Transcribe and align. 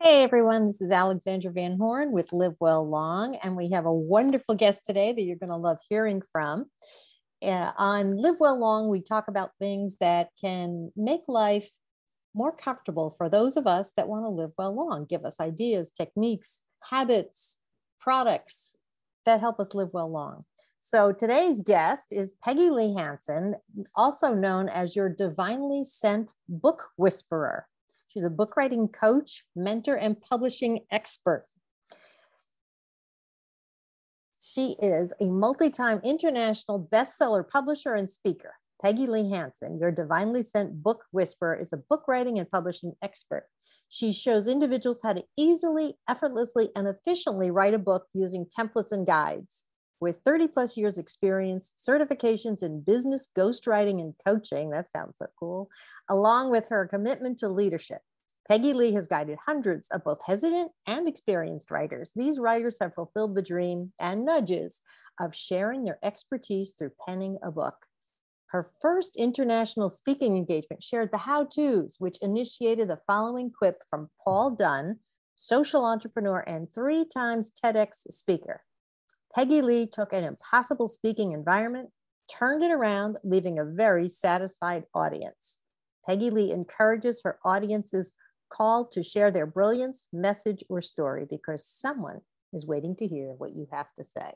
Hey 0.00 0.22
everyone, 0.22 0.68
this 0.68 0.80
is 0.80 0.90
Alexandra 0.90 1.52
Van 1.52 1.76
Horn 1.76 2.10
with 2.10 2.32
Live 2.32 2.54
Well 2.58 2.88
Long, 2.88 3.36
and 3.42 3.54
we 3.54 3.68
have 3.72 3.84
a 3.84 3.92
wonderful 3.92 4.54
guest 4.54 4.86
today 4.86 5.12
that 5.12 5.22
you're 5.22 5.36
going 5.36 5.50
to 5.50 5.56
love 5.56 5.76
hearing 5.90 6.22
from. 6.32 6.70
Uh, 7.42 7.72
on 7.76 8.16
Live 8.16 8.36
Well 8.40 8.58
Long, 8.58 8.88
we 8.88 9.02
talk 9.02 9.28
about 9.28 9.50
things 9.58 9.98
that 9.98 10.30
can 10.40 10.90
make 10.96 11.20
life 11.28 11.68
more 12.34 12.50
comfortable 12.50 13.14
for 13.18 13.28
those 13.28 13.58
of 13.58 13.66
us 13.66 13.92
that 13.98 14.08
want 14.08 14.24
to 14.24 14.30
live 14.30 14.52
well 14.56 14.74
long, 14.74 15.04
give 15.04 15.26
us 15.26 15.38
ideas, 15.38 15.90
techniques, 15.90 16.62
habits, 16.84 17.58
products 18.00 18.74
that 19.26 19.40
help 19.40 19.60
us 19.60 19.74
live 19.74 19.90
well 19.92 20.10
long. 20.10 20.46
So 20.80 21.12
today's 21.12 21.60
guest 21.60 22.10
is 22.10 22.36
Peggy 22.42 22.70
Lee 22.70 22.94
Hansen, 22.94 23.56
also 23.94 24.32
known 24.32 24.70
as 24.70 24.96
your 24.96 25.10
divinely 25.10 25.84
sent 25.84 26.32
book 26.48 26.88
whisperer. 26.96 27.66
She's 28.18 28.24
a 28.24 28.30
book 28.30 28.56
writing 28.56 28.88
coach, 28.88 29.44
mentor, 29.54 29.94
and 29.94 30.20
publishing 30.20 30.80
expert. 30.90 31.44
She 34.40 34.74
is 34.82 35.12
a 35.20 35.26
multi 35.26 35.70
time 35.70 36.00
international 36.02 36.84
bestseller 36.92 37.48
publisher 37.48 37.94
and 37.94 38.10
speaker. 38.10 38.54
Peggy 38.82 39.06
Lee 39.06 39.30
Hansen, 39.30 39.78
your 39.78 39.92
divinely 39.92 40.42
sent 40.42 40.82
book 40.82 41.04
whisperer, 41.12 41.54
is 41.54 41.72
a 41.72 41.76
book 41.76 42.08
writing 42.08 42.40
and 42.40 42.50
publishing 42.50 42.94
expert. 43.02 43.44
She 43.88 44.12
shows 44.12 44.48
individuals 44.48 44.98
how 45.00 45.12
to 45.12 45.22
easily, 45.36 45.96
effortlessly, 46.10 46.70
and 46.74 46.88
efficiently 46.88 47.52
write 47.52 47.74
a 47.74 47.78
book 47.78 48.08
using 48.14 48.46
templates 48.46 48.90
and 48.90 49.06
guides. 49.06 49.64
With 50.00 50.20
30 50.24 50.48
plus 50.48 50.76
years 50.76 50.96
experience, 50.96 51.74
certifications 51.76 52.62
in 52.62 52.82
business, 52.82 53.28
ghostwriting, 53.36 54.00
and 54.00 54.14
coaching, 54.24 54.70
that 54.70 54.88
sounds 54.88 55.18
so 55.18 55.26
cool, 55.38 55.70
along 56.08 56.50
with 56.50 56.68
her 56.68 56.86
commitment 56.86 57.38
to 57.40 57.48
leadership. 57.48 58.02
Peggy 58.48 58.72
Lee 58.72 58.92
has 58.92 59.08
guided 59.08 59.38
hundreds 59.44 59.88
of 59.88 60.04
both 60.04 60.20
hesitant 60.24 60.70
and 60.86 61.08
experienced 61.08 61.70
writers. 61.70 62.12
These 62.14 62.38
writers 62.38 62.78
have 62.80 62.94
fulfilled 62.94 63.34
the 63.34 63.42
dream 63.42 63.92
and 63.98 64.24
nudges 64.24 64.82
of 65.20 65.34
sharing 65.34 65.84
their 65.84 65.98
expertise 66.02 66.72
through 66.72 66.92
penning 67.06 67.38
a 67.42 67.50
book. 67.50 67.86
Her 68.46 68.70
first 68.80 69.16
international 69.16 69.90
speaking 69.90 70.36
engagement 70.36 70.82
shared 70.82 71.10
the 71.10 71.18
how 71.18 71.44
to's, 71.44 71.96
which 71.98 72.22
initiated 72.22 72.88
the 72.88 73.00
following 73.06 73.50
quip 73.50 73.82
from 73.90 74.08
Paul 74.24 74.52
Dunn, 74.52 75.00
social 75.36 75.84
entrepreneur 75.84 76.40
and 76.46 76.72
three 76.72 77.04
times 77.04 77.52
TEDx 77.52 78.10
speaker. 78.10 78.62
Peggy 79.34 79.62
Lee 79.62 79.86
took 79.86 80.12
an 80.12 80.24
impossible 80.24 80.88
speaking 80.88 81.32
environment, 81.32 81.90
turned 82.30 82.62
it 82.62 82.70
around, 82.70 83.16
leaving 83.24 83.58
a 83.58 83.64
very 83.64 84.08
satisfied 84.08 84.84
audience. 84.94 85.58
Peggy 86.06 86.30
Lee 86.30 86.50
encourages 86.50 87.20
her 87.24 87.38
audience's 87.44 88.14
call 88.50 88.86
to 88.86 89.02
share 89.02 89.30
their 89.30 89.46
brilliance, 89.46 90.06
message, 90.12 90.64
or 90.68 90.80
story 90.80 91.26
because 91.28 91.66
someone 91.66 92.20
is 92.52 92.66
waiting 92.66 92.96
to 92.96 93.06
hear 93.06 93.32
what 93.32 93.54
you 93.54 93.68
have 93.70 93.92
to 93.96 94.04
say. 94.04 94.32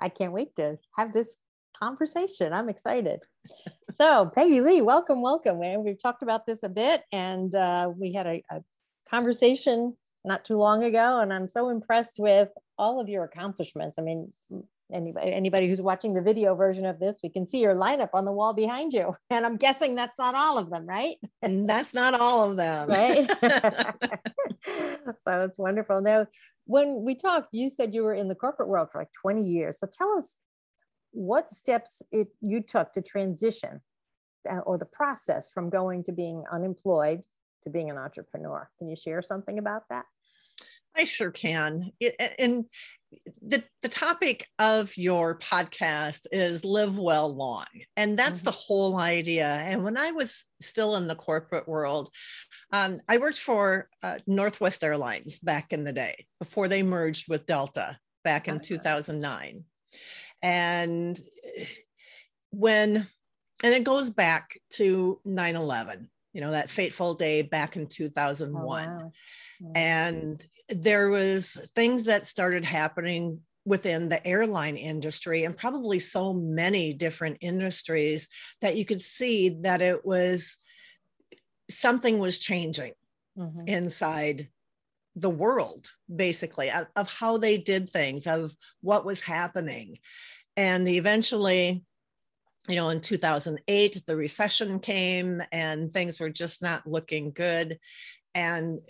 I 0.00 0.08
can't 0.08 0.32
wait 0.32 0.56
to 0.56 0.78
have 0.96 1.12
this 1.12 1.36
conversation. 1.78 2.52
I'm 2.52 2.68
excited. 2.68 3.24
so, 3.90 4.30
Peggy 4.34 4.60
Lee, 4.60 4.80
welcome, 4.80 5.20
welcome. 5.20 5.58
We've 5.84 6.00
talked 6.00 6.22
about 6.22 6.46
this 6.46 6.62
a 6.62 6.68
bit, 6.68 7.02
and 7.12 7.54
uh, 7.54 7.90
we 7.94 8.12
had 8.12 8.26
a, 8.26 8.42
a 8.50 8.62
conversation 9.08 9.96
not 10.24 10.44
too 10.44 10.56
long 10.56 10.84
ago, 10.84 11.20
and 11.20 11.32
I'm 11.32 11.48
so 11.48 11.68
impressed 11.68 12.18
with 12.18 12.50
all 12.78 13.00
of 13.00 13.08
your 13.08 13.24
accomplishments. 13.24 13.98
I 13.98 14.02
mean, 14.02 14.32
anybody 14.92 15.32
anybody 15.32 15.68
who's 15.68 15.82
watching 15.82 16.14
the 16.14 16.22
video 16.22 16.54
version 16.54 16.86
of 16.86 16.98
this 16.98 17.18
we 17.22 17.28
can 17.28 17.46
see 17.46 17.60
your 17.60 17.74
lineup 17.74 18.10
on 18.14 18.24
the 18.24 18.32
wall 18.32 18.52
behind 18.52 18.92
you. 18.92 19.14
And 19.30 19.44
i'm 19.44 19.56
guessing 19.56 19.94
that's 19.94 20.18
not 20.18 20.34
all 20.34 20.58
of 20.58 20.70
them 20.70 20.86
right? 20.86 21.16
And 21.42 21.68
that's 21.68 21.94
not 21.94 22.18
all 22.18 22.50
of 22.50 22.56
them. 22.56 22.88
Right? 22.88 23.28
So 25.24 25.42
it's 25.44 25.58
wonderful. 25.58 26.02
Now 26.02 26.26
when 26.66 27.02
we 27.02 27.14
talked 27.14 27.48
you 27.52 27.68
said 27.68 27.94
you 27.94 28.02
were 28.02 28.14
in 28.14 28.28
the 28.28 28.34
corporate 28.34 28.68
world 28.68 28.88
for 28.92 28.98
like 28.98 29.12
20 29.20 29.42
years. 29.42 29.78
So 29.80 29.86
tell 29.86 30.16
us 30.16 30.36
what 31.12 31.50
steps 31.50 32.02
it 32.12 32.28
you 32.40 32.62
took 32.62 32.92
to 32.92 33.02
transition 33.02 33.80
uh, 34.48 34.58
or 34.58 34.78
the 34.78 34.86
process 34.86 35.50
from 35.50 35.70
going 35.70 36.04
to 36.04 36.12
being 36.12 36.44
unemployed 36.52 37.22
to 37.62 37.70
being 37.70 37.90
an 37.90 37.96
entrepreneur. 37.96 38.70
Can 38.78 38.88
you 38.88 38.96
share 38.96 39.22
something 39.22 39.58
about 39.58 39.82
that 39.90 40.04
I 40.96 41.04
sure 41.04 41.30
can. 41.30 41.92
It, 42.00 42.16
and 42.38 42.64
the, 43.42 43.62
the 43.82 43.88
topic 43.88 44.46
of 44.58 44.96
your 44.96 45.38
podcast 45.38 46.26
is 46.32 46.64
live 46.64 46.98
well 46.98 47.34
long 47.34 47.66
and 47.96 48.18
that's 48.18 48.40
mm-hmm. 48.40 48.46
the 48.46 48.50
whole 48.52 48.98
idea 48.98 49.46
and 49.46 49.82
when 49.82 49.96
i 49.96 50.12
was 50.12 50.44
still 50.60 50.96
in 50.96 51.06
the 51.08 51.14
corporate 51.14 51.66
world 51.66 52.10
um, 52.72 52.98
i 53.08 53.16
worked 53.16 53.38
for 53.38 53.88
uh, 54.02 54.18
northwest 54.26 54.84
airlines 54.84 55.38
back 55.38 55.72
in 55.72 55.84
the 55.84 55.92
day 55.92 56.26
before 56.38 56.68
they 56.68 56.82
merged 56.82 57.28
with 57.28 57.46
delta 57.46 57.98
back 58.24 58.48
in 58.48 58.60
2009 58.60 59.64
and 60.42 61.18
when 62.50 63.06
and 63.62 63.74
it 63.74 63.84
goes 63.84 64.10
back 64.10 64.60
to 64.70 65.20
9-11 65.26 66.08
you 66.34 66.40
know 66.40 66.50
that 66.50 66.70
fateful 66.70 67.14
day 67.14 67.42
back 67.42 67.76
in 67.76 67.86
2001 67.86 68.88
oh, 68.88 69.12
wow. 69.60 69.72
and 69.74 70.44
there 70.68 71.10
was 71.10 71.56
things 71.74 72.04
that 72.04 72.26
started 72.26 72.64
happening 72.64 73.40
within 73.64 74.08
the 74.08 74.26
airline 74.26 74.76
industry 74.76 75.44
and 75.44 75.56
probably 75.56 75.98
so 75.98 76.32
many 76.32 76.94
different 76.94 77.36
industries 77.40 78.28
that 78.62 78.76
you 78.76 78.84
could 78.84 79.02
see 79.02 79.50
that 79.60 79.82
it 79.82 80.04
was 80.04 80.56
something 81.70 82.18
was 82.18 82.38
changing 82.38 82.92
mm-hmm. 83.36 83.66
inside 83.66 84.48
the 85.16 85.28
world 85.28 85.90
basically 86.14 86.70
of, 86.70 86.86
of, 86.96 87.12
how 87.12 87.36
they 87.36 87.58
did 87.58 87.90
things 87.90 88.26
of 88.26 88.54
what 88.80 89.04
was 89.04 89.20
happening 89.20 89.98
and 90.56 90.88
eventually 90.88 91.84
you 92.68 92.76
know 92.76 92.88
in 92.88 93.00
2008 93.00 94.02
the 94.06 94.16
recession 94.16 94.78
came 94.78 95.42
and 95.52 95.92
things 95.92 96.20
were 96.20 96.30
just 96.30 96.62
not 96.62 96.86
looking 96.86 97.32
good 97.32 97.78
and 98.34 98.80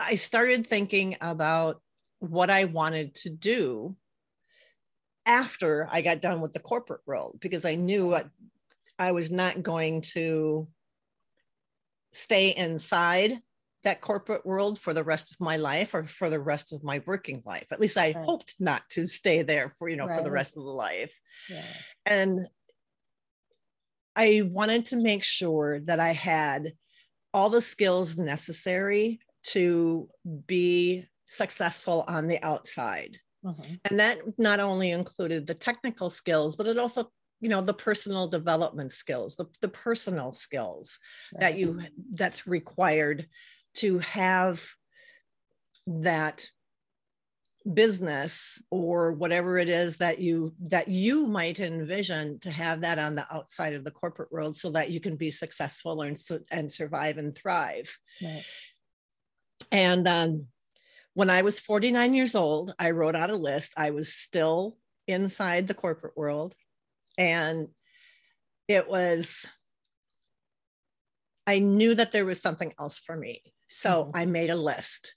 I 0.00 0.14
started 0.14 0.66
thinking 0.66 1.16
about 1.20 1.80
what 2.20 2.50
I 2.50 2.64
wanted 2.64 3.14
to 3.16 3.30
do 3.30 3.96
after 5.26 5.88
I 5.90 6.00
got 6.00 6.22
done 6.22 6.40
with 6.40 6.52
the 6.52 6.60
corporate 6.60 7.02
world 7.06 7.38
because 7.40 7.64
I 7.64 7.74
knew 7.74 8.14
I, 8.14 8.24
I 8.98 9.12
was 9.12 9.30
not 9.30 9.62
going 9.62 10.00
to 10.12 10.68
stay 12.12 12.54
inside 12.54 13.38
that 13.82 14.00
corporate 14.00 14.44
world 14.44 14.78
for 14.78 14.92
the 14.92 15.04
rest 15.04 15.32
of 15.32 15.40
my 15.40 15.56
life 15.56 15.94
or 15.94 16.02
for 16.02 16.28
the 16.28 16.40
rest 16.40 16.72
of 16.72 16.84
my 16.84 17.02
working 17.06 17.42
life. 17.46 17.68
At 17.72 17.80
least 17.80 17.96
I 17.96 18.12
right. 18.12 18.24
hoped 18.24 18.56
not 18.60 18.82
to 18.90 19.06
stay 19.06 19.42
there 19.42 19.72
for, 19.78 19.88
you 19.88 19.96
know, 19.96 20.06
right. 20.06 20.18
for 20.18 20.24
the 20.24 20.30
rest 20.30 20.56
of 20.56 20.64
the 20.64 20.70
life. 20.70 21.18
Yeah. 21.48 21.62
And 22.04 22.40
I 24.16 24.42
wanted 24.44 24.86
to 24.86 24.96
make 24.96 25.24
sure 25.24 25.80
that 25.80 26.00
I 26.00 26.12
had 26.12 26.72
all 27.32 27.48
the 27.48 27.60
skills 27.60 28.18
necessary 28.18 29.20
to 29.42 30.08
be 30.46 31.06
successful 31.26 32.04
on 32.08 32.28
the 32.28 32.42
outside. 32.42 33.18
Mm-hmm. 33.44 33.74
And 33.86 34.00
that 34.00 34.18
not 34.38 34.60
only 34.60 34.90
included 34.90 35.46
the 35.46 35.54
technical 35.54 36.10
skills, 36.10 36.56
but 36.56 36.66
it 36.66 36.78
also, 36.78 37.10
you 37.40 37.48
know, 37.48 37.62
the 37.62 37.72
personal 37.72 38.28
development 38.28 38.92
skills, 38.92 39.36
the, 39.36 39.46
the 39.62 39.68
personal 39.68 40.32
skills 40.32 40.98
right. 41.34 41.40
that 41.40 41.58
you 41.58 41.80
that's 42.12 42.46
required 42.46 43.28
to 43.74 43.98
have 44.00 44.62
that 45.86 46.46
business 47.74 48.62
or 48.70 49.12
whatever 49.12 49.58
it 49.58 49.68
is 49.68 49.98
that 49.98 50.18
you 50.18 50.54
that 50.58 50.88
you 50.88 51.26
might 51.26 51.60
envision 51.60 52.38
to 52.40 52.50
have 52.50 52.80
that 52.80 52.98
on 52.98 53.14
the 53.14 53.26
outside 53.30 53.74
of 53.74 53.84
the 53.84 53.90
corporate 53.90 54.32
world 54.32 54.56
so 54.56 54.70
that 54.70 54.90
you 54.90 54.98
can 54.98 55.14
be 55.14 55.30
successful 55.30 56.00
and 56.00 56.18
and 56.50 56.72
survive 56.72 57.18
and 57.18 57.36
thrive 57.36 57.98
right. 58.22 58.44
And 59.70 60.08
um, 60.08 60.46
when 61.14 61.30
I 61.30 61.42
was 61.42 61.60
49 61.60 62.14
years 62.14 62.34
old, 62.34 62.74
I 62.78 62.90
wrote 62.90 63.16
out 63.16 63.30
a 63.30 63.36
list. 63.36 63.74
I 63.76 63.90
was 63.90 64.12
still 64.12 64.74
inside 65.06 65.66
the 65.66 65.74
corporate 65.74 66.16
world. 66.16 66.54
And 67.18 67.68
it 68.68 68.88
was, 68.88 69.46
I 71.46 71.58
knew 71.58 71.94
that 71.94 72.12
there 72.12 72.24
was 72.24 72.40
something 72.40 72.72
else 72.78 72.98
for 72.98 73.16
me. 73.16 73.42
So 73.66 74.04
mm-hmm. 74.04 74.16
I 74.16 74.26
made 74.26 74.50
a 74.50 74.56
list 74.56 75.14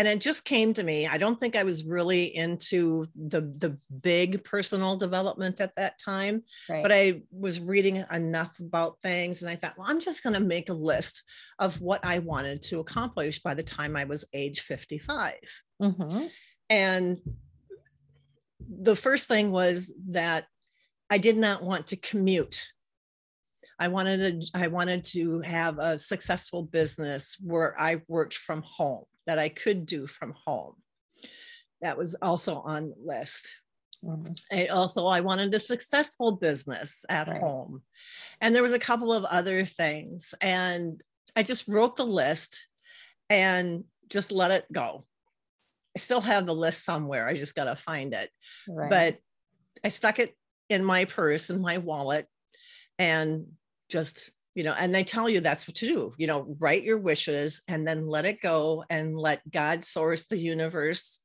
and 0.00 0.08
it 0.08 0.18
just 0.18 0.46
came 0.46 0.72
to 0.72 0.82
me 0.82 1.06
i 1.06 1.18
don't 1.18 1.38
think 1.38 1.54
i 1.54 1.62
was 1.62 1.84
really 1.84 2.34
into 2.34 3.06
the 3.14 3.42
the 3.58 3.76
big 4.00 4.42
personal 4.44 4.96
development 4.96 5.60
at 5.60 5.76
that 5.76 5.98
time 5.98 6.42
right. 6.70 6.82
but 6.82 6.90
i 6.90 7.20
was 7.30 7.60
reading 7.60 8.02
enough 8.10 8.58
about 8.60 8.96
things 9.02 9.42
and 9.42 9.50
i 9.50 9.54
thought 9.54 9.74
well 9.76 9.86
i'm 9.90 10.00
just 10.00 10.22
going 10.22 10.32
to 10.32 10.40
make 10.40 10.70
a 10.70 10.74
list 10.74 11.22
of 11.58 11.78
what 11.82 12.02
i 12.04 12.18
wanted 12.18 12.62
to 12.62 12.80
accomplish 12.80 13.40
by 13.40 13.52
the 13.52 13.62
time 13.62 13.94
i 13.94 14.04
was 14.04 14.24
age 14.32 14.60
55 14.60 15.34
mm-hmm. 15.82 16.26
and 16.70 17.18
the 18.82 18.96
first 18.96 19.28
thing 19.28 19.50
was 19.50 19.92
that 20.08 20.46
i 21.10 21.18
did 21.18 21.36
not 21.36 21.62
want 21.62 21.88
to 21.88 21.96
commute 21.96 22.68
I 23.82 23.88
wanted 23.88 24.42
to 24.42 24.50
I 24.52 24.66
wanted 24.66 25.04
to 25.04 25.40
have 25.40 25.78
a 25.78 25.96
successful 25.96 26.62
business 26.62 27.38
where 27.40 27.74
I 27.80 28.02
worked 28.08 28.34
from 28.34 28.60
home 28.60 29.06
that 29.30 29.38
I 29.38 29.48
could 29.48 29.86
do 29.86 30.08
from 30.08 30.34
home. 30.44 30.74
That 31.82 31.96
was 31.96 32.16
also 32.20 32.56
on 32.56 32.90
the 32.90 32.96
list. 33.00 33.54
Mm-hmm. 34.04 34.32
I 34.50 34.66
also 34.66 35.06
I 35.06 35.20
wanted 35.20 35.54
a 35.54 35.60
successful 35.60 36.32
business 36.32 37.04
at 37.08 37.28
right. 37.28 37.40
home. 37.40 37.82
And 38.40 38.52
there 38.52 38.64
was 38.64 38.72
a 38.72 38.78
couple 38.80 39.12
of 39.12 39.24
other 39.24 39.64
things 39.64 40.34
and 40.40 41.00
I 41.36 41.44
just 41.44 41.68
wrote 41.68 41.94
the 41.94 42.04
list 42.04 42.66
and 43.28 43.84
just 44.08 44.32
let 44.32 44.50
it 44.50 44.64
go. 44.72 45.04
I 45.96 46.00
still 46.00 46.20
have 46.22 46.44
the 46.44 46.54
list 46.54 46.84
somewhere. 46.84 47.28
I 47.28 47.34
just 47.34 47.54
got 47.54 47.66
to 47.66 47.76
find 47.76 48.12
it. 48.12 48.30
Right. 48.68 48.90
But 48.90 49.18
I 49.84 49.90
stuck 49.90 50.18
it 50.18 50.34
in 50.68 50.84
my 50.84 51.04
purse 51.04 51.50
in 51.50 51.60
my 51.60 51.78
wallet 51.78 52.26
and 52.98 53.46
just 53.88 54.30
you 54.54 54.64
know 54.64 54.74
and 54.78 54.94
they 54.94 55.04
tell 55.04 55.28
you 55.28 55.40
that's 55.40 55.66
what 55.66 55.74
to 55.76 55.86
do 55.86 56.14
you 56.18 56.26
know 56.26 56.56
write 56.58 56.82
your 56.82 56.98
wishes 56.98 57.62
and 57.68 57.86
then 57.86 58.06
let 58.06 58.24
it 58.24 58.40
go 58.40 58.84
and 58.90 59.18
let 59.18 59.48
god 59.50 59.84
source 59.84 60.24
the 60.24 60.38
universe 60.38 61.20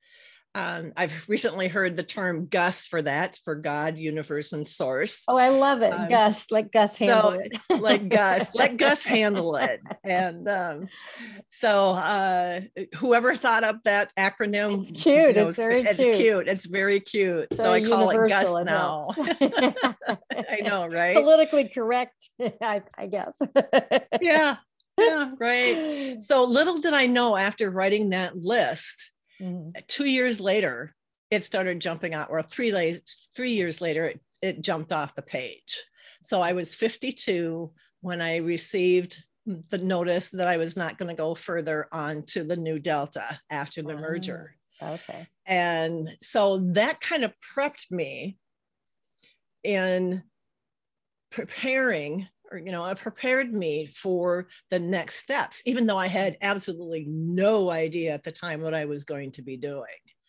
um, 0.56 0.94
I've 0.96 1.26
recently 1.30 1.68
heard 1.68 1.98
the 1.98 2.04
term 2.04 2.48
Gus 2.48 2.88
for 2.88 3.02
that, 3.02 3.38
for 3.44 3.56
God, 3.56 4.00
universe, 4.00 4.54
and 4.54 4.66
source. 4.66 5.24
Oh, 5.28 5.38
I 5.38 5.50
love 5.50 5.82
it. 5.82 5.92
Um, 5.92 6.10
Gus, 6.10 6.50
let 6.50 6.72
Gus 6.72 6.98
handle 6.98 7.32
so, 7.32 7.40
it. 7.40 7.58
let 7.82 8.10
Gus, 8.10 8.56
let 8.56 8.78
Gus 8.78 9.04
handle 9.06 9.58
it. 9.58 9.82
And 10.04 10.48
um, 10.48 10.88
so 11.50 11.90
uh, 11.90 12.62
whoever 12.96 13.36
thought 13.36 13.66
up 13.66 13.84
that 13.84 14.12
acronym, 14.18 14.80
it's 14.80 14.92
cute. 14.92 15.36
You 15.36 15.44
know, 15.44 15.48
it's 15.50 15.58
very 15.58 15.82
it's 15.82 16.00
cute. 16.00 16.16
cute. 16.16 16.48
It's 16.48 16.66
very 16.66 17.02
cute. 17.02 17.48
So, 17.56 17.74
I 17.74 17.84
call 17.84 18.10
it 18.10 18.30
Gus 18.30 18.56
it 18.56 18.64
now. 18.64 19.10
I 19.20 20.62
know, 20.64 20.88
right? 20.88 21.18
Politically 21.18 21.68
correct, 21.68 22.30
I, 22.62 22.82
I 22.98 23.08
guess. 23.08 23.38
yeah. 24.22 24.58
Yeah, 24.98 25.32
right. 25.38 26.24
So 26.24 26.46
little 26.46 26.80
did 26.80 26.94
I 26.94 27.08
know 27.08 27.36
after 27.36 27.70
writing 27.70 28.12
that 28.12 28.38
list 28.38 29.12
Mm-hmm. 29.42 29.72
Two 29.88 30.06
years 30.06 30.40
later, 30.40 30.96
it 31.32 31.44
started 31.44 31.82
jumping 31.82 32.14
out, 32.14 32.30
or 32.30 32.42
three 32.42 32.72
days, 32.72 33.02
three 33.36 33.52
years 33.52 33.82
later, 33.82 34.06
it, 34.06 34.20
it 34.42 34.62
jumped 34.62 34.92
off 34.92 35.16
the 35.16 35.22
page. 35.22 35.84
So 36.22 36.42
I 36.42 36.54
was 36.54 36.76
52 36.76 37.72
when 38.02 38.22
I 38.22 38.38
received 38.38 39.24
the 39.46 39.78
notice 39.78 40.30
that 40.30 40.48
I 40.48 40.58
was 40.58 40.76
not 40.76 40.98
going 40.98 41.10
to 41.10 41.22
go 41.22 41.36
further 41.36 41.88
on 41.92 42.24
to 42.28 42.44
the 42.44 42.56
new 42.56 42.80
Delta 42.80 43.40
after 43.50 43.82
the 43.82 43.96
merger. 43.96 44.56
Okay. 44.82 45.28
And 45.46 46.10
so 46.22 46.58
that 46.74 47.00
kind 47.00 47.24
of 47.24 47.34
prepped 47.56 47.92
me 47.92 48.38
in 49.64 50.24
preparing 51.32 52.28
you 52.58 52.72
know 52.72 52.86
it 52.86 52.98
prepared 52.98 53.54
me 53.54 53.86
for 53.86 54.48
the 54.70 54.80
next 54.80 55.16
steps 55.16 55.62
even 55.66 55.86
though 55.86 55.98
i 55.98 56.08
had 56.08 56.38
absolutely 56.42 57.06
no 57.08 57.70
idea 57.70 58.14
at 58.14 58.24
the 58.24 58.32
time 58.32 58.62
what 58.62 58.74
i 58.74 58.86
was 58.86 59.04
going 59.04 59.32
to 59.32 59.42
be 59.42 59.58
doing. 59.58 59.84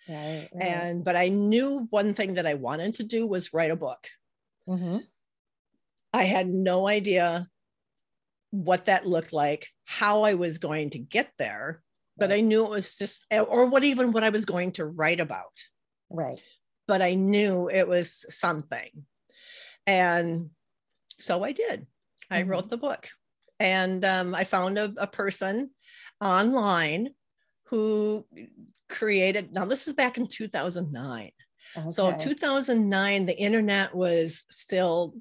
Right, 0.08 0.48
right. 0.54 0.64
and 0.64 1.04
but 1.04 1.16
i 1.16 1.28
knew 1.28 1.86
one 1.90 2.14
thing 2.14 2.34
that 2.34 2.46
i 2.46 2.54
wanted 2.54 2.94
to 2.94 3.04
do 3.04 3.26
was 3.26 3.52
write 3.52 3.70
a 3.70 3.76
book. 3.76 4.06
Mm-hmm. 4.68 4.98
i 6.12 6.24
had 6.24 6.48
no 6.48 6.88
idea 6.88 7.48
what 8.50 8.86
that 8.86 9.06
looked 9.06 9.32
like 9.32 9.68
how 9.84 10.22
i 10.22 10.34
was 10.34 10.58
going 10.58 10.90
to 10.90 10.98
get 10.98 11.30
there 11.38 11.82
but 12.16 12.32
i 12.32 12.40
knew 12.40 12.64
it 12.64 12.70
was 12.70 12.96
just 12.96 13.26
or 13.30 13.66
what 13.66 13.84
even 13.84 14.12
what 14.12 14.24
i 14.24 14.30
was 14.30 14.44
going 14.44 14.72
to 14.72 14.86
write 14.86 15.20
about. 15.20 15.60
Right. 16.10 16.40
But 16.86 17.02
i 17.02 17.14
knew 17.14 17.68
it 17.68 17.88
was 17.88 18.24
something. 18.28 19.06
And 19.86 20.50
so 21.18 21.44
i 21.44 21.52
did 21.52 21.86
I 22.30 22.40
mm-hmm. 22.40 22.50
wrote 22.50 22.70
the 22.70 22.76
book. 22.76 23.08
And 23.58 24.04
um, 24.04 24.34
I 24.34 24.44
found 24.44 24.78
a, 24.78 24.92
a 24.96 25.06
person 25.06 25.70
online 26.20 27.10
who 27.66 28.26
created, 28.88 29.54
now 29.54 29.64
this 29.64 29.86
is 29.86 29.94
back 29.94 30.18
in 30.18 30.26
2009. 30.26 31.30
Okay. 31.76 31.88
So 31.88 32.12
2009, 32.12 33.26
the 33.26 33.36
internet 33.36 33.94
was 33.94 34.44
still 34.50 35.14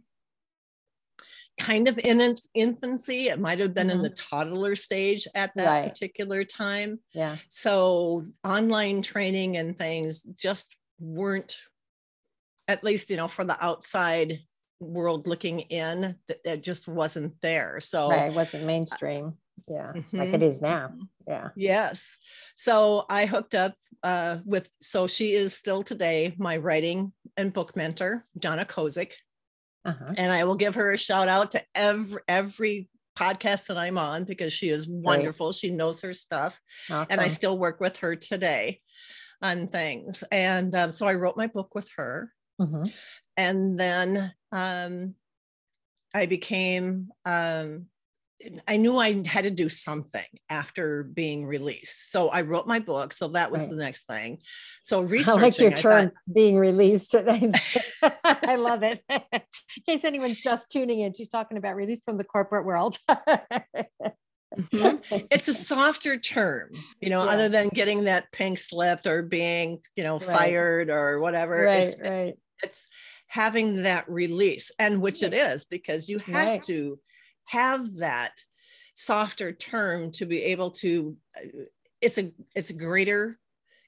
kind 1.57 1.87
of 1.87 1.97
in 1.99 2.19
its 2.19 2.49
infancy. 2.53 3.29
It 3.29 3.39
might 3.39 3.59
have 3.59 3.73
been 3.73 3.87
mm-hmm. 3.87 3.97
in 3.97 4.03
the 4.03 4.09
toddler 4.09 4.75
stage 4.75 5.27
at 5.33 5.55
that 5.55 5.65
right. 5.65 5.89
particular 5.89 6.43
time. 6.43 6.99
Yeah. 7.13 7.37
So 7.47 8.23
online 8.43 9.01
training 9.01 9.57
and 9.57 9.77
things 9.77 10.21
just 10.21 10.75
weren't, 10.99 11.57
at 12.67 12.83
least, 12.83 13.09
you 13.09 13.17
know, 13.17 13.27
for 13.27 13.45
the 13.45 13.63
outside 13.63 14.39
world 14.80 15.27
looking 15.27 15.62
in 15.62 16.16
that 16.27 16.39
it 16.44 16.63
just 16.63 16.88
wasn't 16.88 17.33
there 17.42 17.80
so 17.80 18.10
right, 18.10 18.30
it 18.31 18.36
wasn't 18.36 18.63
mainstream 18.66 19.33
yeah 19.68 19.92
mm-hmm. 19.95 20.18
like 20.18 20.33
it 20.33 20.44
is 20.44 20.62
now 20.62 20.88
mm-hmm. 20.88 21.04
yeah 21.27 21.50
yes 21.56 22.18
so 22.56 23.06
i 23.10 23.25
hooked 23.25 23.56
up 23.56 23.74
uh, 24.04 24.38
with 24.45 24.69
so 24.81 25.07
she 25.07 25.33
is 25.33 25.56
still 25.56 25.81
today 25.81 26.36
my 26.38 26.57
writing 26.57 27.12
and 27.38 27.54
book 27.54 27.75
mentor 27.75 28.24
donna 28.38 28.66
kozik 28.66 29.13
uh-huh. 29.83 30.13
and 30.18 30.31
i 30.31 30.44
will 30.44 30.56
give 30.56 30.75
her 30.75 30.92
a 30.92 30.98
shout 30.98 31.27
out 31.27 31.51
to 31.51 31.63
every 31.74 32.22
every 32.27 32.89
podcast 33.18 33.66
that 33.68 33.77
i'm 33.77 33.98
on 33.98 34.24
because 34.24 34.54
she 34.54 34.69
is 34.69 34.88
wonderful 34.88 35.51
she 35.51 35.72
knows 35.72 36.01
her 36.01 36.13
stuff 36.13 36.62
awesome. 36.92 37.07
and 37.10 37.22
i 37.22 37.27
still 37.27 37.57
work 37.57 37.80
with 37.80 37.98
her 37.98 38.16
today 38.16 38.80
on 39.42 39.68
things 39.68 40.24
and 40.31 40.75
um, 40.75 40.92
so 40.92 41.07
i 41.07 41.13
wrote 41.13 41.38
my 41.38 41.48
book 41.48 41.74
with 41.74 41.89
her 41.98 42.31
mm-hmm. 42.62 42.83
and 43.38 43.80
then 43.80 44.31
um, 44.55 45.15
I 46.13 46.27
became, 46.27 47.09
um, 47.25 47.87
I 48.67 48.77
knew 48.77 48.97
I 48.97 49.21
had 49.25 49.43
to 49.43 49.51
do 49.51 49.69
something 49.69 50.25
after 50.49 51.03
being 51.03 51.45
released. 51.45 52.11
So 52.11 52.29
I 52.29 52.41
wrote 52.41 52.67
my 52.67 52.79
book. 52.79 53.11
So 53.11 53.29
that 53.29 53.51
was 53.51 53.63
right. 53.63 53.71
the 53.71 53.77
next 53.77 54.07
thing. 54.07 54.39
So 54.81 55.01
researching. 55.01 55.39
I 55.39 55.43
like 55.43 55.59
your 55.59 55.71
term 55.71 56.05
thought, 56.05 56.33
being 56.33 56.57
released. 56.57 57.15
I 57.15 57.23
love 58.55 58.83
it. 58.83 59.03
In 59.09 59.41
case 59.85 60.05
anyone's 60.05 60.39
just 60.39 60.71
tuning 60.71 61.01
in, 61.01 61.13
she's 61.13 61.29
talking 61.29 61.57
about 61.57 61.75
released 61.75 62.05
from 62.05 62.17
the 62.17 62.23
corporate 62.23 62.65
world. 62.65 62.97
mm-hmm. 63.09 65.17
It's 65.31 65.47
a 65.47 65.53
softer 65.53 66.17
term, 66.17 66.71
you 67.01 67.09
know, 67.09 67.25
yeah. 67.25 67.31
other 67.31 67.49
than 67.49 67.69
getting 67.69 68.05
that 68.05 68.31
pink 68.31 68.57
slip 68.57 69.05
or 69.05 69.21
being, 69.21 69.79
you 69.95 70.03
know, 70.03 70.19
right. 70.19 70.37
fired 70.37 70.89
or 70.89 71.19
whatever. 71.19 71.55
Right, 71.55 71.83
it's, 71.83 71.99
right. 71.99 72.35
It's 72.63 72.87
having 73.35 73.83
that 73.83 74.09
release 74.09 74.71
and 74.79 75.01
which 75.01 75.21
it 75.21 75.33
is 75.33 75.65
because 75.65 76.07
you 76.07 76.19
have 76.19 76.47
right. 76.47 76.61
to 76.61 76.97
have 77.43 77.93
that 77.95 78.31
softer 78.93 79.51
term 79.51 80.09
to 80.09 80.25
be 80.25 80.41
able 80.41 80.71
to 80.71 81.17
uh, 81.37 81.47
it's 81.99 82.17
a 82.17 82.31
it's 82.55 82.71
greater 82.71 83.38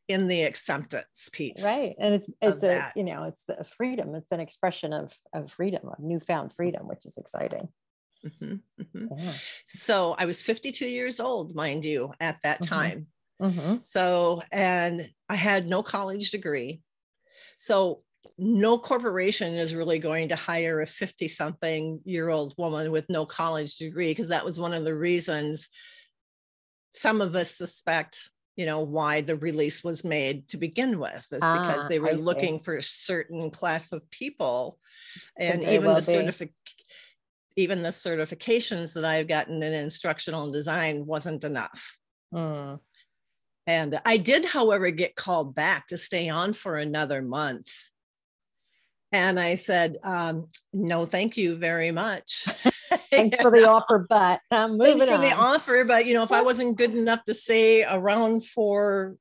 in 0.10 0.28
the 0.28 0.44
acceptance 0.44 1.30
piece 1.32 1.64
right 1.64 1.96
and 1.98 2.14
it's 2.14 2.30
it's 2.42 2.62
a 2.64 2.68
that. 2.68 2.92
you 2.98 3.06
know 3.06 3.24
it's 3.24 3.46
a 3.48 3.64
freedom 3.64 4.16
it's 4.16 4.34
an 4.34 4.42
expression 4.42 4.92
of 4.92 5.14
of 5.32 5.50
freedom 5.50 5.88
of 5.88 5.98
newfound 6.00 6.52
freedom 6.52 6.86
which 6.86 7.06
is 7.06 7.18
exciting 7.18 7.70
mm-hmm, 8.26 8.56
mm-hmm. 8.82 9.18
Yeah. 9.18 9.34
so 9.66 10.14
i 10.18 10.26
was 10.26 10.42
52 10.42 10.86
years 10.86 11.22
old 11.22 11.56
mind 11.56 11.86
you 11.86 12.12
at 12.20 12.38
that 12.44 12.62
mm-hmm. 12.62 12.76
time 12.76 13.08
mm-hmm. 13.42 13.76
so 13.84 14.42
and 14.52 15.10
i 15.30 15.36
had 15.36 15.70
no 15.70 15.84
college 15.84 16.32
degree 16.32 16.82
so 17.58 18.02
no 18.38 18.78
corporation 18.78 19.54
is 19.56 19.76
really 19.76 20.00
going 20.00 20.30
to 20.30 20.36
hire 20.36 20.82
a 20.82 20.88
50 20.88 21.28
something 21.28 22.00
year 22.06 22.30
old 22.30 22.54
woman 22.58 22.92
with 22.92 23.10
no 23.10 23.26
college 23.26 23.78
degree 23.78 24.12
because 24.12 24.30
that 24.30 24.46
was 24.46 24.60
one 24.60 24.74
of 24.74 24.84
the 24.84 24.96
reasons 24.96 25.70
some 26.94 27.22
of 27.22 27.36
us 27.36 27.52
suspect 27.52 28.30
you 28.56 28.66
know 28.66 28.80
why 28.80 29.22
the 29.22 29.36
release 29.36 29.84
was 29.84 30.04
made 30.04 30.48
to 30.50 30.58
begin 30.58 31.00
with 31.00 31.26
is 31.32 31.40
ah, 31.44 31.62
because 31.62 31.88
they 31.88 32.00
were 32.00 32.14
looking 32.14 32.60
for 32.60 32.76
a 32.76 32.82
certain 32.82 33.52
class 33.52 33.92
of 33.92 34.10
people. 34.10 34.80
And 35.38 35.62
even 35.62 35.86
well 35.86 35.96
the 35.96 36.02
certificate 36.02 36.56
even 37.56 37.82
the 37.82 37.90
certifications 37.90 38.94
that 38.94 39.06
i've 39.06 39.28
gotten 39.28 39.64
in 39.64 39.74
instructional 39.74 40.52
design 40.52 41.06
wasn't 41.06 41.44
enough. 41.44 41.98
Mm. 42.34 42.80
and 43.68 44.02
i 44.06 44.18
did 44.18 44.44
however 44.44 44.92
get 44.92 45.16
called 45.16 45.56
back 45.56 45.88
to 45.88 45.98
stay 45.98 46.28
on 46.28 46.52
for 46.52 46.76
another 46.76 47.22
month 47.22 47.72
and 49.18 49.40
I 49.40 49.56
said, 49.56 49.98
um, 50.04 50.48
no, 50.74 51.06
thank 51.06 51.38
you 51.38 51.56
very 51.56 51.92
much. 51.92 52.46
Thanks 53.10 53.36
for 53.36 53.52
the 53.52 53.68
offer, 53.68 54.06
but 54.08 54.40
I'm 54.52 54.78
moving 54.78 55.00
Thanks 55.00 55.10
for 55.10 55.16
on. 55.16 55.22
the 55.22 55.34
offer, 55.34 55.84
but 55.84 56.06
you 56.06 56.14
know, 56.14 56.24
if 56.24 56.32
I 56.32 56.42
wasn't 56.42 56.78
good 56.78 56.94
enough 56.94 57.24
to 57.26 57.34
stay 57.34 57.84
around 57.84 58.46
for 58.46 59.16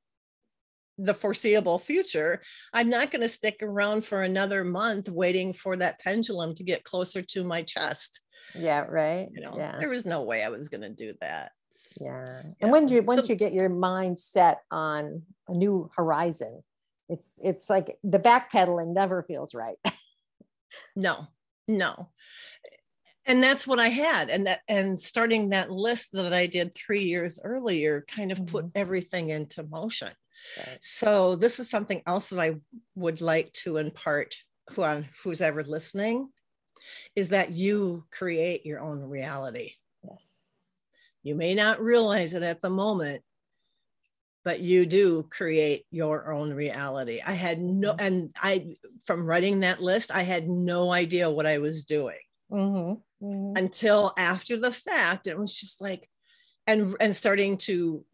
the 0.97 1.13
foreseeable 1.13 1.79
future, 1.79 2.41
I'm 2.73 2.89
not 2.89 3.11
going 3.11 3.21
to 3.21 3.29
stick 3.29 3.57
around 3.61 4.05
for 4.05 4.21
another 4.21 4.63
month 4.63 5.09
waiting 5.09 5.53
for 5.53 5.75
that 5.77 5.99
pendulum 5.99 6.55
to 6.55 6.63
get 6.63 6.83
closer 6.83 7.21
to 7.21 7.43
my 7.43 7.63
chest. 7.63 8.21
Yeah, 8.55 8.85
right. 8.87 9.27
You 9.31 9.41
know, 9.41 9.55
yeah. 9.57 9.77
there 9.77 9.89
was 9.89 10.05
no 10.05 10.21
way 10.21 10.43
I 10.43 10.49
was 10.49 10.69
going 10.69 10.81
to 10.81 10.89
do 10.89 11.13
that. 11.21 11.51
Yeah. 11.99 12.41
And 12.43 12.55
yeah. 12.61 12.71
when 12.71 12.87
you 12.87 13.01
once 13.01 13.27
so, 13.27 13.33
you 13.33 13.35
get 13.37 13.53
your 13.53 13.69
mind 13.69 14.17
set 14.17 14.59
on 14.71 15.23
a 15.47 15.53
new 15.53 15.89
horizon, 15.95 16.63
it's 17.09 17.33
it's 17.41 17.69
like 17.69 17.97
the 18.03 18.19
backpedaling 18.19 18.93
never 18.93 19.23
feels 19.23 19.53
right 19.53 19.77
no 20.95 21.27
no 21.67 22.09
and 23.27 23.43
that's 23.43 23.67
what 23.67 23.79
I 23.79 23.89
had. 23.89 24.29
And 24.29 24.47
that 24.47 24.61
and 24.67 24.99
starting 24.99 25.49
that 25.49 25.69
list 25.69 26.13
that 26.13 26.33
I 26.33 26.47
did 26.47 26.73
three 26.73 27.03
years 27.03 27.39
earlier 27.43 28.05
kind 28.07 28.31
of 28.31 28.39
mm-hmm. 28.39 28.47
put 28.47 28.65
everything 28.73 29.29
into 29.29 29.63
motion. 29.63 30.09
Right. 30.57 30.77
So 30.79 31.35
this 31.35 31.59
is 31.59 31.69
something 31.69 32.01
else 32.07 32.27
that 32.29 32.39
I 32.39 32.55
would 32.95 33.21
like 33.21 33.51
to 33.63 33.77
impart 33.77 34.35
who 34.71 34.83
on 34.83 35.09
who's 35.23 35.41
ever 35.41 35.63
listening 35.63 36.29
is 37.15 37.29
that 37.29 37.51
you 37.51 38.05
create 38.11 38.65
your 38.65 38.79
own 38.79 39.01
reality. 39.01 39.73
Yes. 40.09 40.31
You 41.23 41.35
may 41.35 41.53
not 41.53 41.81
realize 41.81 42.33
it 42.33 42.43
at 42.43 42.61
the 42.61 42.69
moment, 42.69 43.23
but 44.47 44.61
you 44.61 44.85
do 44.85 45.23
create 45.23 45.83
your 45.91 46.31
own 46.31 46.53
reality. 46.53 47.19
I 47.19 47.33
had 47.33 47.59
no, 47.59 47.91
mm-hmm. 47.91 48.05
and 48.05 48.35
I, 48.41 48.77
from 49.03 49.25
writing 49.25 49.59
that 49.59 49.83
list, 49.83 50.09
I 50.09 50.21
had 50.21 50.47
no 50.47 50.93
idea 50.93 51.29
what 51.29 51.45
I 51.45 51.57
was 51.57 51.83
doing 51.83 52.23
mm-hmm. 52.49 53.25
Mm-hmm. 53.25 53.57
until 53.57 54.13
after 54.17 54.57
the 54.57 54.71
fact. 54.71 55.27
It 55.27 55.37
was 55.37 55.53
just 55.53 55.81
like, 55.81 56.07
and 56.65 56.95
and 57.01 57.13
starting 57.13 57.57
to 57.67 58.05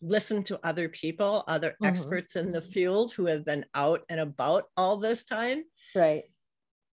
listen 0.00 0.44
to 0.44 0.60
other 0.62 0.88
people, 0.88 1.42
other 1.48 1.70
mm-hmm. 1.70 1.86
experts 1.86 2.36
in 2.36 2.52
the 2.52 2.62
field 2.62 3.10
who 3.10 3.26
have 3.26 3.44
been 3.44 3.66
out 3.74 4.02
and 4.08 4.20
about 4.20 4.66
all 4.76 4.98
this 4.98 5.24
time. 5.24 5.64
Right. 5.92 6.22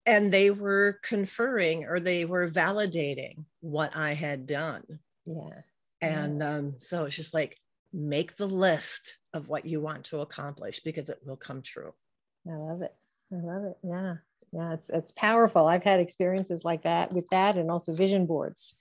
And 0.06 0.32
they 0.32 0.51
were 0.51 1.01
conferring 1.04 1.84
or 1.84 2.00
they 2.00 2.24
were 2.24 2.50
validating 2.50 3.44
what 3.60 3.94
I 3.94 4.13
had 4.13 4.46
done. 4.46 4.86
Yeah. 5.25 5.63
And 6.00 6.42
um, 6.42 6.75
so 6.77 7.04
it's 7.04 7.16
just 7.18 7.34
like, 7.34 7.58
make 7.98 8.38
the 8.38 8.48
list 8.48 9.18
of 9.34 9.50
what 9.50 9.66
you 9.66 9.82
want 9.82 10.06
to 10.06 10.22
accomplish 10.22 10.80
because 10.80 11.10
it 11.10 11.20
will 11.25 11.36
come 11.36 11.62
true. 11.62 11.94
I 12.48 12.56
love 12.56 12.82
it. 12.82 12.94
I 13.34 13.38
love 13.38 13.63
it. 13.66 13.77
Yeah. 13.84 14.16
Yeah. 14.54 14.74
It's, 14.74 14.89
it's 14.89 15.12
powerful. 15.12 15.66
I've 15.66 15.84
had 15.84 16.00
experiences 16.00 16.63
like 16.63 16.84
that 16.84 17.12
with 17.12 17.27
that 17.32 17.58
and 17.58 17.72
also 17.72 17.94
vision 17.94 18.25
boards 18.25 18.75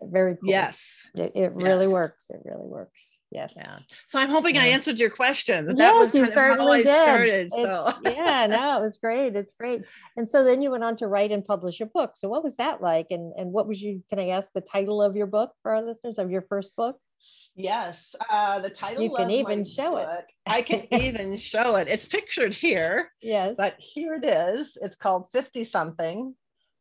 very 0.00 0.36
cool. 0.36 0.50
yes 0.50 1.08
it, 1.14 1.32
it 1.34 1.52
really 1.54 1.86
yes. 1.86 1.92
works 1.92 2.30
it 2.30 2.40
really 2.44 2.66
works 2.66 3.18
yes 3.30 3.54
yeah 3.56 3.78
so 4.06 4.18
i'm 4.18 4.28
hoping 4.28 4.54
yeah. 4.54 4.62
i 4.62 4.66
answered 4.66 4.98
your 4.98 5.10
question 5.10 5.66
that 5.66 5.76
yes, 5.76 5.94
was 5.94 6.14
you 6.14 6.26
certainly 6.26 6.82
did. 6.82 6.86
Started, 6.86 7.50
so. 7.50 7.90
yeah 8.04 8.46
no 8.48 8.78
it 8.78 8.82
was 8.82 8.96
great 8.98 9.34
it's 9.34 9.54
great 9.54 9.82
and 10.16 10.28
so 10.28 10.44
then 10.44 10.62
you 10.62 10.70
went 10.70 10.84
on 10.84 10.94
to 10.94 11.08
write 11.08 11.32
and 11.32 11.44
publish 11.44 11.80
a 11.80 11.86
book 11.86 12.12
so 12.14 12.28
what 12.28 12.44
was 12.44 12.56
that 12.56 12.80
like 12.80 13.08
and 13.10 13.32
and 13.36 13.52
what 13.52 13.66
was 13.66 13.82
you 13.82 14.02
can 14.08 14.20
i 14.20 14.28
ask 14.28 14.52
the 14.52 14.60
title 14.60 15.02
of 15.02 15.16
your 15.16 15.26
book 15.26 15.52
for 15.62 15.74
our 15.74 15.82
listeners 15.82 16.18
of 16.18 16.30
your 16.30 16.42
first 16.42 16.76
book 16.76 16.96
yes 17.56 18.14
uh 18.30 18.58
the 18.60 18.70
title 18.70 19.02
you 19.02 19.10
can 19.10 19.30
even 19.30 19.64
show 19.64 19.92
book, 19.92 20.08
it 20.10 20.24
i 20.46 20.62
can 20.62 20.86
even 20.92 21.36
show 21.36 21.76
it 21.76 21.88
it's 21.88 22.06
pictured 22.06 22.54
here 22.54 23.10
yes 23.20 23.56
but 23.56 23.74
here 23.78 24.14
it 24.14 24.24
is 24.24 24.78
it's 24.80 24.96
called 24.96 25.26
50 25.32 25.64
something 25.64 26.34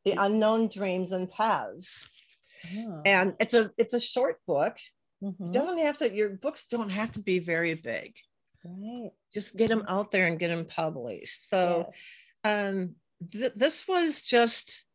the 0.05 0.11
unknown 0.11 0.67
dreams 0.67 1.11
and 1.11 1.29
paths 1.31 2.07
Oh. 2.75 3.01
And 3.05 3.33
it's 3.39 3.53
a 3.53 3.71
it's 3.77 3.93
a 3.93 3.99
short 3.99 4.37
book. 4.45 4.77
Mm-hmm. 5.23 5.51
don't 5.51 5.79
have 5.79 5.97
to 5.97 6.13
your 6.13 6.29
books 6.29 6.67
don't 6.67 6.91
have 6.91 7.11
to 7.13 7.19
be 7.19 7.39
very 7.39 7.73
big. 7.73 8.13
Right. 8.63 9.09
Just 9.33 9.57
get 9.57 9.69
them 9.69 9.83
out 9.87 10.11
there 10.11 10.27
and 10.27 10.37
get 10.37 10.49
them 10.49 10.65
published. 10.65 11.49
So 11.49 11.87
yes. 12.45 12.67
um 12.69 12.95
th- 13.31 13.53
this 13.55 13.87
was 13.87 14.21
just 14.21 14.85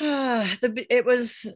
uh, 0.00 0.46
the 0.60 0.86
it 0.88 1.04
was 1.04 1.46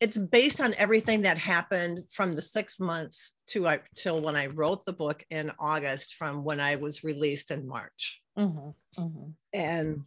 it's 0.00 0.16
based 0.16 0.60
on 0.60 0.74
everything 0.74 1.22
that 1.22 1.36
happened 1.36 2.04
from 2.10 2.34
the 2.34 2.42
six 2.42 2.80
months 2.80 3.32
to 3.48 3.68
I, 3.68 3.80
till 3.94 4.20
when 4.22 4.34
I 4.34 4.46
wrote 4.46 4.86
the 4.86 4.94
book 4.94 5.24
in 5.30 5.52
August, 5.58 6.14
from 6.14 6.42
when 6.42 6.58
I 6.58 6.76
was 6.76 7.04
released 7.04 7.50
in 7.50 7.68
March. 7.68 8.22
Mm-hmm, 8.38 9.00
mm-hmm. 9.00 9.30
And 9.52 10.04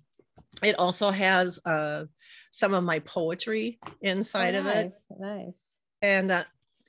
it 0.63 0.79
also 0.79 1.11
has 1.11 1.59
uh, 1.65 2.05
some 2.51 2.73
of 2.73 2.83
my 2.83 2.99
poetry 2.99 3.79
inside 4.01 4.55
oh, 4.55 4.63
nice, 4.63 5.05
of 5.11 5.17
it. 5.17 5.21
Nice. 5.21 5.75
And 6.01 6.31
uh, 6.31 6.43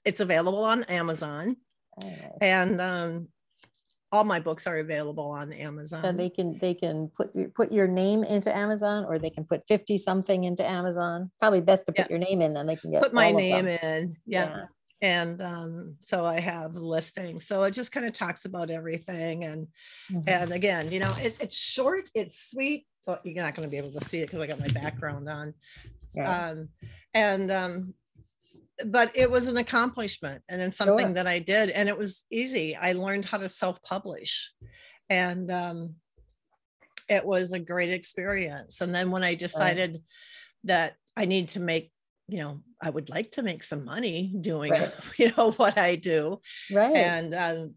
it's 0.05 0.21
available 0.21 0.65
on 0.65 0.85
Amazon. 0.85 1.57
Oh, 2.01 2.07
nice. 2.07 2.19
And 2.41 2.81
um, 2.81 3.29
all 4.15 4.23
my 4.23 4.39
books 4.39 4.67
are 4.69 4.79
available 4.79 5.31
on 5.31 5.53
Amazon. 5.53 6.01
So 6.03 6.13
they 6.13 6.31
can 6.31 6.57
they 6.59 6.73
can 6.73 7.11
put 7.17 7.35
put 7.55 7.73
your 7.73 7.89
name 7.89 8.23
into 8.23 8.55
Amazon, 8.57 9.05
or 9.09 9.19
they 9.19 9.31
can 9.31 9.45
put 9.45 9.67
fifty 9.67 9.99
something 9.99 10.45
into 10.45 10.65
Amazon. 10.65 11.33
Probably 11.41 11.61
best 11.61 11.87
to 11.87 11.93
put 11.93 12.07
yeah. 12.07 12.17
your 12.17 12.19
name 12.21 12.41
in, 12.41 12.55
then 12.55 12.67
they 12.67 12.77
can 12.77 12.93
get 12.93 13.03
put 13.03 13.13
my 13.13 13.33
name 13.33 13.67
in. 13.67 14.17
Yeah. 14.25 14.49
yeah. 14.49 14.65
And 15.03 15.43
um, 15.43 15.97
so 16.01 16.25
I 16.25 16.39
have 16.39 16.77
a 16.77 16.81
listing. 16.81 17.41
So 17.41 17.65
it 17.65 17.73
just 17.73 17.91
kind 17.91 18.07
of 18.07 18.13
talks 18.13 18.45
about 18.45 18.71
everything. 18.71 19.45
And 19.45 19.67
mm-hmm. 20.11 20.29
and 20.29 20.53
again, 20.53 20.93
you 20.93 21.01
know, 21.01 21.13
it, 21.19 21.37
it's 21.41 21.59
short, 21.59 22.09
it's 22.15 22.51
sweet, 22.51 22.87
well, 23.07 23.21
you're 23.25 23.45
not 23.45 23.55
going 23.55 23.69
to 23.69 23.71
be 23.71 23.77
able 23.77 23.93
to 23.99 24.05
see 24.05 24.21
it 24.21 24.27
because 24.27 24.41
I 24.41 24.47
got 24.47 24.61
my 24.61 24.69
background 24.69 25.29
on. 25.29 25.55
Yeah. 26.15 26.51
Um, 26.51 26.69
and 27.13 27.51
um, 27.51 27.95
but 28.87 29.13
it 29.15 29.31
was 29.31 29.47
an 29.47 29.57
accomplishment 29.57 30.43
and 30.49 30.61
then 30.61 30.71
something 30.71 31.07
sure. 31.07 31.15
that 31.15 31.27
I 31.27 31.39
did, 31.39 31.71
and 31.71 31.89
it 31.89 31.97
was 31.97 32.25
easy. 32.31 32.77
I 32.77 32.93
learned 32.93 33.25
how 33.25 33.39
to 33.39 33.49
self-publish, 33.49 34.53
and 35.09 35.51
um, 35.51 35.95
it 37.09 37.25
was 37.25 37.53
a 37.53 37.59
great 37.59 37.91
experience. 37.91 38.81
And 38.81 38.95
then 38.95 39.11
when 39.11 39.25
I 39.25 39.35
decided 39.35 39.93
right. 39.93 40.03
that 40.65 40.95
I 41.17 41.25
need 41.27 41.49
to 41.49 41.61
make, 41.61 41.93
you 42.29 42.39
know, 42.39 42.61
I 42.83 42.91
would 42.91 43.11
like 43.11 43.33
to 43.33 43.43
make 43.43 43.63
some 43.63 43.85
money 43.85 44.35
doing, 44.41 44.73
right. 44.73 44.93
you 45.19 45.33
know, 45.37 45.53
what 45.53 45.79
I 45.79 45.97
do, 45.97 46.41
right? 46.73 46.97
And 46.97 47.35
um, 47.35 47.75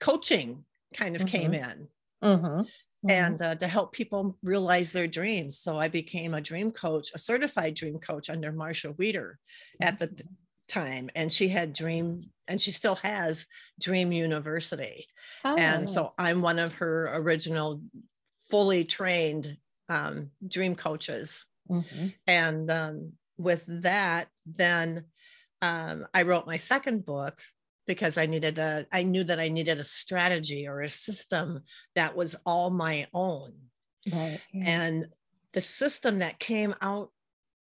coaching 0.00 0.64
kind 0.94 1.16
of 1.16 1.22
mm-hmm. 1.22 1.36
came 1.36 1.54
in. 1.54 1.88
Mm-hmm 2.22 2.62
mm-hmm. 3.06 3.10
and 3.10 3.42
uh, 3.42 3.54
to 3.56 3.68
help 3.68 3.92
people 3.92 4.36
realize 4.42 4.92
their 4.92 5.06
dreams. 5.06 5.58
So 5.58 5.78
I 5.78 5.88
became 5.88 6.34
a 6.34 6.40
dream 6.40 6.70
coach, 6.72 7.10
a 7.14 7.18
certified 7.18 7.74
dream 7.74 7.98
coach 7.98 8.30
under 8.30 8.52
Marcia 8.52 8.92
Wieder 8.92 9.38
at 9.80 9.98
the 9.98 10.08
mm-hmm. 10.08 10.26
time. 10.68 11.10
And 11.14 11.32
she 11.32 11.48
had 11.48 11.72
Dream, 11.72 12.22
and 12.48 12.60
she 12.60 12.70
still 12.70 12.96
has 12.96 13.46
Dream 13.80 14.12
University. 14.12 15.06
Oh, 15.44 15.56
and 15.56 15.84
nice. 15.84 15.94
so 15.94 16.10
I'm 16.18 16.42
one 16.42 16.58
of 16.58 16.74
her 16.74 17.10
original 17.14 17.80
fully 18.50 18.84
trained 18.84 19.56
um, 19.88 20.30
dream 20.46 20.74
coaches. 20.74 21.44
Mm-hmm. 21.70 22.08
And 22.26 22.70
um, 22.70 23.12
with 23.38 23.64
that, 23.82 24.28
then 24.44 25.04
um, 25.62 26.06
I 26.14 26.22
wrote 26.22 26.46
my 26.46 26.56
second 26.56 27.04
book, 27.04 27.40
because 27.86 28.18
I 28.18 28.26
needed 28.26 28.58
a, 28.58 28.86
I 28.92 29.02
knew 29.02 29.24
that 29.24 29.40
I 29.40 29.48
needed 29.48 29.78
a 29.78 29.84
strategy 29.84 30.66
or 30.66 30.80
a 30.80 30.88
system 30.88 31.60
that 31.94 32.16
was 32.16 32.36
all 32.44 32.70
my 32.70 33.06
own. 33.14 33.52
Right. 34.12 34.40
And 34.54 35.06
the 35.52 35.60
system 35.60 36.18
that 36.20 36.38
came 36.38 36.74
out 36.80 37.10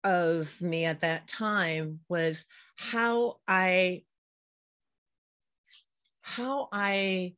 of 0.04 0.62
me 0.62 0.86
at 0.86 1.02
that 1.02 1.28
time 1.28 2.00
was 2.08 2.46
how 2.76 3.38
I 3.48 4.04
how 6.22 6.70
I 6.72 7.34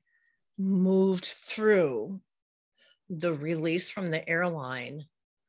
moved 0.57 1.25
through 1.25 2.21
the 3.09 3.33
release 3.33 3.89
from 3.89 4.11
the 4.11 4.27
airline 4.27 5.05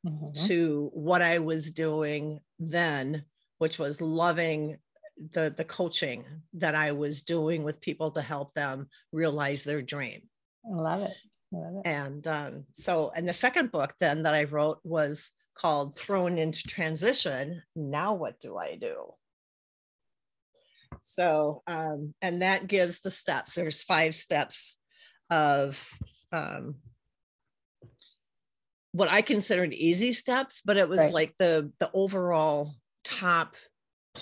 mm-hmm. 0.07 0.47
to 0.47 0.91
what 0.93 1.23
I 1.23 1.39
was 1.39 1.71
doing 1.71 2.41
then, 2.59 3.25
which 3.59 3.79
was 3.79 4.01
loving 4.01 4.79
the 5.33 5.53
the 5.57 5.65
coaching 5.65 6.25
that 6.55 6.75
I 6.75 6.93
was 6.93 7.23
doing 7.23 7.63
with 7.63 7.81
people 7.81 8.11
to 8.13 8.23
help 8.23 8.55
them 8.55 8.89
realize 9.13 9.65
their 9.65 9.83
dream. 9.83 10.23
I 10.65 10.81
love 10.81 11.03
it. 11.03 11.15
I 11.53 11.57
love 11.57 11.75
it. 11.77 11.89
And 11.89 12.27
um, 12.27 12.65
so, 12.73 13.13
and 13.15 13.29
the 13.29 13.33
second 13.33 13.73
book 13.73 13.95
then 14.01 14.23
that 14.25 14.35
I 14.35 14.45
wrote 14.45 14.81
was 14.85 15.31
called 15.55 15.97
Thrown 15.97 16.39
into 16.39 16.63
Transition. 16.63 17.63
Now, 17.75 18.15
what 18.15 18.41
do 18.41 18.57
I 18.57 18.77
do? 18.77 19.15
So, 21.01 21.63
um, 21.67 22.15
and 22.23 22.43
that 22.43 22.67
gives 22.67 23.01
the 23.01 23.11
steps. 23.11 23.55
There's 23.55 23.83
five 23.83 24.15
steps 24.15 24.77
of 25.31 25.89
um, 26.33 26.77
what 28.93 29.11
I 29.11 29.23
considered 29.23 29.75
easy 29.75 30.13
steps, 30.13 30.63
but 30.65 30.77
it 30.77 30.89
was 30.89 31.01
right. 31.01 31.13
like 31.13 31.35
the 31.39 31.71
the 31.79 31.91
overall 31.93 32.75
top 33.05 33.57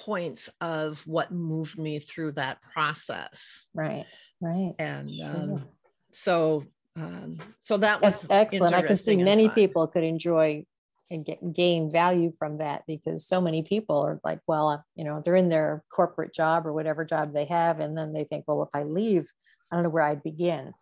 points 0.05 0.51
of 0.61 1.07
what 1.07 1.33
moved 1.33 1.79
me 1.79 1.99
through 1.99 2.33
that 2.33 2.61
process. 2.63 3.67
Right, 3.75 4.07
right. 4.41 4.75
And 4.79 5.11
um, 5.23 5.65
so, 6.13 6.65
um, 6.97 7.39
so 7.61 7.77
that 7.79 8.03
was 8.03 8.23
That's 8.23 8.53
excellent. 8.53 8.75
I 8.75 8.83
can 8.83 8.97
see 8.97 9.17
many 9.17 9.49
people 9.49 9.87
could 9.87 10.05
enjoy 10.05 10.65
and 11.11 11.25
get 11.25 11.53
gain 11.53 11.91
value 11.91 12.33
from 12.39 12.59
that 12.59 12.83
because 12.87 13.27
so 13.27 13.41
many 13.41 13.63
people 13.63 13.99
are 14.01 14.21
like, 14.25 14.41
well, 14.47 14.85
you 14.97 15.05
know, 15.05 15.23
they're 15.25 15.37
in 15.37 15.49
their 15.49 15.85
corporate 15.91 16.35
job 16.35 16.67
or 16.67 16.73
whatever 16.73 17.05
job 17.05 17.33
they 17.33 17.45
have, 17.45 17.81
and 17.81 17.97
then 17.97 18.13
they 18.13 18.25
think, 18.25 18.45
well, 18.47 18.63
if 18.63 18.71
I 18.75 18.83
leave, 18.83 19.31
I 19.71 19.77
don't 19.77 19.85
know 19.85 19.91
where 19.91 20.03
I'd 20.03 20.23
begin. 20.23 20.73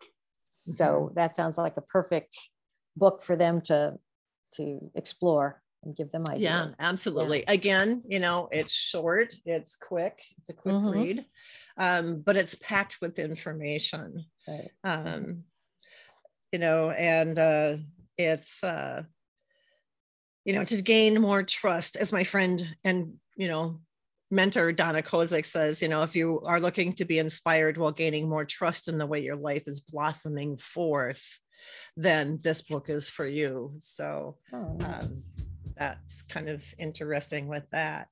So 0.47 0.85
mm-hmm. 0.85 1.15
that 1.15 1.35
sounds 1.35 1.57
like 1.57 1.77
a 1.77 1.81
perfect 1.81 2.37
book 2.95 3.21
for 3.21 3.35
them 3.35 3.61
to 3.61 3.99
to 4.53 4.91
explore 4.95 5.61
and 5.85 5.95
give 5.95 6.11
them 6.11 6.25
ideas. 6.27 6.41
Yeah, 6.41 6.69
absolutely. 6.79 7.39
Yeah. 7.39 7.53
Again, 7.53 8.03
you 8.07 8.19
know, 8.19 8.49
it's 8.51 8.73
short, 8.73 9.33
it's 9.45 9.75
quick, 9.75 10.19
it's 10.37 10.49
a 10.49 10.53
quick 10.53 10.75
mm-hmm. 10.75 10.89
read, 10.89 11.25
um, 11.77 12.21
but 12.21 12.35
it's 12.35 12.55
packed 12.55 12.97
with 13.01 13.19
information. 13.19 14.25
Right. 14.47 14.71
Um, 14.83 15.43
you 16.51 16.59
know, 16.59 16.91
and 16.91 17.37
uh, 17.37 17.77
it's 18.17 18.63
uh, 18.63 19.03
you 20.45 20.53
know, 20.53 20.63
to 20.63 20.81
gain 20.81 21.19
more 21.19 21.43
trust, 21.43 21.95
as 21.95 22.11
my 22.11 22.23
friend 22.23 22.75
and, 22.83 23.15
you 23.35 23.47
know, 23.47 23.79
mentor 24.29 24.71
Donna 24.71 25.01
Kozik 25.01 25.45
says, 25.45 25.81
you 25.81 25.87
know, 25.87 26.03
if 26.03 26.15
you 26.15 26.41
are 26.45 26.59
looking 26.59 26.93
to 26.93 27.05
be 27.05 27.19
inspired 27.19 27.77
while 27.77 27.91
gaining 27.91 28.29
more 28.29 28.45
trust 28.45 28.87
in 28.87 28.97
the 28.97 29.07
way 29.07 29.21
your 29.21 29.35
life 29.35 29.63
is 29.67 29.79
blossoming 29.79 30.57
forth, 30.57 31.39
then 31.97 32.39
this 32.43 32.61
book 32.61 32.89
is 32.89 33.09
for 33.09 33.25
you. 33.25 33.73
So 33.79 34.37
oh, 34.53 34.75
nice. 34.77 35.29
um, 35.39 35.44
that's 35.77 36.23
kind 36.23 36.49
of 36.49 36.61
interesting 36.77 37.47
with 37.47 37.63
that. 37.71 38.09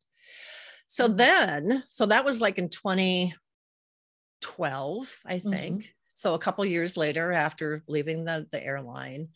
So 0.88 1.08
mm-hmm. 1.08 1.17
then, 1.17 1.84
so 1.89 2.05
that 2.08 2.25
was 2.25 2.41
like 2.41 2.58
in 2.58 2.70
2012, 2.70 5.20
I 5.25 5.39
think. 5.39 5.82
Mm-hmm. 5.82 5.88
So 6.13 6.36
a 6.36 6.39
couple 6.39 6.65
years 6.65 6.96
later, 6.96 7.32
after 7.32 7.84
leaving 7.88 8.25
the, 8.25 8.48
the 8.51 8.63
airline. 8.63 9.29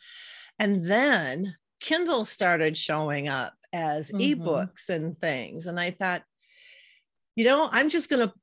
And 0.59 0.85
then 0.85 1.55
Kindle 1.79 2.25
started 2.25 2.77
showing 2.77 3.27
up 3.27 3.53
as 3.73 4.11
mm-hmm. 4.11 4.43
ebooks 4.43 4.89
and 4.89 5.19
things. 5.19 5.67
And 5.67 5.79
I 5.79 5.91
thought, 5.91 6.23
you 7.35 7.45
know, 7.45 7.69
I'm 7.71 7.89
just 7.89 8.09
going 8.09 8.27
to 8.27 8.33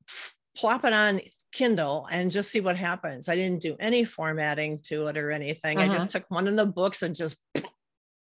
plop 0.57 0.85
it 0.85 0.93
on 0.93 1.21
Kindle 1.53 2.07
and 2.11 2.31
just 2.31 2.51
see 2.51 2.61
what 2.61 2.77
happens. 2.77 3.29
I 3.29 3.37
didn't 3.37 3.63
do 3.63 3.77
any 3.79 4.05
formatting 4.05 4.81
to 4.85 5.07
it 5.07 5.17
or 5.17 5.31
anything. 5.31 5.79
Uh-huh. 5.79 5.87
I 5.87 5.93
just 5.93 6.11
took 6.11 6.25
one 6.29 6.49
of 6.49 6.57
the 6.57 6.67
books 6.67 7.03
and 7.03 7.15
just 7.15 7.37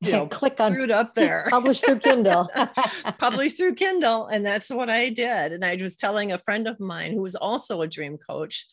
you 0.03 0.11
know, 0.11 0.27
click 0.39 0.59
on 0.59 0.75
it 0.75 0.91
up 0.91 1.13
there. 1.15 1.47
Publish 1.49 1.81
through 1.81 1.99
Kindle. 1.99 2.49
Publish 3.19 3.53
through 3.53 3.75
Kindle. 3.75 4.27
And 4.27 4.45
that's 4.45 4.69
what 4.69 4.89
I 4.89 5.09
did. 5.09 5.51
And 5.51 5.63
I 5.63 5.75
was 5.75 5.95
telling 5.95 6.31
a 6.31 6.37
friend 6.37 6.67
of 6.67 6.79
mine 6.79 7.13
who 7.13 7.21
was 7.21 7.35
also 7.35 7.81
a 7.81 7.87
dream 7.87 8.17
coach. 8.17 8.67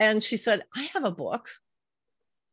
And 0.00 0.22
she 0.22 0.36
said, 0.36 0.62
I 0.74 0.84
have 0.94 1.04
a 1.04 1.12
book. 1.12 1.48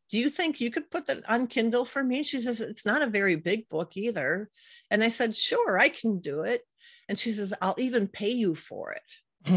Do 0.10 0.18
you 0.18 0.30
think 0.30 0.60
you 0.60 0.72
could 0.72 0.90
put 0.90 1.08
that 1.08 1.28
on 1.30 1.48
Kindle 1.48 1.86
for 1.86 2.04
me? 2.04 2.24
She 2.24 2.40
says, 2.40 2.62
It's 2.62 2.86
not 2.86 3.04
a 3.04 3.08
very 3.08 3.36
big 3.36 3.70
book 3.70 3.96
either. 3.96 4.50
And 4.90 5.04
I 5.04 5.08
said, 5.08 5.36
Sure, 5.36 5.78
I 5.78 5.90
can 5.90 6.20
do 6.20 6.42
it. 6.42 6.64
And 7.08 7.18
she 7.18 7.32
says, 7.32 7.54
I'll 7.62 7.76
even 7.78 8.08
pay 8.08 8.32
you 8.32 8.56
for 8.56 8.92
it. 8.92 9.18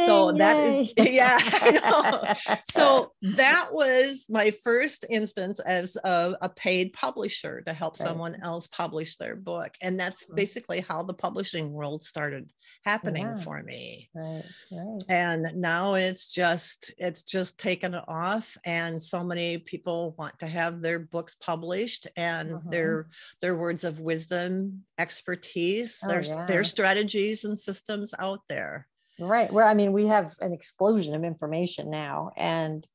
so 0.00 0.32
that 0.32 0.56
is 0.66 0.92
yeah 0.96 1.38
so 2.70 3.12
that 3.22 3.68
was 3.72 4.26
my 4.28 4.50
first 4.50 5.04
instance 5.08 5.60
as 5.60 5.96
a, 6.02 6.34
a 6.42 6.48
paid 6.48 6.92
publisher 6.92 7.62
to 7.62 7.72
help 7.72 7.94
right. 8.00 8.08
someone 8.08 8.36
else 8.42 8.66
publish 8.66 9.16
their 9.16 9.36
book 9.36 9.72
and 9.80 9.98
that's 9.98 10.26
basically 10.34 10.80
how 10.80 11.04
the 11.04 11.14
publishing 11.14 11.70
world 11.72 12.02
started 12.02 12.50
happening 12.84 13.26
yeah. 13.26 13.36
for 13.36 13.62
me 13.62 14.10
right, 14.12 14.44
right. 14.72 15.02
and 15.08 15.46
now 15.54 15.94
it's 15.94 16.32
just 16.32 16.92
it's 16.98 17.22
just 17.22 17.56
taken 17.58 17.94
off 17.94 18.56
and 18.64 19.00
so 19.00 19.22
many 19.22 19.56
people 19.56 20.16
want 20.18 20.36
to 20.40 20.48
have 20.48 20.80
their 20.80 20.98
books 20.98 21.36
published 21.36 22.08
and 22.16 22.50
mm-hmm. 22.50 22.70
their 22.70 23.08
their 23.40 23.54
words 23.54 23.84
of 23.84 24.00
wisdom 24.00 24.84
expertise 24.98 26.00
oh, 26.04 26.08
there's 26.08 26.30
yeah. 26.30 26.46
their 26.46 26.64
strategies 26.64 27.44
and 27.44 27.58
systems 27.58 28.14
out 28.18 28.40
there 28.48 28.86
Right. 29.18 29.52
Well, 29.52 29.66
I 29.66 29.74
mean, 29.74 29.92
we 29.92 30.06
have 30.06 30.34
an 30.40 30.52
explosion 30.52 31.14
of 31.14 31.24
information 31.24 31.90
now 31.90 32.32
and 32.36 32.86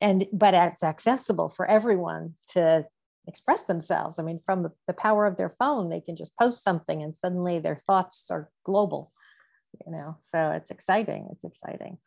and 0.00 0.26
but 0.32 0.52
it's 0.52 0.82
accessible 0.82 1.48
for 1.48 1.64
everyone 1.64 2.34
to 2.48 2.84
express 3.28 3.64
themselves. 3.64 4.18
I 4.18 4.24
mean, 4.24 4.40
from 4.44 4.64
the, 4.64 4.72
the 4.88 4.92
power 4.92 5.26
of 5.26 5.36
their 5.36 5.48
phone, 5.48 5.88
they 5.88 6.00
can 6.00 6.16
just 6.16 6.36
post 6.36 6.64
something 6.64 7.02
and 7.02 7.16
suddenly 7.16 7.60
their 7.60 7.76
thoughts 7.76 8.26
are 8.30 8.50
global, 8.64 9.12
you 9.86 9.92
know. 9.92 10.16
So 10.20 10.50
it's 10.50 10.72
exciting. 10.72 11.28
It's 11.30 11.44
exciting. 11.44 11.98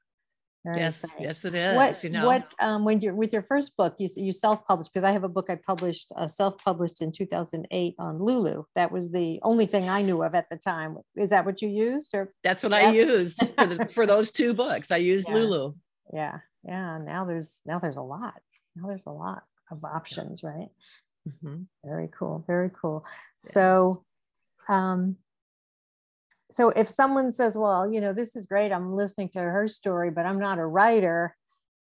Very 0.66 0.80
yes, 0.80 1.04
exciting. 1.04 1.26
yes, 1.26 1.46
it 1.46 1.54
is. 1.54 1.76
What, 1.76 2.04
you 2.04 2.10
know, 2.10 2.26
what 2.26 2.52
um, 2.60 2.86
when 2.86 3.00
you're 3.00 3.14
with 3.14 3.32
your 3.32 3.44
first 3.44 3.78
book, 3.78 3.96
you 4.00 4.10
you 4.16 4.32
self-published 4.32 4.92
because 4.92 5.04
I 5.04 5.12
have 5.12 5.24
a 5.24 5.30
book 5.30 5.46
I 5.48 5.56
published 5.56 6.12
uh, 6.18 6.28
self-published 6.28 7.04
in 7.04 7.12
2008 7.12 7.96
on 8.00 8.18
Lulu. 8.18 8.64
That 8.74 8.92
was 8.92 9.12
the 9.12 9.40
only 9.44 9.68
thing 9.68 9.90
I 9.90 10.02
knew 10.02 10.24
of 10.24 10.34
at 10.34 10.50
the 10.50 10.58
time. 10.58 10.98
Is 11.16 11.30
that 11.30 11.46
what 11.46 11.62
you 11.62 11.70
used, 11.70 12.16
or 12.16 12.34
that's 12.44 12.64
what 12.64 12.72
yeah. 12.72 12.90
I 12.90 12.92
used 12.94 13.48
for, 13.56 13.66
the, 13.68 13.86
for 13.86 14.06
those 14.08 14.32
two 14.32 14.56
books? 14.56 14.90
I 14.90 14.98
used 14.98 15.30
yeah. 15.30 15.36
Lulu. 15.36 15.74
Yeah, 16.12 16.40
yeah. 16.64 16.98
Now 16.98 17.26
there's 17.26 17.62
now 17.68 17.78
there's 17.78 17.98
a 17.98 18.02
lot. 18.02 18.42
Now 18.76 18.88
there's 18.88 19.06
a 19.06 19.16
lot 19.16 19.44
of 19.70 19.84
options, 19.86 20.42
yeah. 20.42 20.50
right? 20.50 20.70
Mm-hmm. 21.30 21.62
Very 21.84 22.10
cool. 22.18 22.44
Very 22.48 22.72
cool. 22.74 23.06
Yes. 23.44 23.54
So, 23.54 24.04
um, 24.68 25.18
so 26.50 26.70
if 26.70 26.88
someone 26.88 27.32
says 27.32 27.58
well 27.58 27.92
you 27.92 28.02
know 28.02 28.14
this 28.14 28.36
is 28.36 28.46
great 28.46 28.72
i'm 28.72 28.96
listening 28.96 29.30
to 29.30 29.40
her 29.40 29.68
story 29.68 30.12
but 30.12 30.26
i'm 30.26 30.40
not 30.40 30.60
a 30.60 30.66
writer 30.66 31.36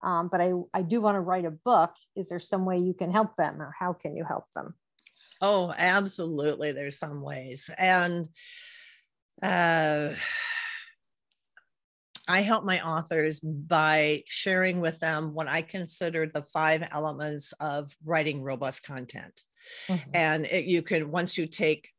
um, 0.03 0.27
but 0.29 0.41
I, 0.41 0.51
I 0.73 0.81
do 0.81 0.99
want 0.99 1.15
to 1.15 1.21
write 1.21 1.45
a 1.45 1.51
book 1.51 1.93
is 2.15 2.27
there 2.27 2.39
some 2.39 2.65
way 2.65 2.77
you 2.77 2.93
can 2.93 3.11
help 3.11 3.37
them 3.37 3.61
or 3.61 3.73
how 3.77 3.93
can 3.93 4.15
you 4.15 4.25
help 4.25 4.45
them 4.53 4.75
oh 5.41 5.73
absolutely 5.77 6.71
there's 6.71 6.97
some 6.97 7.21
ways 7.21 7.69
and 7.77 8.27
uh, 9.41 10.13
I 12.27 12.41
help 12.41 12.63
my 12.63 12.81
authors 12.81 13.39
by 13.39 14.23
sharing 14.27 14.79
with 14.79 14.99
them 14.99 15.33
what 15.33 15.47
I 15.47 15.61
consider 15.61 16.25
the 16.25 16.43
five 16.43 16.87
elements 16.91 17.53
of 17.59 17.95
writing 18.05 18.41
robust 18.41 18.83
content. 18.83 19.41
Mm-hmm. 19.87 20.09
And 20.13 20.45
it, 20.45 20.65
you 20.65 20.81
can, 20.81 21.11
once 21.11 21.37
you 21.37 21.47
take 21.47 21.89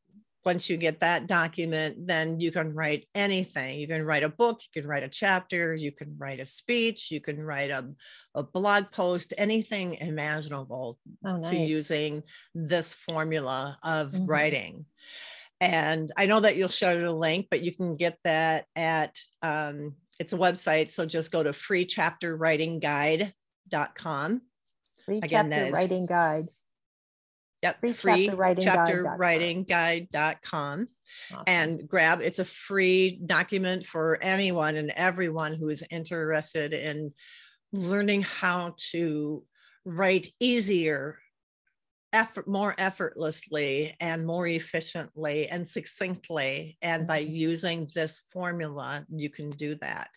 once 0.44 0.68
you 0.68 0.76
get 0.76 1.00
that 1.00 1.26
document, 1.26 2.06
then 2.06 2.38
you 2.38 2.52
can 2.52 2.74
write 2.74 3.08
anything. 3.14 3.78
You 3.78 3.88
can 3.88 4.02
write 4.02 4.22
a 4.22 4.28
book, 4.28 4.60
you 4.62 4.82
can 4.82 4.88
write 4.88 5.02
a 5.02 5.08
chapter, 5.08 5.74
you 5.74 5.90
can 5.90 6.14
write 6.18 6.40
a 6.40 6.44
speech, 6.44 7.10
you 7.10 7.20
can 7.20 7.40
write 7.40 7.70
a, 7.70 7.88
a 8.34 8.42
blog 8.42 8.90
post, 8.90 9.32
anything 9.38 9.94
imaginable 9.94 10.98
oh, 11.24 11.38
nice. 11.38 11.48
to 11.50 11.56
using 11.56 12.22
this 12.54 12.92
formula 12.94 13.78
of 13.82 14.12
mm-hmm. 14.12 14.26
writing. 14.26 14.84
And 15.60 16.12
I 16.16 16.26
know 16.26 16.40
that 16.40 16.56
you'll 16.56 16.68
show 16.68 17.00
the 17.00 17.12
link, 17.12 17.46
but 17.50 17.62
you 17.62 17.74
can 17.74 17.96
get 17.96 18.18
that 18.24 18.66
at 18.76 19.18
um, 19.42 19.94
it's 20.20 20.34
a 20.34 20.38
website. 20.38 20.90
So 20.90 21.06
just 21.06 21.32
go 21.32 21.42
to 21.42 21.50
freechapterwritingguide.com. 21.50 24.42
Free 25.06 25.20
Again, 25.22 25.50
chapter 25.50 25.70
writing 25.70 26.06
guide 26.06 26.44
Yep. 27.64 27.80
Free, 27.80 27.92
free 27.92 28.26
chapter 28.26 28.36
writing, 28.36 28.64
chapter 28.64 29.02
guide. 29.04 29.18
writing 29.18 29.64
guide.com 29.64 30.88
awesome. 31.32 31.44
and 31.46 31.88
grab 31.88 32.20
it's 32.20 32.38
a 32.38 32.44
free 32.44 33.18
document 33.24 33.86
for 33.86 34.18
anyone 34.20 34.76
and 34.76 34.92
everyone 34.94 35.54
who 35.54 35.70
is 35.70 35.82
interested 35.90 36.74
in 36.74 37.14
learning 37.72 38.20
how 38.20 38.74
to 38.90 39.42
write 39.86 40.28
easier 40.40 41.18
effort 42.12 42.46
more 42.46 42.74
effortlessly 42.76 43.94
and 43.98 44.26
more 44.26 44.46
efficiently 44.46 45.48
and 45.48 45.66
succinctly 45.66 46.76
and 46.82 47.06
by 47.06 47.22
mm-hmm. 47.22 47.32
using 47.32 47.88
this 47.94 48.20
formula 48.30 49.06
you 49.08 49.30
can 49.30 49.48
do 49.50 49.74
that 49.76 50.10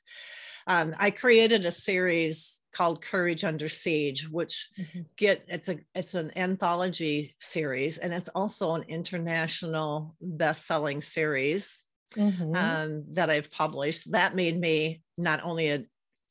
um, 0.68 0.94
I 1.00 1.12
created 1.12 1.66
a 1.66 1.72
series 1.72 2.60
called 2.74 3.02
Courage 3.02 3.44
Under 3.44 3.70
Siege, 3.70 4.28
which 4.30 4.70
mm-hmm. 4.78 5.02
get 5.16 5.46
it's 5.48 5.70
a 5.70 5.80
it's 5.96 6.14
an 6.14 6.38
anthology 6.38 7.34
series, 7.40 7.98
and 7.98 8.14
it's 8.14 8.30
also 8.36 8.76
an 8.76 8.84
international 8.88 10.16
best-selling 10.22 11.02
series 11.02 11.86
mm-hmm. 12.16 12.56
um, 12.56 13.06
that 13.14 13.30
I've 13.30 13.50
published. 13.50 14.12
That 14.12 14.36
made 14.36 14.60
me 14.60 15.02
not 15.18 15.42
only 15.44 15.70
a 15.70 15.86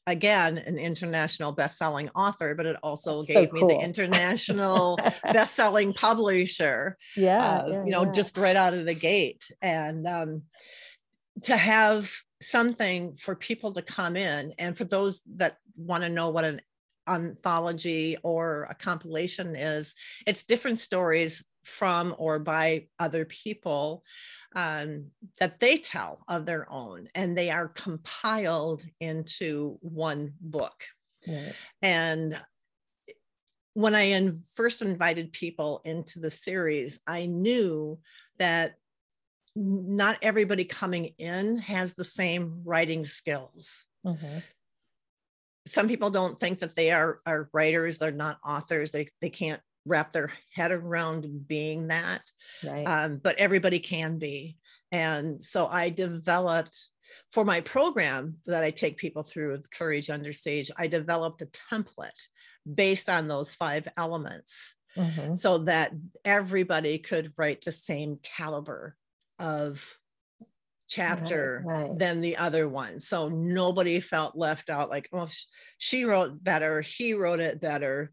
again 0.06 0.56
an 0.58 0.78
international 0.78 1.50
best-selling 1.50 2.08
author 2.10 2.54
but 2.54 2.64
it 2.64 2.76
also 2.80 3.22
That's 3.22 3.26
gave 3.26 3.48
so 3.50 3.56
cool. 3.56 3.68
me 3.68 3.74
the 3.74 3.80
international 3.80 5.00
best-selling 5.24 5.94
publisher 5.94 6.96
yeah, 7.16 7.44
uh, 7.44 7.64
yeah 7.68 7.84
you 7.84 7.90
know 7.90 8.04
yeah. 8.04 8.12
just 8.12 8.38
right 8.38 8.54
out 8.54 8.72
of 8.72 8.86
the 8.86 8.94
gate 8.94 9.42
and 9.60 10.06
um, 10.06 10.42
to 11.42 11.56
have 11.56 12.12
something 12.42 13.14
for 13.16 13.34
people 13.34 13.72
to 13.72 13.82
come 13.82 14.16
in 14.16 14.52
and 14.58 14.76
for 14.76 14.84
those 14.84 15.22
that 15.36 15.56
want 15.76 16.02
to 16.02 16.08
know 16.08 16.28
what 16.28 16.44
an 16.44 16.60
anthology 17.08 18.16
or 18.22 18.66
a 18.68 18.74
compilation 18.74 19.54
is 19.54 19.94
it's 20.26 20.44
different 20.44 20.78
stories 20.78 21.44
from 21.64 22.14
or 22.18 22.38
by 22.38 22.86
other 22.98 23.24
people 23.24 24.02
um, 24.54 25.06
that 25.38 25.60
they 25.60 25.76
tell 25.76 26.22
of 26.28 26.46
their 26.46 26.70
own 26.70 27.08
and 27.14 27.36
they 27.36 27.50
are 27.50 27.68
compiled 27.68 28.84
into 29.00 29.78
one 29.80 30.32
book 30.40 30.84
right. 31.26 31.54
and 31.82 32.36
when 33.74 33.94
i 33.94 34.02
in, 34.02 34.42
first 34.54 34.82
invited 34.82 35.32
people 35.32 35.80
into 35.84 36.18
the 36.18 36.30
series 36.30 36.98
i 37.06 37.26
knew 37.26 37.98
that 38.38 38.74
not 39.56 40.18
everybody 40.22 40.64
coming 40.64 41.14
in 41.18 41.56
has 41.58 41.94
the 41.94 42.04
same 42.04 42.60
writing 42.64 43.04
skills. 43.04 43.84
Mm-hmm. 44.04 44.38
Some 45.66 45.88
people 45.88 46.10
don't 46.10 46.38
think 46.38 46.60
that 46.60 46.76
they 46.76 46.92
are, 46.92 47.20
are 47.26 47.48
writers, 47.52 47.98
they're 47.98 48.12
not 48.12 48.38
authors, 48.44 48.92
they, 48.92 49.08
they 49.20 49.30
can't 49.30 49.60
wrap 49.84 50.12
their 50.12 50.30
head 50.52 50.70
around 50.72 51.48
being 51.48 51.88
that. 51.88 52.22
Right. 52.62 52.84
Um, 52.84 53.16
but 53.16 53.38
everybody 53.38 53.78
can 53.78 54.18
be. 54.18 54.58
And 54.92 55.44
so 55.44 55.66
I 55.66 55.90
developed 55.90 56.88
for 57.30 57.44
my 57.44 57.60
program 57.60 58.36
that 58.46 58.62
I 58.62 58.70
take 58.70 58.98
people 58.98 59.22
through 59.22 59.62
Courage 59.72 60.10
Under 60.10 60.32
Siege, 60.32 60.70
I 60.76 60.86
developed 60.86 61.42
a 61.42 61.46
template 61.46 62.28
based 62.72 63.08
on 63.08 63.28
those 63.28 63.54
five 63.54 63.88
elements 63.96 64.74
mm-hmm. 64.96 65.34
so 65.34 65.58
that 65.58 65.92
everybody 66.24 66.98
could 66.98 67.32
write 67.36 67.64
the 67.64 67.72
same 67.72 68.18
caliber 68.22 68.96
of 69.38 69.96
chapter 70.88 71.62
right, 71.64 71.88
right. 71.88 71.98
than 71.98 72.20
the 72.20 72.36
other 72.36 72.68
one. 72.68 73.00
So 73.00 73.28
nobody 73.28 74.00
felt 74.00 74.36
left 74.36 74.70
out 74.70 74.90
like, 74.90 75.08
oh, 75.12 75.28
she 75.78 76.04
wrote 76.04 76.42
better, 76.42 76.80
he 76.80 77.14
wrote 77.14 77.40
it 77.40 77.60
better. 77.60 78.12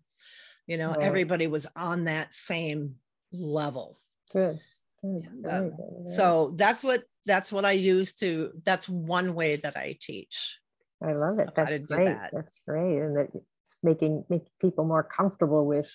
You 0.67 0.77
know, 0.77 0.91
right. 0.91 1.01
everybody 1.01 1.47
was 1.47 1.67
on 1.75 2.05
that 2.05 2.33
same 2.33 2.95
level. 3.31 3.99
Good. 4.31 4.59
good. 5.01 5.27
Um, 5.49 5.73
so 6.07 6.53
that's 6.55 6.83
what 6.83 7.03
that's 7.25 7.51
what 7.51 7.65
I 7.65 7.71
use 7.71 8.13
to 8.15 8.51
that's 8.63 8.87
one 8.87 9.35
way 9.35 9.57
that 9.57 9.77
I 9.77 9.97
teach. 9.99 10.59
I 11.01 11.13
love 11.13 11.39
it. 11.39 11.49
That's 11.55 11.77
great. 11.79 12.05
That. 12.05 12.31
That's 12.33 12.61
great. 12.65 12.99
And 12.99 13.17
that 13.17 13.29
it's 13.33 13.77
making 13.83 14.23
make 14.29 14.45
people 14.61 14.85
more 14.85 15.03
comfortable 15.03 15.65
with 15.65 15.91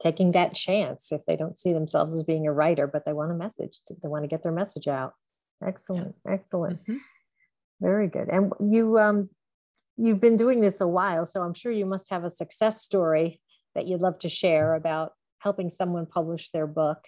taking 0.00 0.32
that 0.32 0.54
chance 0.54 1.10
if 1.12 1.26
they 1.26 1.36
don't 1.36 1.58
see 1.58 1.72
themselves 1.72 2.14
as 2.14 2.24
being 2.24 2.46
a 2.46 2.52
writer, 2.52 2.86
but 2.86 3.04
they 3.04 3.12
want 3.12 3.32
a 3.32 3.34
message, 3.34 3.80
they 3.88 4.08
want 4.08 4.24
to 4.24 4.28
get 4.28 4.42
their 4.42 4.52
message 4.52 4.88
out. 4.88 5.14
Excellent, 5.64 6.16
yeah. 6.24 6.32
excellent. 6.32 6.80
Mm-hmm. 6.82 6.96
Very 7.80 8.08
good. 8.08 8.28
And 8.28 8.52
you 8.60 8.98
um 8.98 9.28
you've 9.96 10.20
been 10.20 10.36
doing 10.36 10.60
this 10.60 10.80
a 10.80 10.86
while, 10.86 11.26
so 11.26 11.42
I'm 11.42 11.54
sure 11.54 11.72
you 11.72 11.86
must 11.86 12.10
have 12.10 12.24
a 12.24 12.30
success 12.30 12.82
story 12.82 13.40
that 13.74 13.86
you'd 13.86 14.00
love 14.00 14.18
to 14.20 14.28
share 14.28 14.74
about 14.74 15.12
helping 15.40 15.70
someone 15.70 16.06
publish 16.06 16.50
their 16.50 16.66
book. 16.66 17.04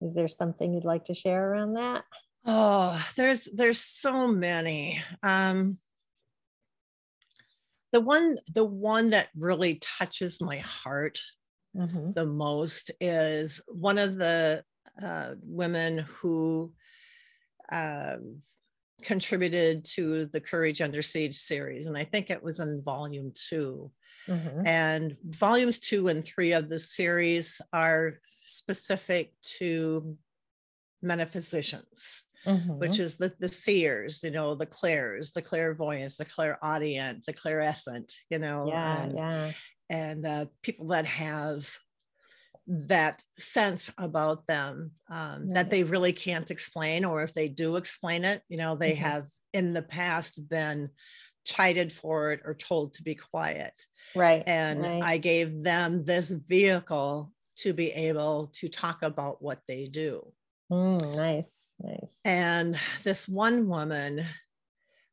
Is 0.00 0.14
there 0.14 0.28
something 0.28 0.72
you'd 0.72 0.84
like 0.84 1.06
to 1.06 1.14
share 1.14 1.50
around 1.50 1.74
that? 1.74 2.04
Oh, 2.44 3.02
there's 3.16 3.44
there's 3.44 3.80
so 3.80 4.26
many. 4.28 5.02
Um 5.22 5.78
the 7.92 8.00
one 8.00 8.38
the 8.52 8.64
one 8.64 9.10
that 9.10 9.28
really 9.36 9.76
touches 9.76 10.40
my 10.40 10.58
heart 10.58 11.20
mm-hmm. 11.78 12.12
the 12.12 12.26
most 12.26 12.90
is 13.00 13.60
one 13.68 13.98
of 13.98 14.16
the 14.16 14.64
uh, 15.02 15.34
women 15.42 15.98
who 15.98 16.72
um, 17.70 18.42
contributed 19.02 19.84
to 19.84 20.26
the 20.26 20.40
Courage 20.40 20.80
Under 20.80 21.02
Siege 21.02 21.36
series, 21.36 21.86
and 21.86 21.96
I 21.96 22.04
think 22.04 22.30
it 22.30 22.42
was 22.42 22.60
in 22.60 22.82
volume 22.82 23.32
2 23.48 23.90
mm-hmm. 24.28 24.66
And 24.66 25.16
volumes 25.24 25.78
two 25.78 26.08
and 26.08 26.24
three 26.24 26.52
of 26.52 26.68
the 26.68 26.78
series 26.78 27.60
are 27.72 28.14
specific 28.24 29.32
to 29.58 30.16
metaphysicians. 31.02 32.24
Mm-hmm. 32.46 32.78
Which 32.78 33.00
is 33.00 33.16
the 33.16 33.34
the 33.40 33.48
seers, 33.48 34.22
you 34.22 34.30
know, 34.30 34.54
the 34.54 34.64
clairs, 34.64 35.32
the 35.32 35.42
clairvoyants, 35.42 36.16
the 36.16 36.24
clairaudient, 36.24 37.24
the 37.26 37.32
clairescent, 37.32 38.12
you 38.30 38.38
know, 38.38 38.68
yeah, 38.68 39.02
and, 39.02 39.12
yeah, 39.12 39.50
and 39.88 40.26
uh, 40.26 40.46
people 40.62 40.88
that 40.88 41.06
have 41.06 41.78
that 42.66 43.22
sense 43.38 43.90
about 43.96 44.46
them 44.46 44.92
um, 45.10 45.54
that 45.54 45.70
they 45.70 45.84
really 45.84 46.12
can't 46.12 46.50
explain, 46.50 47.04
or 47.04 47.22
if 47.22 47.32
they 47.32 47.48
do 47.48 47.76
explain 47.76 48.24
it, 48.24 48.42
you 48.48 48.58
know, 48.58 48.76
they 48.76 48.92
mm-hmm. 48.92 49.04
have 49.04 49.26
in 49.54 49.72
the 49.72 49.82
past 49.82 50.48
been 50.48 50.90
chided 51.44 51.92
for 51.92 52.32
it 52.32 52.40
or 52.44 52.54
told 52.54 52.92
to 52.94 53.02
be 53.02 53.14
quiet. 53.14 53.72
Right. 54.14 54.42
And 54.46 54.82
right. 54.82 55.02
I 55.02 55.16
gave 55.16 55.62
them 55.62 56.04
this 56.04 56.28
vehicle 56.28 57.32
to 57.56 57.72
be 57.72 57.90
able 57.90 58.50
to 58.54 58.68
talk 58.68 59.02
about 59.02 59.42
what 59.42 59.60
they 59.66 59.86
do. 59.86 60.30
Mm, 60.70 61.16
nice, 61.16 61.72
nice. 61.80 62.20
And 62.24 62.78
this 63.02 63.26
one 63.26 63.66
woman, 63.66 64.24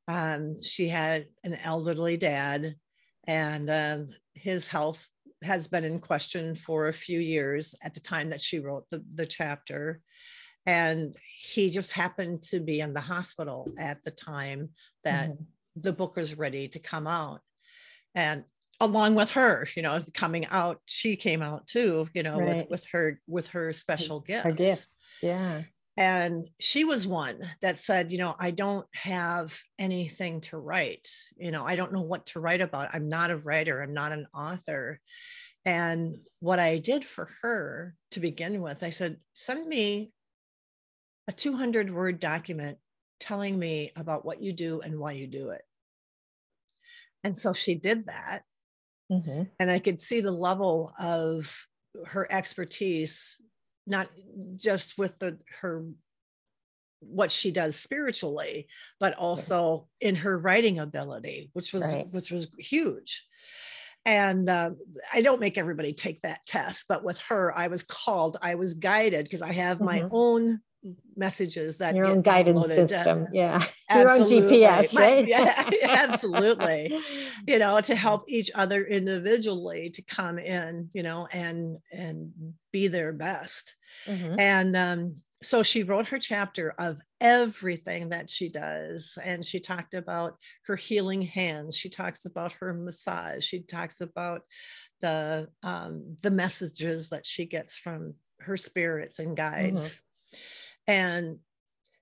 um, 0.09 0.61
she 0.61 0.89
had 0.89 1.27
an 1.45 1.55
elderly 1.55 2.17
dad, 2.17 2.75
and 3.27 3.69
uh, 3.69 3.99
his 4.33 4.67
health 4.67 5.09
has 5.43 5.67
been 5.67 5.83
in 5.83 5.99
question 5.99 6.55
for 6.55 6.87
a 6.87 6.93
few 6.93 7.19
years 7.19 7.75
at 7.83 7.93
the 7.93 7.99
time 7.99 8.29
that 8.29 8.41
she 8.41 8.59
wrote 8.59 8.85
the, 8.89 9.03
the 9.13 9.25
chapter. 9.25 10.01
And 10.65 11.15
he 11.39 11.69
just 11.69 11.91
happened 11.91 12.41
to 12.43 12.59
be 12.59 12.79
in 12.79 12.93
the 12.93 13.01
hospital 13.01 13.71
at 13.77 14.03
the 14.03 14.11
time 14.11 14.69
that 15.03 15.29
mm-hmm. 15.29 15.43
the 15.75 15.93
book 15.93 16.15
was 16.15 16.37
ready 16.37 16.67
to 16.69 16.79
come 16.79 17.05
out. 17.05 17.41
And 18.15 18.45
along 18.79 19.15
with 19.15 19.31
her, 19.33 19.67
you 19.75 19.83
know, 19.83 19.99
coming 20.13 20.47
out, 20.47 20.79
she 20.85 21.15
came 21.15 21.43
out 21.43 21.67
too, 21.67 22.09
you 22.13 22.23
know, 22.23 22.39
right. 22.39 22.57
with, 22.57 22.69
with 22.69 22.85
her 22.87 23.21
with 23.27 23.47
her 23.49 23.71
special 23.73 24.21
gifts. 24.21 24.43
Her 24.43 24.53
gifts, 24.53 24.97
yeah 25.21 25.61
and 25.97 26.45
she 26.59 26.83
was 26.83 27.07
one 27.07 27.39
that 27.61 27.79
said 27.79 28.11
you 28.11 28.17
know 28.17 28.35
i 28.39 28.51
don't 28.51 28.85
have 28.93 29.57
anything 29.79 30.41
to 30.41 30.57
write. 30.57 31.07
You 31.37 31.51
know 31.51 31.65
i 31.65 31.75
don't 31.75 31.93
know 31.93 32.01
what 32.01 32.27
to 32.27 32.39
write 32.39 32.61
about. 32.61 32.89
I'm 32.93 33.09
not 33.09 33.31
a 33.31 33.37
writer. 33.37 33.81
I'm 33.81 33.93
not 33.93 34.11
an 34.11 34.27
author. 34.33 34.99
And 35.65 36.15
what 36.39 36.59
i 36.59 36.77
did 36.77 37.05
for 37.05 37.29
her 37.41 37.95
to 38.11 38.19
begin 38.19 38.61
with 38.61 38.83
i 38.83 38.89
said 38.89 39.17
send 39.33 39.67
me 39.67 40.11
a 41.27 41.31
200 41.31 41.91
word 41.91 42.19
document 42.19 42.77
telling 43.19 43.57
me 43.57 43.91
about 43.95 44.25
what 44.25 44.41
you 44.41 44.53
do 44.53 44.81
and 44.81 44.99
why 44.99 45.13
you 45.13 45.25
do 45.25 45.49
it. 45.49 45.63
And 47.23 47.35
so 47.35 47.53
she 47.53 47.73
did 47.75 48.05
that. 48.07 48.43
Mm-hmm. 49.11 49.43
and 49.59 49.69
i 49.69 49.77
could 49.77 50.01
see 50.01 50.19
the 50.19 50.31
level 50.31 50.91
of 50.99 51.67
her 52.07 52.27
expertise 52.31 53.39
not 53.87 54.09
just 54.55 54.97
with 54.97 55.17
the 55.19 55.37
her 55.59 55.85
what 57.01 57.29
she 57.29 57.51
does 57.51 57.75
spiritually 57.75 58.67
but 58.99 59.13
also 59.15 59.87
in 60.01 60.15
her 60.15 60.37
writing 60.37 60.79
ability 60.79 61.49
which 61.53 61.71
was 61.71 61.95
right. 61.95 62.07
which 62.11 62.31
was 62.31 62.47
huge 62.57 63.25
and 64.05 64.49
uh, 64.49 64.71
i 65.13 65.21
don't 65.21 65.39
make 65.39 65.57
everybody 65.57 65.93
take 65.93 66.21
that 66.21 66.45
test 66.47 66.85
but 66.89 67.03
with 67.03 67.19
her 67.19 67.55
i 67.57 67.67
was 67.67 67.83
called 67.83 68.37
i 68.41 68.55
was 68.55 68.73
guided 68.73 69.25
because 69.25 69.41
i 69.41 69.51
have 69.51 69.79
my 69.79 69.99
mm-hmm. 69.99 70.15
own 70.15 70.59
messages 71.15 71.77
that 71.77 71.95
your 71.95 72.05
own 72.05 72.21
guidance 72.21 72.67
system 72.67 73.27
yeah. 73.31 73.63
Your 73.91 74.11
own 74.11 74.21
gps 74.21 74.95
right? 74.95 75.27
yeah 75.27 75.69
absolutely. 75.83 76.97
You 77.47 77.59
know 77.59 77.79
to 77.81 77.95
help 77.95 78.25
each 78.27 78.49
other 78.55 78.83
individually 78.83 79.89
to 79.91 80.01
come 80.01 80.39
in 80.39 80.89
you 80.93 81.03
know 81.03 81.27
and 81.31 81.77
and 81.91 82.31
be 82.71 82.87
their 82.87 83.13
best. 83.13 83.75
Mm-hmm. 84.07 84.39
and 84.39 84.75
um 84.75 85.15
so 85.43 85.61
she 85.61 85.83
wrote 85.83 86.07
her 86.07 86.17
chapter 86.17 86.73
of 86.79 86.99
everything 87.21 88.09
that 88.09 88.29
she 88.29 88.49
does 88.49 89.17
and 89.23 89.45
she 89.45 89.59
talked 89.59 89.93
about 89.93 90.37
her 90.63 90.75
healing 90.75 91.21
hands. 91.21 91.77
She 91.77 91.89
talks 91.89 92.25
about 92.25 92.53
her 92.53 92.73
massage. 92.73 93.43
She 93.43 93.61
talks 93.61 94.01
about 94.01 94.41
the 95.01 95.47
um, 95.61 96.17
the 96.21 96.31
messages 96.31 97.09
that 97.09 97.25
she 97.25 97.45
gets 97.45 97.77
from 97.77 98.15
her 98.39 98.57
spirits 98.57 99.19
and 99.19 99.37
guides. 99.37 99.83
mm-hmm. 99.83 100.05
And 100.87 101.39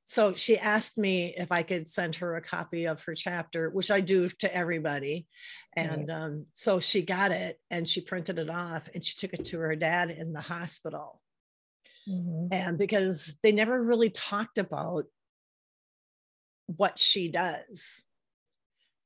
so 0.06 0.34
she 0.34 0.58
asked 0.58 0.98
me 0.98 1.34
if 1.38 1.52
I 1.52 1.63
could 1.63 1.88
send 1.88 2.15
her 2.15 2.36
a 2.36 2.41
copy 2.41 2.86
of 2.86 3.02
her 3.04 3.15
chapter, 3.15 3.69
which 3.69 3.89
I 3.89 4.02
do 4.02 4.28
to 4.28 4.54
everybody. 4.54 5.28
And 5.76 6.10
right. 6.10 6.15
um, 6.15 6.46
so 6.52 6.80
she 6.80 7.02
got 7.02 7.32
it 7.32 7.60
and 7.72 7.88
she 7.88 8.02
printed 8.02 8.38
it 8.38 8.50
off 8.50 8.89
and 8.93 9.04
she 9.04 9.15
took 9.15 9.34
it 9.34 9.46
to 9.46 9.60
her 9.60 9.76
dad 9.76 10.12
in 10.12 10.34
the 10.34 10.41
hospital. 10.41 11.22
Mm-hmm. 12.08 12.48
And 12.52 12.78
because 12.78 13.38
they 13.41 13.54
never 13.54 13.82
really 13.82 14.10
talked 14.10 14.58
about 14.58 15.06
what 16.67 17.00
she 17.00 17.30
does. 17.30 18.04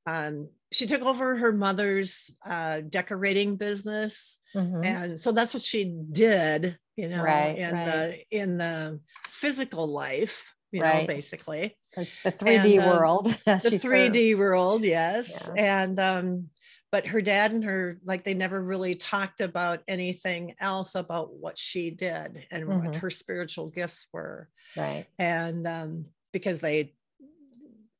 Um, 0.08 0.50
she 0.72 0.86
took 0.86 1.02
over 1.02 1.36
her 1.36 1.52
mother's 1.52 2.32
uh, 2.46 2.82
decorating 2.90 3.56
business, 3.58 4.40
mm-hmm. 4.56 4.84
and 4.84 5.20
so 5.20 5.32
that's 5.32 5.54
what 5.54 5.64
she 5.64 5.94
did. 6.12 6.78
You 6.96 7.10
know, 7.10 7.22
right, 7.22 7.58
in 7.58 7.74
right. 7.74 7.86
the 7.86 8.20
in 8.32 8.58
the 8.58 9.00
physical 9.30 9.88
life, 9.88 10.54
you 10.72 10.82
right. 10.82 11.02
know, 11.02 11.08
basically 11.08 11.78
the 12.24 12.32
three 12.32 12.58
D 12.60 12.80
world. 12.80 13.26
the 13.46 13.80
three 13.80 14.10
D 14.10 14.34
world, 14.36 14.84
yes, 14.84 15.50
yeah. 15.56 15.84
and 15.84 16.00
um, 16.00 16.50
but 16.92 17.08
her 17.08 17.22
dad 17.22 17.52
and 17.52 17.64
her 17.64 18.00
like 18.04 18.24
they 18.24 18.34
never 18.34 18.62
really 18.62 18.96
talked 18.96 19.42
about 19.42 19.82
anything 19.88 20.56
else 20.60 20.96
about 20.96 21.34
what 21.34 21.58
she 21.58 21.92
did 21.92 22.46
and 22.50 22.66
mm-hmm. 22.66 22.88
what 22.88 22.96
her 22.96 23.10
spiritual 23.10 23.68
gifts 23.68 24.08
were, 24.14 24.50
right? 24.76 25.06
And 25.20 25.68
um, 25.68 26.06
because 26.32 26.60
they, 26.60 26.94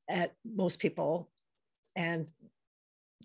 at 0.10 0.34
most 0.46 0.80
people, 0.80 1.30
and 1.98 2.28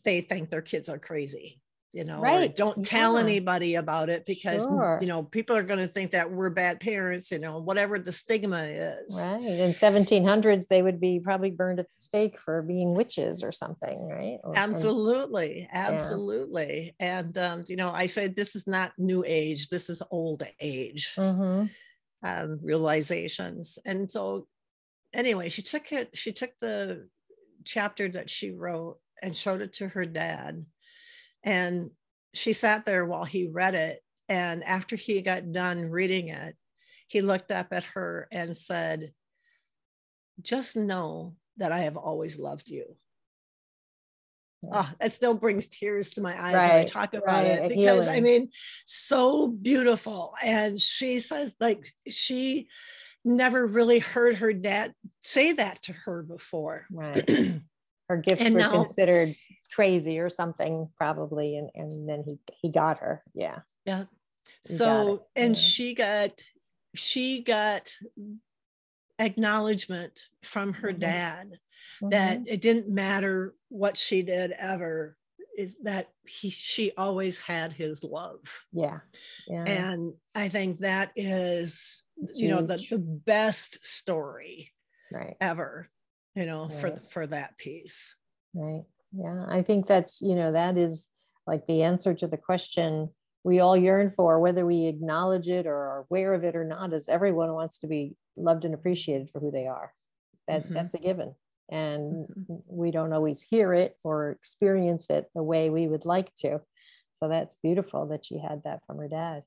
they 0.04 0.20
think 0.20 0.50
their 0.50 0.62
kids 0.62 0.88
are 0.88 0.98
crazy 0.98 1.62
you 1.92 2.04
know 2.04 2.20
right. 2.20 2.56
don't 2.56 2.78
yeah. 2.78 2.84
tell 2.84 3.16
anybody 3.18 3.74
about 3.74 4.08
it 4.08 4.24
because 4.24 4.62
sure. 4.62 4.98
you 5.00 5.06
know 5.06 5.22
people 5.22 5.54
are 5.54 5.62
going 5.62 5.78
to 5.78 5.86
think 5.86 6.12
that 6.12 6.30
we're 6.30 6.50
bad 6.50 6.80
parents 6.80 7.30
you 7.30 7.38
know 7.38 7.58
whatever 7.58 7.98
the 7.98 8.10
stigma 8.10 8.64
is 8.64 9.16
right 9.18 9.42
in 9.42 9.72
1700s 9.72 10.66
they 10.68 10.82
would 10.82 11.00
be 11.00 11.20
probably 11.20 11.50
burned 11.50 11.78
at 11.78 11.86
the 11.86 12.02
stake 12.02 12.38
for 12.38 12.62
being 12.62 12.94
witches 12.94 13.42
or 13.42 13.52
something 13.52 14.08
right 14.08 14.38
or, 14.42 14.56
absolutely 14.56 15.68
absolutely 15.72 16.94
yeah. 16.98 17.18
and 17.18 17.38
um, 17.38 17.64
you 17.68 17.76
know 17.76 17.90
i 17.92 18.06
said 18.06 18.34
this 18.34 18.56
is 18.56 18.66
not 18.66 18.92
new 18.96 19.22
age 19.26 19.68
this 19.68 19.90
is 19.90 20.02
old 20.10 20.42
age 20.60 21.12
mm-hmm. 21.16 21.66
um, 22.26 22.58
realizations 22.62 23.78
and 23.84 24.10
so 24.10 24.46
anyway 25.12 25.50
she 25.50 25.60
took 25.60 25.92
it 25.92 26.08
she 26.14 26.32
took 26.32 26.50
the 26.58 27.06
chapter 27.64 28.08
that 28.10 28.30
she 28.30 28.50
wrote 28.50 28.98
and 29.22 29.34
showed 29.34 29.62
it 29.62 29.74
to 29.74 29.88
her 29.88 30.04
dad. 30.04 30.64
And 31.44 31.90
she 32.34 32.52
sat 32.52 32.84
there 32.84 33.04
while 33.04 33.24
he 33.24 33.46
read 33.46 33.74
it. 33.74 34.02
And 34.28 34.64
after 34.64 34.96
he 34.96 35.20
got 35.20 35.52
done 35.52 35.90
reading 35.90 36.28
it, 36.28 36.56
he 37.08 37.20
looked 37.20 37.50
up 37.50 37.68
at 37.72 37.84
her 37.84 38.28
and 38.32 38.56
said, 38.56 39.12
Just 40.40 40.76
know 40.76 41.34
that 41.58 41.72
I 41.72 41.80
have 41.80 41.96
always 41.96 42.38
loved 42.38 42.68
you. 42.70 42.96
Oh, 44.64 44.88
it 45.00 45.06
ah, 45.06 45.08
still 45.08 45.34
brings 45.34 45.66
tears 45.66 46.10
to 46.10 46.20
my 46.20 46.40
eyes 46.40 46.54
right, 46.54 46.68
when 46.68 46.80
I 46.82 46.84
talk 46.84 47.14
about 47.14 47.44
right, 47.44 47.64
it 47.64 47.68
because 47.68 48.06
I 48.06 48.20
mean, 48.20 48.50
so 48.84 49.48
beautiful. 49.48 50.34
And 50.42 50.78
she 50.78 51.18
says, 51.18 51.56
like, 51.58 51.84
she 52.08 52.68
never 53.24 53.66
really 53.66 53.98
heard 53.98 54.36
her 54.36 54.52
dad 54.52 54.94
say 55.20 55.52
that 55.52 55.82
to 55.82 55.92
her 55.92 56.22
before. 56.22 56.86
Right. 56.90 57.28
her 58.08 58.16
gifts 58.16 58.42
and 58.42 58.54
were 58.54 58.60
now, 58.60 58.72
considered 58.72 59.36
crazy 59.72 60.18
or 60.18 60.30
something, 60.30 60.88
probably. 60.96 61.56
And, 61.56 61.70
and 61.74 62.08
then 62.08 62.24
he, 62.26 62.38
he 62.60 62.68
got 62.70 62.98
her. 62.98 63.22
Yeah. 63.34 63.60
Yeah. 63.84 64.04
He 64.66 64.74
so, 64.74 65.26
and 65.36 65.56
yeah. 65.56 65.62
she 65.62 65.94
got, 65.94 66.42
she 66.94 67.42
got 67.42 67.94
acknowledgement 69.18 70.28
from 70.42 70.72
her 70.74 70.90
mm-hmm. 70.90 70.98
dad 70.98 71.46
mm-hmm. 71.48 72.08
that 72.10 72.40
it 72.46 72.60
didn't 72.60 72.88
matter 72.88 73.54
what 73.68 73.96
she 73.96 74.22
did 74.22 74.52
ever 74.58 75.16
is 75.56 75.76
that 75.82 76.08
he 76.26 76.50
she 76.50 76.92
always 76.96 77.38
had 77.38 77.72
his 77.72 78.02
love 78.02 78.64
yeah, 78.72 79.00
yeah. 79.48 79.64
and 79.66 80.14
i 80.34 80.48
think 80.48 80.80
that 80.80 81.10
is 81.16 82.02
it's 82.18 82.38
you 82.38 82.48
huge. 82.48 82.50
know 82.50 82.62
the, 82.62 82.86
the 82.90 82.98
best 82.98 83.84
story 83.84 84.70
right 85.12 85.36
ever 85.40 85.88
you 86.34 86.46
know 86.46 86.66
right. 86.66 86.80
for 86.80 86.96
for 87.10 87.26
that 87.26 87.56
piece 87.58 88.16
right 88.54 88.84
yeah 89.12 89.44
i 89.48 89.62
think 89.62 89.86
that's 89.86 90.22
you 90.22 90.34
know 90.34 90.52
that 90.52 90.76
is 90.76 91.08
like 91.46 91.66
the 91.66 91.82
answer 91.82 92.14
to 92.14 92.26
the 92.26 92.36
question 92.36 93.10
we 93.44 93.60
all 93.60 93.76
yearn 93.76 94.10
for, 94.10 94.38
whether 94.38 94.64
we 94.64 94.86
acknowledge 94.86 95.48
it 95.48 95.66
or 95.66 95.74
are 95.74 96.06
aware 96.08 96.34
of 96.34 96.44
it 96.44 96.54
or 96.54 96.64
not, 96.64 96.92
is 96.92 97.08
everyone 97.08 97.52
wants 97.52 97.78
to 97.78 97.86
be 97.86 98.14
loved 98.36 98.64
and 98.64 98.74
appreciated 98.74 99.30
for 99.30 99.40
who 99.40 99.50
they 99.50 99.66
are. 99.66 99.92
That, 100.46 100.64
mm-hmm. 100.64 100.74
That's 100.74 100.94
a 100.94 100.98
given. 100.98 101.34
And 101.72 102.28
mm-hmm. 102.28 102.54
we 102.68 102.90
don't 102.90 103.12
always 103.12 103.42
hear 103.42 103.72
it 103.72 103.96
or 104.04 104.30
experience 104.30 105.10
it 105.10 105.26
the 105.34 105.42
way 105.42 105.70
we 105.70 105.88
would 105.88 106.04
like 106.04 106.34
to. 106.36 106.60
So 107.14 107.28
that's 107.28 107.56
beautiful 107.62 108.06
that 108.08 108.24
she 108.24 108.38
had 108.38 108.62
that 108.64 108.84
from 108.86 108.98
her 108.98 109.08
dad 109.08 109.44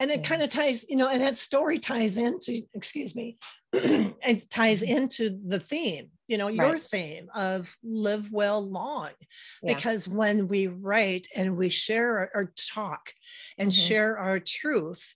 and 0.00 0.10
it 0.10 0.20
yeah. 0.20 0.28
kind 0.28 0.42
of 0.42 0.50
ties 0.50 0.88
you 0.88 0.96
know 0.96 1.08
and 1.08 1.20
that 1.20 1.36
story 1.36 1.78
ties 1.78 2.16
into 2.16 2.60
excuse 2.74 3.14
me 3.14 3.38
it 3.72 4.50
ties 4.50 4.82
mm-hmm. 4.82 4.96
into 4.96 5.38
the 5.46 5.60
theme 5.60 6.08
you 6.28 6.38
know 6.38 6.48
your 6.48 6.72
right. 6.72 6.80
theme 6.80 7.28
of 7.34 7.76
live 7.82 8.30
well 8.32 8.64
long 8.66 9.10
yeah. 9.62 9.74
because 9.74 10.08
when 10.08 10.48
we 10.48 10.66
write 10.66 11.26
and 11.34 11.56
we 11.56 11.68
share 11.68 12.30
or, 12.34 12.52
talk 12.72 13.12
and 13.58 13.70
mm-hmm. 13.70 13.86
share 13.86 14.18
our 14.18 14.38
truth 14.38 15.14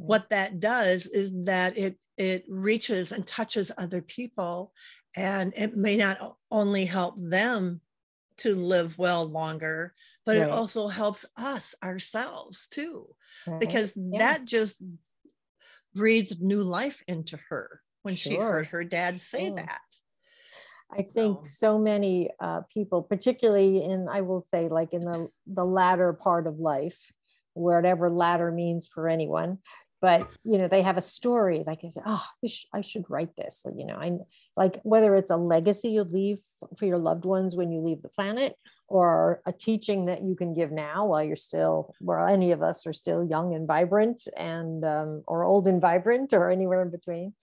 mm-hmm. 0.00 0.06
what 0.06 0.28
that 0.30 0.60
does 0.60 1.06
is 1.06 1.32
that 1.44 1.76
it 1.76 1.96
it 2.16 2.44
reaches 2.48 3.12
and 3.12 3.26
touches 3.26 3.70
other 3.76 4.00
people 4.00 4.72
and 5.16 5.52
it 5.56 5.76
may 5.76 5.96
not 5.96 6.36
only 6.50 6.84
help 6.84 7.14
them 7.18 7.80
to 8.38 8.54
live 8.54 8.98
well 8.98 9.24
longer 9.24 9.94
but 10.24 10.36
right. 10.36 10.46
it 10.46 10.50
also 10.50 10.88
helps 10.88 11.24
us 11.36 11.74
ourselves 11.82 12.66
too 12.66 13.06
right. 13.46 13.60
because 13.60 13.92
yeah. 13.96 14.18
that 14.18 14.44
just 14.44 14.82
breathed 15.94 16.42
new 16.42 16.62
life 16.62 17.02
into 17.08 17.38
her 17.48 17.80
when 18.02 18.14
sure. 18.14 18.32
she 18.32 18.38
heard 18.38 18.66
her 18.66 18.84
dad 18.84 19.18
say 19.18 19.50
that 19.50 19.80
I 20.90 21.02
think 21.02 21.44
so, 21.46 21.74
so 21.74 21.78
many 21.78 22.30
uh, 22.38 22.62
people, 22.72 23.02
particularly 23.02 23.82
in, 23.82 24.08
I 24.08 24.20
will 24.20 24.42
say, 24.42 24.68
like 24.68 24.92
in 24.92 25.00
the, 25.00 25.28
the 25.46 25.64
latter 25.64 26.12
part 26.12 26.46
of 26.46 26.58
life, 26.58 27.12
whatever 27.54 28.08
latter 28.08 28.52
means 28.52 28.86
for 28.86 29.08
anyone, 29.08 29.58
but 30.00 30.28
you 30.44 30.58
know 30.58 30.68
they 30.68 30.82
have 30.82 30.96
a 30.96 31.02
story 31.02 31.64
like 31.66 31.80
i 31.84 31.88
said 31.88 32.02
oh 32.06 32.24
I, 32.44 32.46
sh- 32.46 32.66
I 32.72 32.80
should 32.80 33.04
write 33.08 33.34
this 33.36 33.64
you 33.76 33.86
know 33.86 33.96
i 33.96 34.12
like 34.56 34.80
whether 34.82 35.16
it's 35.16 35.30
a 35.30 35.36
legacy 35.36 35.90
you 35.90 36.02
leave 36.02 36.38
for 36.76 36.86
your 36.86 36.98
loved 36.98 37.24
ones 37.24 37.54
when 37.54 37.72
you 37.72 37.80
leave 37.80 38.02
the 38.02 38.08
planet 38.08 38.56
or 38.88 39.42
a 39.46 39.52
teaching 39.52 40.06
that 40.06 40.22
you 40.22 40.36
can 40.36 40.54
give 40.54 40.70
now 40.70 41.06
while 41.06 41.22
you're 41.22 41.36
still 41.36 41.94
where 42.00 42.20
any 42.26 42.52
of 42.52 42.62
us 42.62 42.86
are 42.86 42.92
still 42.92 43.24
young 43.24 43.54
and 43.54 43.66
vibrant 43.66 44.28
and 44.36 44.84
um, 44.84 45.22
or 45.26 45.44
old 45.44 45.66
and 45.66 45.80
vibrant 45.80 46.32
or 46.32 46.50
anywhere 46.50 46.82
in 46.82 46.90
between. 46.90 47.34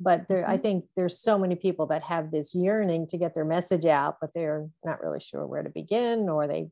But 0.00 0.28
there 0.28 0.48
i 0.48 0.54
mm-hmm. 0.54 0.62
think 0.62 0.84
there's 0.96 1.20
so 1.20 1.38
many 1.38 1.54
people 1.54 1.86
that 1.86 2.02
have 2.02 2.30
this 2.30 2.54
yearning 2.54 3.06
to 3.08 3.18
get 3.18 3.34
their 3.34 3.44
message 3.44 3.86
out 3.86 4.16
but 4.20 4.30
they're 4.34 4.68
not 4.84 5.00
really 5.00 5.20
sure 5.20 5.46
where 5.46 5.62
to 5.62 5.70
begin 5.70 6.28
or 6.28 6.46
they 6.46 6.68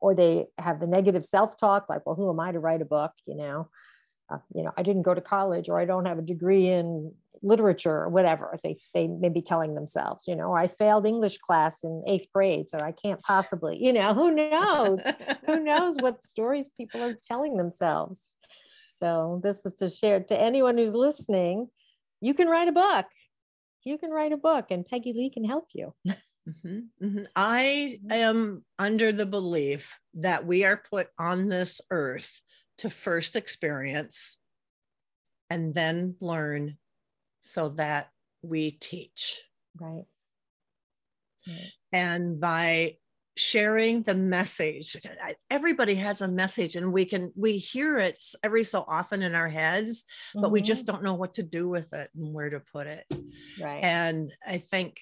or 0.00 0.14
they 0.14 0.46
have 0.58 0.80
the 0.80 0.86
negative 0.86 1.24
self-talk 1.24 1.88
like 1.88 2.04
well 2.04 2.16
who 2.16 2.30
am 2.30 2.40
i 2.40 2.50
to 2.50 2.58
write 2.58 2.82
a 2.82 2.84
book? 2.84 3.12
you 3.26 3.36
know 3.36 3.68
uh, 4.30 4.38
you 4.54 4.62
know, 4.62 4.72
I 4.76 4.82
didn't 4.82 5.02
go 5.02 5.14
to 5.14 5.20
college 5.20 5.68
or 5.68 5.78
I 5.78 5.84
don't 5.84 6.06
have 6.06 6.18
a 6.18 6.22
degree 6.22 6.68
in 6.68 7.12
literature 7.42 8.02
or 8.02 8.08
whatever 8.08 8.58
they, 8.64 8.76
they 8.94 9.06
may 9.06 9.28
be 9.28 9.42
telling 9.42 9.74
themselves, 9.74 10.24
you 10.26 10.34
know, 10.34 10.54
I 10.54 10.66
failed 10.66 11.06
English 11.06 11.38
class 11.38 11.84
in 11.84 12.02
eighth 12.06 12.28
grade, 12.32 12.70
so 12.70 12.78
I 12.78 12.92
can't 12.92 13.20
possibly, 13.20 13.82
you 13.84 13.92
know, 13.92 14.14
who 14.14 14.30
knows? 14.34 15.00
who 15.46 15.62
knows 15.62 15.96
what 16.00 16.24
stories 16.24 16.70
people 16.76 17.02
are 17.02 17.16
telling 17.26 17.56
themselves? 17.56 18.32
So 18.88 19.40
this 19.42 19.66
is 19.66 19.74
to 19.74 19.90
share 19.90 20.20
to 20.20 20.40
anyone 20.40 20.78
who's 20.78 20.94
listening, 20.94 21.68
you 22.20 22.32
can 22.32 22.48
write 22.48 22.68
a 22.68 22.72
book. 22.72 23.06
You 23.84 23.98
can 23.98 24.10
write 24.10 24.32
a 24.32 24.38
book 24.38 24.66
and 24.70 24.86
Peggy 24.86 25.12
Lee 25.12 25.30
can 25.30 25.44
help 25.44 25.68
you. 25.74 25.94
Mm-hmm, 26.46 27.06
mm-hmm. 27.06 27.24
I 27.34 28.00
am 28.10 28.64
under 28.78 29.12
the 29.12 29.26
belief 29.26 29.98
that 30.14 30.46
we 30.46 30.64
are 30.64 30.82
put 30.90 31.08
on 31.18 31.48
this 31.48 31.80
earth 31.90 32.40
to 32.78 32.90
first 32.90 33.36
experience 33.36 34.36
and 35.50 35.74
then 35.74 36.16
learn 36.20 36.76
so 37.40 37.70
that 37.70 38.10
we 38.42 38.70
teach. 38.70 39.42
Right. 39.78 40.04
right. 41.46 41.72
And 41.92 42.40
by 42.40 42.96
sharing 43.36 44.02
the 44.02 44.14
message 44.14 44.96
everybody 45.50 45.96
has 45.96 46.20
a 46.20 46.28
message 46.28 46.76
and 46.76 46.92
we 46.92 47.04
can 47.04 47.32
we 47.34 47.58
hear 47.58 47.98
it 47.98 48.22
every 48.44 48.62
so 48.62 48.84
often 48.86 49.22
in 49.22 49.34
our 49.34 49.48
heads 49.48 50.04
but 50.34 50.42
mm-hmm. 50.42 50.52
we 50.52 50.60
just 50.60 50.86
don't 50.86 51.02
know 51.02 51.14
what 51.14 51.34
to 51.34 51.42
do 51.42 51.68
with 51.68 51.92
it 51.92 52.08
and 52.14 52.32
where 52.32 52.48
to 52.48 52.60
put 52.60 52.86
it 52.86 53.04
right 53.60 53.82
and 53.82 54.30
i 54.46 54.56
think 54.56 55.00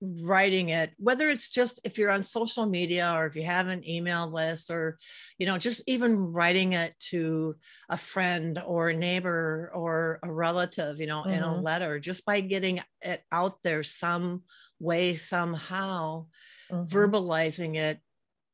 writing 0.00 0.68
it 0.68 0.92
whether 0.98 1.28
it's 1.28 1.48
just 1.48 1.80
if 1.84 1.96
you're 1.96 2.10
on 2.10 2.22
social 2.22 2.66
media 2.66 3.12
or 3.14 3.26
if 3.26 3.36
you 3.36 3.42
have 3.42 3.68
an 3.68 3.88
email 3.88 4.30
list 4.30 4.70
or 4.70 4.98
you 5.38 5.46
know 5.46 5.56
just 5.56 5.82
even 5.86 6.32
writing 6.32 6.72
it 6.72 6.94
to 6.98 7.54
a 7.88 7.96
friend 7.96 8.60
or 8.66 8.88
a 8.88 8.96
neighbor 8.96 9.70
or 9.74 10.18
a 10.22 10.30
relative 10.30 11.00
you 11.00 11.06
know 11.06 11.22
mm-hmm. 11.22 11.30
in 11.30 11.42
a 11.42 11.46
mm-hmm. 11.46 11.62
letter 11.62 11.98
just 11.98 12.26
by 12.26 12.40
getting 12.40 12.80
it 13.02 13.22
out 13.32 13.62
there 13.62 13.82
some 13.82 14.42
way 14.78 15.14
somehow 15.14 16.26
mm-hmm. 16.70 16.84
verbalizing 16.84 17.76
it 17.76 17.98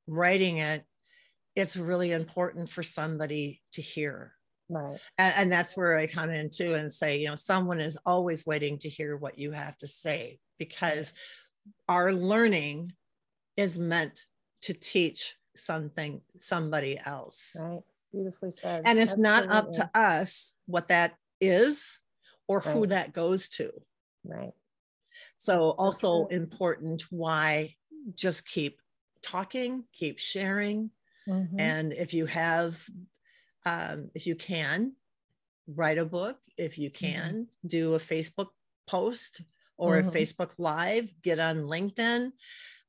writing 0.07 0.59
it 0.59 0.85
it's 1.57 1.77
really 1.77 2.13
important 2.13 2.69
for 2.69 2.83
somebody 2.83 3.61
to 3.73 3.83
hear 3.83 4.35
Right. 4.71 4.99
And, 5.19 5.35
and, 5.37 5.53
that's 5.53 5.77
where 5.77 5.99
I 5.99 6.07
come 6.07 6.31
into 6.31 6.75
and 6.75 6.93
say, 6.93 7.19
you 7.19 7.27
know, 7.27 7.35
someone 7.35 7.81
is 7.81 7.99
always 8.07 8.47
waiting 8.47 8.79
to 8.79 8.89
hear 8.89 9.17
what 9.17 9.37
you 9.37 9.51
have 9.51 9.77
to 9.79 9.89
say 9.89 10.39
because 10.59 11.13
our 11.89 12.13
learning 12.13 12.93
is 13.57 13.79
meant 13.79 14.27
to 14.63 14.75
teach 14.75 15.37
something 15.57 16.21
somebody 16.37 16.99
else 17.05 17.57
right 17.61 17.83
beautifully 18.13 18.51
said 18.51 18.83
and 18.85 18.99
it's 18.99 19.13
Absolutely. 19.13 19.47
not 19.47 19.53
up 19.55 19.73
to 19.73 19.91
us 19.95 20.57
what 20.67 20.89
that 20.89 21.15
is 21.41 21.99
or 22.49 22.59
right. 22.59 22.75
who 22.75 22.87
that 22.87 23.13
goes 23.13 23.49
to 23.49 23.71
right 24.25 24.53
so 25.37 25.67
That's 25.67 25.79
also 25.79 26.27
true. 26.27 26.37
important 26.37 27.05
why 27.11 27.75
just 28.15 28.47
keep 28.47 28.81
talking 29.23 29.85
keep 29.93 30.19
sharing 30.19 30.91
mm-hmm. 31.29 31.59
and 31.59 31.93
if 31.93 32.15
you 32.15 32.27
have 32.27 32.83
um, 33.67 34.11
if 34.15 34.27
you 34.27 34.35
can 34.35 34.93
write 35.67 35.99
a 35.99 36.05
book 36.05 36.39
if 36.57 36.79
you 36.79 36.91
mm-hmm. 36.91 37.07
can 37.07 37.33
mm-hmm. 37.33 37.69
do 37.69 37.95
a 37.95 37.99
facebook 37.99 38.49
post 38.87 39.43
or 39.81 40.03
mm-hmm. 40.03 40.11
Facebook 40.11 40.51
Live, 40.59 41.11
get 41.23 41.41
on 41.41 41.63
LinkedIn, 41.63 42.33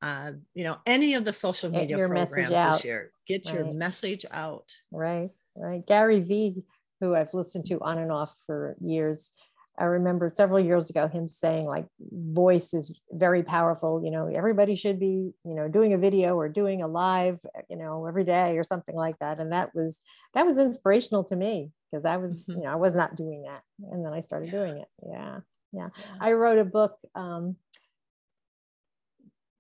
uh, 0.01 0.31
you 0.53 0.63
know, 0.65 0.77
any 0.85 1.13
of 1.15 1.23
the 1.23 1.33
social 1.33 1.69
media 1.69 1.97
programs 1.97 2.49
this 2.49 2.85
year. 2.85 3.11
Get 3.27 3.45
right. 3.45 3.55
your 3.55 3.73
message 3.73 4.25
out. 4.29 4.75
Right, 4.91 5.29
right. 5.55 5.85
Gary 5.87 6.19
Vee, 6.19 6.65
who 6.99 7.15
I've 7.15 7.33
listened 7.33 7.65
to 7.67 7.79
on 7.79 7.97
and 7.97 8.11
off 8.11 8.35
for 8.45 8.75
years, 8.81 9.31
I 9.79 9.85
remember 9.85 10.31
several 10.33 10.59
years 10.59 10.89
ago 10.89 11.07
him 11.07 11.27
saying 11.27 11.65
like 11.65 11.85
voice 11.99 12.73
is 12.73 13.03
very 13.11 13.41
powerful. 13.41 14.03
You 14.03 14.11
know, 14.11 14.27
everybody 14.27 14.75
should 14.75 14.99
be, 14.99 15.31
you 15.43 15.55
know, 15.55 15.67
doing 15.67 15.93
a 15.93 15.97
video 15.97 16.35
or 16.35 16.49
doing 16.49 16.81
a 16.81 16.87
live, 16.87 17.39
you 17.69 17.77
know, 17.77 18.05
every 18.05 18.23
day 18.23 18.57
or 18.57 18.63
something 18.63 18.95
like 18.95 19.17
that. 19.19 19.39
And 19.39 19.51
that 19.53 19.73
was 19.73 20.01
that 20.33 20.45
was 20.45 20.57
inspirational 20.57 21.23
to 21.25 21.35
me 21.35 21.71
because 21.91 22.05
I 22.05 22.17
was, 22.17 22.37
mm-hmm. 22.37 22.51
you 22.51 22.63
know, 22.63 22.71
I 22.71 22.75
was 22.75 22.93
not 22.93 23.15
doing 23.15 23.43
that. 23.43 23.61
And 23.91 24.05
then 24.05 24.13
I 24.13 24.19
started 24.19 24.51
doing 24.51 24.77
it. 24.77 24.87
Yeah 25.07 25.39
yeah. 25.71 25.89
I 26.19 26.33
wrote 26.33 26.59
a 26.59 26.65
book 26.65 26.97
um, 27.15 27.55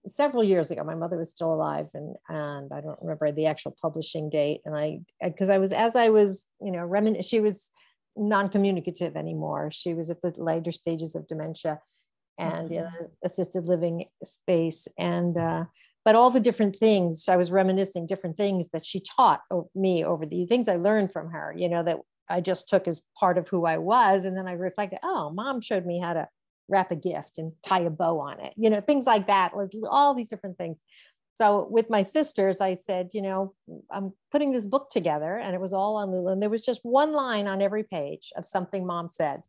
several 0.07 0.43
years 0.43 0.71
ago. 0.71 0.83
My 0.83 0.95
mother 0.95 1.17
was 1.17 1.31
still 1.31 1.53
alive, 1.53 1.89
and 1.93 2.15
and 2.27 2.71
I 2.73 2.81
don't 2.81 2.99
remember 3.01 3.31
the 3.31 3.47
actual 3.47 3.75
publishing 3.81 4.29
date. 4.29 4.61
And 4.65 4.75
I 4.75 5.01
because 5.23 5.49
I 5.49 5.57
was 5.57 5.71
as 5.71 5.95
I 5.95 6.09
was 6.09 6.45
you 6.61 6.71
know 6.71 6.79
remin 6.79 7.25
she 7.25 7.39
was 7.39 7.71
non-communicative 8.15 9.15
anymore. 9.15 9.71
She 9.71 9.93
was 9.93 10.09
at 10.09 10.21
the 10.21 10.33
later 10.37 10.71
stages 10.71 11.15
of 11.15 11.27
dementia, 11.27 11.79
and 12.37 12.69
mm-hmm. 12.69 12.73
in 12.73 12.83
an 12.85 13.09
assisted 13.23 13.65
living 13.65 14.05
space. 14.23 14.87
And 14.97 15.37
uh, 15.37 15.65
but 16.03 16.15
all 16.15 16.29
the 16.29 16.39
different 16.39 16.75
things 16.75 17.27
I 17.27 17.35
was 17.35 17.51
reminiscing 17.51 18.07
different 18.07 18.37
things 18.37 18.69
that 18.73 18.85
she 18.85 19.01
taught 19.01 19.41
me 19.75 20.03
over 20.03 20.25
the 20.25 20.45
things 20.45 20.67
I 20.67 20.77
learned 20.77 21.11
from 21.11 21.29
her. 21.31 21.53
You 21.55 21.69
know 21.69 21.83
that 21.83 21.99
I 22.29 22.41
just 22.41 22.67
took 22.67 22.87
as 22.87 23.01
part 23.17 23.37
of 23.37 23.47
who 23.47 23.65
I 23.65 23.77
was, 23.77 24.25
and 24.25 24.37
then 24.37 24.47
I 24.47 24.53
reflected. 24.53 24.99
Oh, 25.03 25.29
mom 25.29 25.61
showed 25.61 25.85
me 25.85 25.99
how 25.99 26.13
to 26.13 26.27
wrap 26.71 26.89
a 26.89 26.95
gift 26.95 27.37
and 27.37 27.51
tie 27.63 27.81
a 27.81 27.89
bow 27.89 28.19
on 28.19 28.39
it, 28.39 28.53
you 28.55 28.69
know, 28.69 28.79
things 28.79 29.05
like 29.05 29.27
that, 29.27 29.51
all 29.89 30.13
these 30.13 30.29
different 30.29 30.57
things. 30.57 30.81
So 31.35 31.67
with 31.69 31.89
my 31.89 32.03
sisters, 32.03 32.61
I 32.61 32.73
said, 32.73 33.09
you 33.13 33.21
know, 33.21 33.53
I'm 33.89 34.13
putting 34.31 34.51
this 34.51 34.65
book 34.65 34.89
together 34.91 35.37
and 35.37 35.55
it 35.55 35.61
was 35.61 35.73
all 35.73 35.95
on 35.95 36.11
Lulu. 36.11 36.31
And 36.31 36.41
there 36.41 36.49
was 36.49 36.61
just 36.61 36.81
one 36.83 37.13
line 37.13 37.47
on 37.47 37.61
every 37.61 37.83
page 37.83 38.31
of 38.35 38.45
something 38.45 38.85
mom 38.85 39.07
said, 39.07 39.41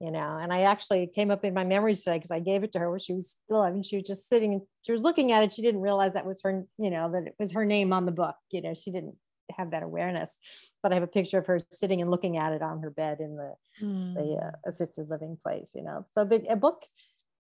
you 0.00 0.10
know, 0.10 0.38
and 0.40 0.52
I 0.52 0.62
actually 0.62 1.10
came 1.12 1.30
up 1.30 1.44
in 1.44 1.54
my 1.54 1.64
memories 1.64 2.04
today 2.04 2.16
because 2.16 2.30
I 2.30 2.40
gave 2.40 2.62
it 2.62 2.72
to 2.72 2.78
her 2.78 2.90
where 2.90 2.98
she 2.98 3.14
was 3.14 3.36
still, 3.44 3.62
I 3.62 3.70
mean, 3.70 3.82
she 3.82 3.96
was 3.96 4.06
just 4.06 4.28
sitting 4.28 4.52
and 4.54 4.62
she 4.82 4.92
was 4.92 5.02
looking 5.02 5.32
at 5.32 5.42
it. 5.42 5.52
She 5.52 5.62
didn't 5.62 5.80
realize 5.80 6.14
that 6.14 6.26
was 6.26 6.40
her, 6.42 6.64
you 6.78 6.90
know, 6.90 7.10
that 7.12 7.26
it 7.26 7.34
was 7.38 7.52
her 7.52 7.64
name 7.64 7.92
on 7.92 8.06
the 8.06 8.12
book. 8.12 8.36
You 8.50 8.62
know, 8.62 8.74
she 8.74 8.90
didn't 8.90 9.16
have 9.56 9.72
that 9.72 9.82
awareness. 9.82 10.38
But 10.82 10.92
I 10.92 10.94
have 10.94 11.02
a 11.02 11.08
picture 11.08 11.38
of 11.38 11.46
her 11.46 11.60
sitting 11.72 12.00
and 12.00 12.10
looking 12.10 12.36
at 12.36 12.52
it 12.52 12.62
on 12.62 12.80
her 12.82 12.90
bed 12.90 13.18
in 13.20 13.36
the, 13.36 13.54
mm. 13.82 14.14
the 14.14 14.36
uh, 14.36 14.50
hmm. 14.50 14.68
assisted 14.68 15.08
living 15.10 15.36
place, 15.42 15.72
you 15.74 15.82
know. 15.82 16.06
So 16.12 16.24
the 16.24 16.44
a 16.48 16.56
book, 16.56 16.84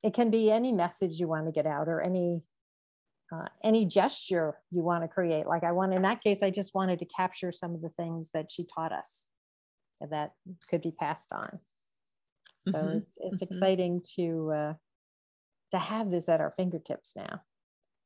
it 0.04 0.14
can 0.14 0.30
be 0.30 0.52
any 0.52 0.72
message 0.72 1.20
you 1.20 1.28
want 1.28 1.46
to 1.46 1.52
get 1.52 1.66
out 1.66 1.88
or 1.88 2.02
any 2.02 2.42
uh, 3.32 3.46
any 3.64 3.86
gesture 3.86 4.58
you 4.72 4.84
want 4.84 5.04
to 5.04 5.08
create. 5.08 5.48
Like 5.48 5.64
I 5.64 5.72
want, 5.72 5.94
in 5.94 6.02
that 6.02 6.22
case, 6.22 6.44
I 6.44 6.50
just 6.50 6.76
wanted 6.76 7.00
to 7.00 7.06
capture 7.06 7.52
some 7.52 7.74
of 7.74 7.82
the 7.82 7.90
things 7.90 8.32
that 8.34 8.52
she 8.52 8.66
taught 8.66 8.92
us 8.92 9.28
that 10.10 10.34
could 10.70 10.82
be 10.82 10.92
passed 10.92 11.32
on. 11.32 11.60
So 12.62 12.72
mm-hmm. 12.74 12.98
it's 12.98 13.18
it's 13.20 13.42
mm-hmm. 13.42 13.54
exciting 13.54 14.02
to 14.16 14.52
uh, 14.52 14.74
to 15.72 15.80
have 15.80 16.12
this 16.12 16.30
at 16.30 16.42
our 16.42 16.54
fingertips 16.58 17.14
now. 17.16 17.42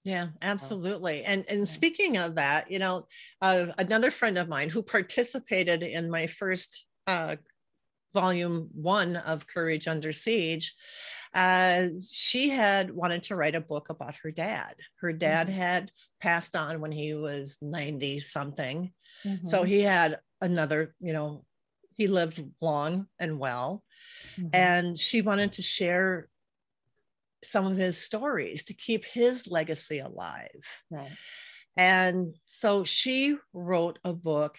Yeah, 0.03 0.27
absolutely. 0.41 1.23
And 1.23 1.45
and 1.49 1.67
speaking 1.67 2.17
of 2.17 2.35
that, 2.35 2.69
you 2.69 2.79
know, 2.79 3.07
uh, 3.41 3.67
another 3.77 4.11
friend 4.11 4.37
of 4.37 4.47
mine 4.47 4.69
who 4.69 4.83
participated 4.83 5.81
in 5.81 6.09
my 6.09 6.27
first 6.27 6.85
uh, 7.07 7.37
volume 8.15 8.69
one 8.73 9.17
of 9.17 9.45
Courage 9.45 9.87
Under 9.87 10.11
Siege, 10.11 10.73
uh, 11.35 11.89
she 12.01 12.49
had 12.49 12.91
wanted 12.91 13.23
to 13.23 13.35
write 13.35 13.55
a 13.55 13.61
book 13.61 13.89
about 13.89 14.15
her 14.23 14.31
dad. 14.31 14.75
Her 15.01 15.11
dad 15.11 15.47
mm-hmm. 15.47 15.57
had 15.57 15.91
passed 16.21 16.55
on 16.55 16.79
when 16.79 16.93
he 16.93 17.13
was 17.13 17.57
90 17.61 18.21
something. 18.21 18.93
Mm-hmm. 19.25 19.45
So 19.45 19.63
he 19.63 19.81
had 19.81 20.19
another, 20.41 20.95
you 21.01 21.11
know, 21.11 21.43
he 21.97 22.07
lived 22.07 22.41
long 22.61 23.07
and 23.19 23.37
well. 23.37 23.83
Mm-hmm. 24.37 24.49
And 24.53 24.97
she 24.97 25.21
wanted 25.21 25.53
to 25.53 25.61
share 25.61 26.29
some 27.43 27.65
of 27.67 27.77
his 27.77 27.97
stories 27.97 28.63
to 28.65 28.73
keep 28.73 29.05
his 29.05 29.45
legacy 29.45 29.99
alive. 29.99 30.63
Right. 30.89 31.11
And 31.77 32.35
so 32.43 32.85
she 32.85 33.35
wrote 33.53 33.99
a 34.05 34.13
book 34.13 34.57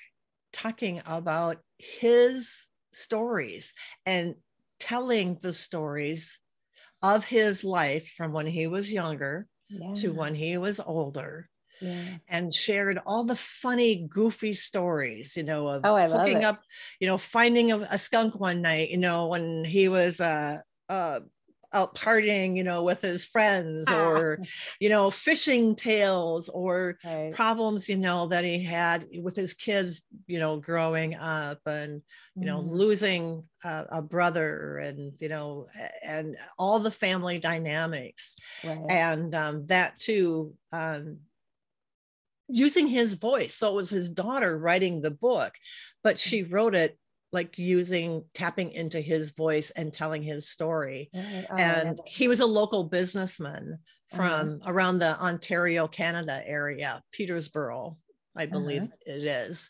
talking 0.53 1.03
about 1.07 1.59
his 1.79 2.66
stories 2.96 3.74
and 4.04 4.35
telling 4.80 5.38
the 5.40 5.52
stories 5.52 6.38
of 7.02 7.24
his 7.24 7.64
life 7.64 8.09
from 8.16 8.32
when 8.32 8.46
he 8.46 8.66
was 8.66 8.92
younger 8.92 9.46
yeah. 9.68 9.92
to 9.94 10.12
when 10.12 10.35
he 10.35 10.56
was 10.59 10.80
older. 10.80 11.48
Yeah. 11.78 12.04
and 12.26 12.54
shared 12.54 12.98
all 13.04 13.24
the 13.24 13.37
funny, 13.37 13.96
goofy 14.09 14.54
stories, 14.54 15.37
you 15.37 15.42
know, 15.42 15.68
of 15.68 15.82
oh, 15.85 15.98
hooking 16.09 16.42
up, 16.42 16.62
you 17.00 17.06
know, 17.06 17.18
finding 17.18 17.70
a, 17.70 17.76
a, 17.90 17.98
skunk 17.98 18.40
one 18.40 18.62
night, 18.62 18.88
you 18.88 18.96
know, 18.96 19.26
when 19.26 19.62
he 19.62 19.88
was 19.88 20.18
uh, 20.18 20.61
uh, 20.88 21.20
out 21.77 21.95
partying, 21.95 22.57
you 22.57 22.65
know, 22.65 22.83
with 22.83 23.03
his 23.03 23.25
friends 23.25 23.87
ah. 23.89 24.09
or, 24.09 24.39
you 24.81 24.89
know, 24.89 25.11
fishing 25.11 25.77
tales 25.77 26.49
or 26.49 26.99
right. 27.05 27.33
problems, 27.35 27.89
you 27.89 27.99
know, 27.99 28.29
that 28.29 28.45
he 28.45 28.62
had 28.62 29.07
with 29.23 29.37
his 29.37 29.53
kids, 29.53 30.03
you 30.27 30.39
know, 30.39 30.57
growing 30.59 31.15
up 31.15 31.61
and, 31.67 32.03
you 32.35 32.47
know, 32.47 32.61
mm. 32.61 32.69
losing 32.69 33.45
a, 33.65 33.85
a, 33.91 34.03
brother 34.03 34.79
and, 34.79 35.12
you 35.21 35.29
know, 35.29 35.67
and 36.03 36.37
all 36.59 36.79
the 36.79 36.91
family 36.91 37.39
dynamics. 37.39 38.37
Right. 38.65 38.79
And 38.89 39.35
um, 39.35 39.67
that 39.67 39.99
too, 39.99 40.55
um, 40.73 41.19
using 42.49 42.87
his 42.87 43.15
voice. 43.15 43.55
So 43.55 43.71
it 43.71 43.75
was 43.75 43.91
his 43.91 44.09
daughter 44.09 44.57
writing 44.57 45.03
the 45.03 45.11
book, 45.11 45.55
but 46.03 46.19
she 46.19 46.43
wrote 46.43 46.75
it 46.75 46.99
like 47.37 47.59
using 47.59 48.25
tapping 48.33 48.72
into 48.72 48.99
his 48.99 49.33
voice 49.33 49.70
and 49.70 49.92
telling 49.92 50.22
his 50.22 50.49
story. 50.49 51.11
Oh, 51.14 51.57
and 51.57 52.01
he 52.07 52.29
was 52.29 52.40
a 52.40 52.46
local 52.46 52.85
businessman 52.85 53.79
from 54.09 54.61
uh-huh. 54.62 54.72
around 54.72 55.01
the 55.01 55.20
Ontario, 55.20 55.87
Canada 55.87 56.42
area, 56.46 57.03
Petersboro, 57.12 57.96
I 58.35 58.46
believe 58.46 58.85
uh-huh. 58.85 58.96
it 59.05 59.27
is. 59.27 59.68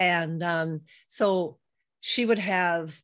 And 0.00 0.42
um, 0.42 0.80
so 1.06 1.58
she 2.00 2.26
would 2.26 2.40
have 2.40 3.00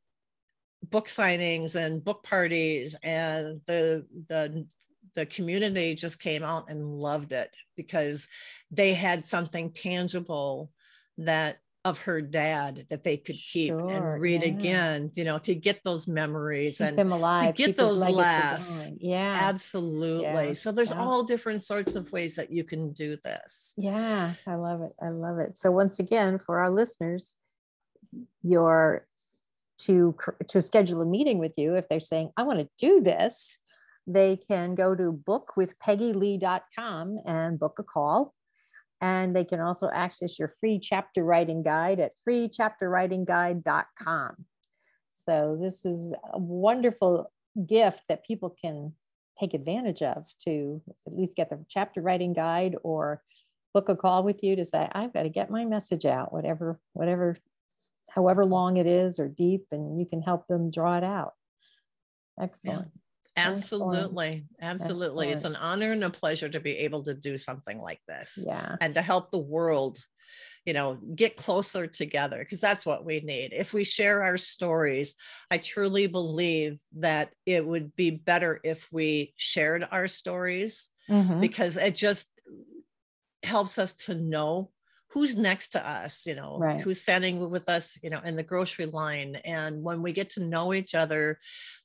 book 0.82 1.06
signings 1.06 1.76
and 1.76 2.02
book 2.02 2.24
parties 2.24 2.96
and 3.04 3.60
the 3.66 4.04
the 4.28 4.66
the 5.14 5.26
community 5.26 5.94
just 5.94 6.20
came 6.20 6.42
out 6.42 6.66
and 6.68 6.98
loved 6.98 7.32
it 7.32 7.54
because 7.76 8.26
they 8.72 8.92
had 8.92 9.24
something 9.24 9.70
tangible 9.72 10.70
that 11.18 11.58
of 11.84 11.98
her 12.00 12.20
dad 12.20 12.86
that 12.90 13.04
they 13.04 13.16
could 13.16 13.36
keep 13.36 13.70
sure, 13.70 13.90
and 13.90 14.20
read 14.20 14.42
yeah. 14.42 14.48
again, 14.48 15.10
you 15.14 15.24
know, 15.24 15.38
to 15.38 15.54
get 15.54 15.82
those 15.82 16.06
memories 16.06 16.78
keep 16.78 16.98
and 16.98 17.12
alive, 17.12 17.40
to 17.40 17.52
get 17.52 17.76
those 17.76 18.02
laughs. 18.02 18.84
Going. 18.84 18.98
Yeah, 19.00 19.38
absolutely. 19.40 20.48
Yeah. 20.48 20.52
So 20.52 20.72
there's 20.72 20.90
yeah. 20.90 21.00
all 21.00 21.22
different 21.22 21.62
sorts 21.62 21.96
of 21.96 22.12
ways 22.12 22.34
that 22.34 22.52
you 22.52 22.64
can 22.64 22.92
do 22.92 23.16
this. 23.24 23.72
Yeah, 23.78 24.34
I 24.46 24.56
love 24.56 24.82
it. 24.82 24.92
I 25.02 25.08
love 25.08 25.38
it. 25.38 25.56
So 25.56 25.70
once 25.70 25.98
again, 25.98 26.38
for 26.38 26.58
our 26.58 26.70
listeners, 26.70 27.36
your 28.42 29.06
to 29.78 30.14
to 30.48 30.60
schedule 30.60 31.00
a 31.00 31.06
meeting 31.06 31.38
with 31.38 31.56
you 31.56 31.76
if 31.76 31.88
they're 31.88 32.00
saying 32.00 32.30
I 32.36 32.42
want 32.42 32.60
to 32.60 32.68
do 32.78 33.00
this, 33.00 33.56
they 34.06 34.36
can 34.36 34.74
go 34.74 34.94
to 34.94 35.12
bookwithpeggylee.com 35.12 37.20
and 37.24 37.58
book 37.58 37.78
a 37.78 37.82
call 37.82 38.34
and 39.00 39.34
they 39.34 39.44
can 39.44 39.60
also 39.60 39.88
access 39.92 40.38
your 40.38 40.48
free 40.48 40.78
chapter 40.78 41.24
writing 41.24 41.62
guide 41.62 42.00
at 42.00 42.12
freechapterwritingguide.com. 42.28 44.44
So, 45.12 45.58
this 45.60 45.84
is 45.84 46.12
a 46.32 46.38
wonderful 46.38 47.32
gift 47.66 48.02
that 48.08 48.26
people 48.26 48.56
can 48.62 48.94
take 49.38 49.54
advantage 49.54 50.02
of 50.02 50.26
to 50.44 50.82
at 51.06 51.16
least 51.16 51.36
get 51.36 51.50
the 51.50 51.64
chapter 51.68 52.00
writing 52.00 52.32
guide 52.32 52.76
or 52.82 53.22
book 53.72 53.88
a 53.88 53.96
call 53.96 54.22
with 54.22 54.42
you 54.42 54.56
to 54.56 54.64
say, 54.64 54.88
I've 54.92 55.12
got 55.12 55.22
to 55.22 55.28
get 55.28 55.50
my 55.50 55.64
message 55.64 56.04
out, 56.04 56.32
whatever, 56.32 56.80
whatever, 56.92 57.36
however 58.08 58.44
long 58.44 58.76
it 58.76 58.86
is 58.86 59.18
or 59.18 59.28
deep, 59.28 59.66
and 59.70 59.98
you 59.98 60.06
can 60.06 60.22
help 60.22 60.46
them 60.46 60.70
draw 60.70 60.96
it 60.96 61.04
out. 61.04 61.34
Excellent. 62.40 62.90
Yeah. 62.94 63.00
Absolutely. 63.48 64.44
Absolutely. 64.60 65.28
Excellent. 65.28 65.36
It's 65.36 65.44
an 65.44 65.56
honor 65.56 65.92
and 65.92 66.04
a 66.04 66.10
pleasure 66.10 66.48
to 66.48 66.60
be 66.60 66.78
able 66.78 67.02
to 67.04 67.14
do 67.14 67.36
something 67.36 67.78
like 67.78 68.00
this. 68.08 68.42
Yeah. 68.46 68.76
And 68.80 68.94
to 68.94 69.02
help 69.02 69.30
the 69.30 69.38
world, 69.38 69.98
you 70.64 70.72
know, 70.72 70.98
get 71.14 71.36
closer 71.36 71.86
together 71.86 72.38
because 72.38 72.60
that's 72.60 72.84
what 72.84 73.04
we 73.04 73.20
need. 73.20 73.52
If 73.52 73.72
we 73.72 73.84
share 73.84 74.22
our 74.22 74.36
stories, 74.36 75.14
I 75.50 75.58
truly 75.58 76.06
believe 76.06 76.78
that 76.98 77.32
it 77.46 77.66
would 77.66 77.96
be 77.96 78.10
better 78.10 78.60
if 78.62 78.88
we 78.92 79.32
shared 79.36 79.86
our 79.90 80.06
stories 80.06 80.88
mm-hmm. 81.08 81.40
because 81.40 81.76
it 81.76 81.94
just 81.94 82.28
helps 83.42 83.78
us 83.78 83.94
to 83.94 84.14
know 84.14 84.70
who's 85.10 85.36
next 85.36 85.68
to 85.68 85.88
us 85.88 86.26
you 86.26 86.34
know 86.34 86.58
right. 86.58 86.80
who's 86.80 87.00
standing 87.00 87.50
with 87.50 87.68
us 87.68 87.98
you 88.02 88.10
know 88.10 88.20
in 88.24 88.36
the 88.36 88.42
grocery 88.42 88.86
line. 88.86 89.36
And 89.44 89.82
when 89.82 90.02
we 90.02 90.12
get 90.12 90.30
to 90.30 90.44
know 90.44 90.72
each 90.72 90.94
other 90.94 91.38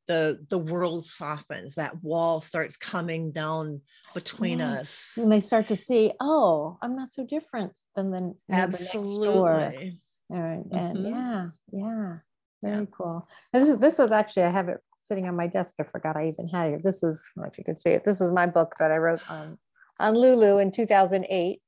the 0.07 0.39
the 0.49 0.57
world 0.57 1.05
softens 1.05 1.76
that 1.76 2.03
wall 2.03 2.39
starts 2.39 2.78
coming 2.78 3.32
down 3.32 3.82
between 4.13 4.59
yes. 4.59 4.80
us. 5.17 5.17
And 5.17 5.32
they 5.32 5.39
start 5.39 5.67
to 5.69 5.76
see 5.76 6.11
oh 6.19 6.78
i'm 6.82 6.95
not 6.95 7.11
so 7.11 7.26
different 7.26 7.73
than 7.95 8.11
the 8.11 8.36
absolutely. 8.49 9.99
All 10.32 10.39
right. 10.41 10.67
Mm-hmm. 10.69 10.76
and 10.76 11.07
yeah. 11.07 11.47
Yeah. 11.71 12.17
Very 12.63 12.80
yeah. 12.80 12.86
cool. 12.91 13.28
And 13.53 13.63
this 13.63 13.69
is 13.69 13.78
this 13.78 13.97
was 13.99 14.11
actually 14.11 14.43
i 14.43 14.49
have 14.49 14.69
it 14.69 14.80
sitting 15.01 15.28
on 15.28 15.36
my 15.36 15.47
desk. 15.47 15.76
I 15.80 15.84
forgot 15.84 16.17
i 16.17 16.28
even 16.28 16.47
had 16.47 16.73
it. 16.73 16.84
This 16.84 17.03
is 17.03 17.32
if 17.45 17.57
you 17.57 17.63
could 17.63 17.82
see 17.82 17.91
it 17.91 18.03
this 18.05 18.21
is 18.21 18.32
my 18.32 18.45
book 18.45 18.76
that 18.80 18.91
i 18.91 18.97
wrote 18.97 19.21
on 19.30 19.57
on 19.99 20.13
lulu 20.13 20.57
in 20.57 20.71
2008 20.71 21.61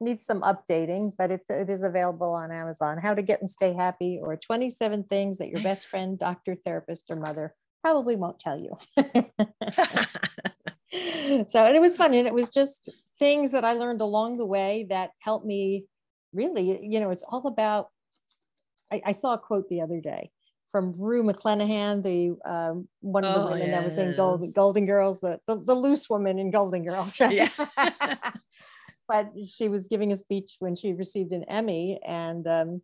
needs 0.00 0.24
some 0.24 0.42
updating, 0.42 1.12
but 1.16 1.30
it's 1.30 1.48
it 1.50 1.70
is 1.70 1.82
available 1.82 2.32
on 2.32 2.50
Amazon. 2.50 2.98
How 2.98 3.14
to 3.14 3.22
get 3.22 3.40
and 3.40 3.50
stay 3.50 3.72
happy, 3.72 4.20
or 4.22 4.36
27 4.36 5.04
things 5.04 5.38
that 5.38 5.48
your 5.48 5.62
best 5.62 5.86
friend, 5.86 6.18
doctor, 6.18 6.56
therapist, 6.64 7.10
or 7.10 7.16
mother 7.16 7.54
probably 7.82 8.16
won't 8.16 8.40
tell 8.40 8.58
you. 8.58 8.76
so 11.48 11.64
and 11.64 11.74
it 11.74 11.80
was 11.80 11.96
fun 11.96 12.14
and 12.14 12.26
it 12.26 12.34
was 12.34 12.48
just 12.50 12.88
things 13.18 13.50
that 13.50 13.64
i 13.64 13.72
learned 13.72 14.00
along 14.00 14.36
the 14.36 14.46
way 14.46 14.86
that 14.88 15.10
helped 15.18 15.44
me 15.44 15.86
really 16.32 16.86
you 16.86 17.00
know 17.00 17.10
it's 17.10 17.24
all 17.28 17.46
about 17.46 17.88
i, 18.92 19.00
I 19.06 19.12
saw 19.12 19.34
a 19.34 19.38
quote 19.38 19.68
the 19.68 19.80
other 19.80 20.00
day 20.00 20.30
from 20.70 20.92
Rue 20.98 21.22
McClanahan, 21.22 22.02
the 22.02 22.36
um, 22.44 22.88
one 23.00 23.24
of 23.24 23.32
the 23.32 23.40
oh, 23.42 23.52
women 23.52 23.68
yes. 23.68 23.80
that 23.80 23.88
was 23.90 23.96
in 23.96 24.16
Golden, 24.16 24.52
Golden 24.56 24.86
Girls, 24.86 25.20
the, 25.20 25.38
the, 25.46 25.56
the 25.56 25.72
loose 25.72 26.10
woman 26.10 26.40
in 26.40 26.50
Golden 26.50 26.82
Girls, 26.82 27.20
right? 27.20 27.32
Yeah. 27.32 28.32
But 29.08 29.30
she 29.46 29.68
was 29.68 29.88
giving 29.88 30.12
a 30.12 30.16
speech 30.16 30.56
when 30.58 30.76
she 30.76 30.92
received 30.92 31.32
an 31.32 31.44
Emmy, 31.44 32.00
and 32.06 32.46
um, 32.46 32.82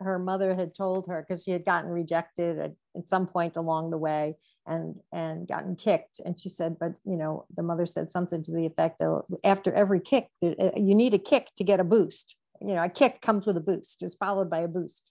her 0.00 0.18
mother 0.18 0.54
had 0.54 0.74
told 0.74 1.06
her 1.06 1.22
because 1.22 1.44
she 1.44 1.50
had 1.50 1.64
gotten 1.64 1.90
rejected 1.90 2.58
at, 2.58 2.72
at, 2.96 3.08
some 3.08 3.26
point 3.26 3.56
along 3.56 3.90
the 3.90 3.98
way 3.98 4.36
and 4.66 4.96
and 5.12 5.46
gotten 5.46 5.76
kicked. 5.76 6.20
And 6.24 6.40
she 6.40 6.48
said 6.48 6.76
but 6.80 6.98
you 7.04 7.16
know 7.16 7.44
the 7.54 7.62
mother 7.62 7.86
said 7.86 8.10
something 8.10 8.42
to 8.44 8.50
the 8.50 8.66
effect 8.66 9.02
of 9.02 9.24
after 9.44 9.72
every 9.72 10.00
kick 10.00 10.28
uh, 10.42 10.70
you 10.76 10.94
need 10.94 11.12
a 11.12 11.18
kick 11.18 11.48
to 11.56 11.64
get 11.64 11.80
a 11.80 11.84
boost. 11.84 12.36
You 12.60 12.74
know 12.74 12.84
a 12.84 12.88
kick 12.88 13.20
comes 13.20 13.46
with 13.46 13.56
a 13.56 13.60
boost 13.60 14.02
is 14.02 14.14
followed 14.14 14.48
by 14.48 14.60
a 14.60 14.68
boost. 14.68 15.10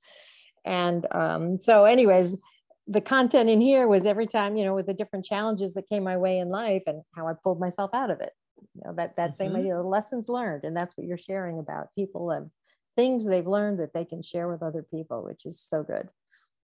And 0.66 1.08
um, 1.12 1.60
so, 1.60 1.86
anyways, 1.86 2.42
the 2.88 3.02
content 3.02 3.50
in 3.50 3.62
here 3.62 3.88
was 3.88 4.06
every 4.06 4.26
time, 4.26 4.58
you 4.58 4.64
know, 4.64 4.76
with 4.76 4.88
the 4.88 4.94
different 4.94 5.26
challenges 5.26 5.74
that 5.76 5.88
came 5.88 6.04
my 6.04 6.18
way 6.18 6.40
in 6.40 6.50
life 6.50 6.84
and 6.88 7.02
how 7.16 7.28
I 7.28 7.34
pulled 7.44 7.60
myself 7.60 7.92
out 7.94 8.10
of 8.10 8.20
it. 8.20 8.32
You 8.76 8.82
know, 8.86 8.94
that 8.96 9.16
that 9.18 9.32
mm-hmm. 9.32 9.36
same 9.36 9.56
idea, 9.56 9.76
the 9.76 9.84
lessons 9.84 10.30
learned, 10.30 10.64
and 10.64 10.76
that's 10.76 10.96
what 10.98 11.08
you're 11.08 11.18
sharing 11.18 11.60
about. 11.60 11.88
People 11.96 12.32
have 12.32 12.48
things 12.96 13.26
they've 13.26 13.48
learned 13.48 13.80
that 13.80 13.94
they 13.94 14.06
can 14.06 14.22
share 14.22 14.48
with 14.48 14.64
other 14.64 14.84
people, 14.84 15.24
which 15.24 15.46
is 15.46 15.62
so 15.62 15.84
good. 15.84 16.10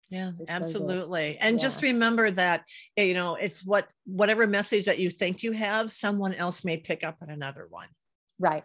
Yeah, 0.08 0.32
it's 0.38 0.50
absolutely. 0.50 1.36
So 1.40 1.46
and 1.46 1.56
yeah. 1.56 1.62
just 1.62 1.82
remember 1.82 2.30
that 2.30 2.64
you 2.96 3.14
know 3.14 3.34
it's 3.34 3.64
what 3.64 3.88
whatever 4.04 4.46
message 4.46 4.84
that 4.86 4.98
you 4.98 5.10
think 5.10 5.42
you 5.42 5.52
have, 5.52 5.92
someone 5.92 6.34
else 6.34 6.64
may 6.64 6.76
pick 6.76 7.04
up 7.04 7.16
on 7.22 7.30
another 7.30 7.66
one. 7.68 7.88
Right 8.38 8.64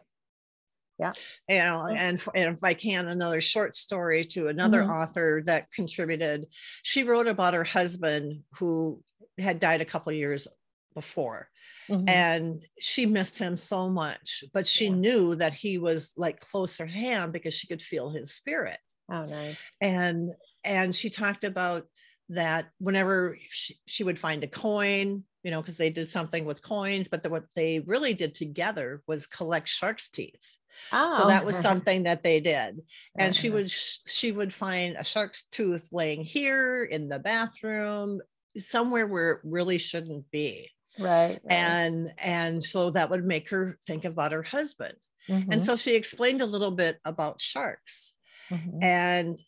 yeah 1.02 1.14
you 1.50 1.58
know 1.58 1.88
and, 1.88 2.22
and 2.36 2.54
if 2.56 2.64
i 2.64 2.74
can 2.74 3.08
another 3.08 3.42
short 3.42 3.76
story 3.76 4.24
to 4.24 4.48
another 4.48 4.82
mm-hmm. 4.82 4.92
author 4.92 5.42
that 5.46 5.72
contributed 5.72 6.46
she 6.84 7.04
wrote 7.04 7.28
about 7.28 7.54
her 7.54 7.64
husband 7.64 8.44
who 8.56 9.02
had 9.38 9.60
died 9.60 9.82
a 9.82 9.86
couple 9.86 10.12
years 10.14 10.48
before 10.94 11.50
mm-hmm. 11.90 12.08
and 12.08 12.64
she 12.80 13.06
missed 13.06 13.38
him 13.38 13.56
so 13.56 13.90
much 13.90 14.44
but 14.54 14.66
she 14.66 14.86
yeah. 14.86 14.96
knew 14.96 15.36
that 15.36 15.54
he 15.54 15.78
was 15.78 16.14
like 16.18 16.40
closer 16.40 16.86
hand 16.86 17.32
because 17.32 17.54
she 17.54 17.68
could 17.68 17.82
feel 17.82 18.10
his 18.10 18.34
spirit 18.34 18.80
oh 19.12 19.24
nice 19.24 19.76
and 19.82 20.30
and 20.64 20.94
she 20.94 21.10
talked 21.10 21.44
about 21.44 21.86
that 22.30 22.70
whenever 22.80 23.38
she, 23.50 23.78
she 23.86 24.04
would 24.04 24.20
find 24.20 24.44
a 24.44 24.48
coin 24.48 25.24
you 25.44 25.52
know 25.52 25.62
because 25.62 25.78
they 25.78 25.90
did 25.90 26.10
something 26.10 26.46
with 26.46 26.62
coins 26.62 27.08
but 27.08 27.24
the, 27.24 27.30
what 27.30 27.46
they 27.56 27.80
really 27.82 28.14
did 28.14 28.34
together 28.34 29.02
was 29.08 29.28
collect 29.28 29.68
shark's 29.68 30.10
teeth 30.10 30.58
Oh. 30.92 31.18
So 31.18 31.28
that 31.28 31.46
was 31.46 31.56
something 31.60 32.04
that 32.04 32.24
they 32.24 32.40
did. 32.40 32.82
And 33.18 33.36
she 33.36 33.50
would 33.50 33.70
she 33.70 34.32
would 34.32 34.54
find 34.54 34.96
a 34.98 35.04
shark's 35.04 35.44
tooth 35.44 35.90
laying 35.92 36.24
here 36.24 36.84
in 36.84 37.10
the 37.10 37.20
bathroom, 37.20 38.22
somewhere 38.58 39.08
where 39.08 39.32
it 39.32 39.40
really 39.44 39.78
shouldn't 39.78 40.30
be. 40.32 40.70
Right, 41.00 41.40
right. 41.44 41.52
And 41.52 42.12
and 42.18 42.64
so 42.64 42.92
that 42.92 43.10
would 43.10 43.26
make 43.26 43.50
her 43.50 43.78
think 43.86 44.06
about 44.06 44.32
her 44.32 44.44
husband. 44.44 44.96
Mm-hmm. 45.30 45.52
And 45.52 45.64
so 45.64 45.76
she 45.76 45.96
explained 45.96 46.42
a 46.42 46.46
little 46.46 46.72
bit 46.72 47.00
about 47.06 47.40
sharks. 47.40 48.14
Mm-hmm. 48.50 48.84
And 48.84 49.40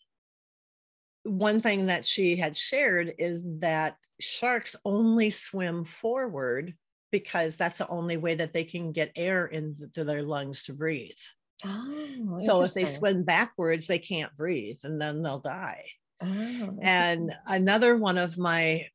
one 1.24 1.60
thing 1.60 1.86
that 1.86 2.04
she 2.04 2.36
had 2.36 2.56
shared 2.56 3.14
is 3.18 3.44
that 3.60 3.96
sharks 4.20 4.76
only 4.84 5.30
swim 5.30 5.84
forward 5.84 6.74
because 7.10 7.56
that's 7.56 7.78
the 7.78 7.88
only 7.88 8.16
way 8.16 8.34
that 8.34 8.52
they 8.52 8.64
can 8.64 8.92
get 8.92 9.12
air 9.16 9.46
into 9.46 10.04
their 10.04 10.22
lungs 10.22 10.64
to 10.64 10.72
breathe. 10.72 11.12
Oh, 11.64 12.36
so 12.38 12.62
if 12.62 12.74
they 12.74 12.84
swim 12.84 13.22
backwards, 13.22 13.86
they 13.86 13.98
can't 13.98 14.36
breathe 14.36 14.78
and 14.84 15.00
then 15.00 15.22
they'll 15.22 15.38
die. 15.38 15.84
Oh, 16.22 16.78
and 16.82 17.30
another 17.46 17.96
one 17.96 18.18
of 18.18 18.38
my 18.38 18.86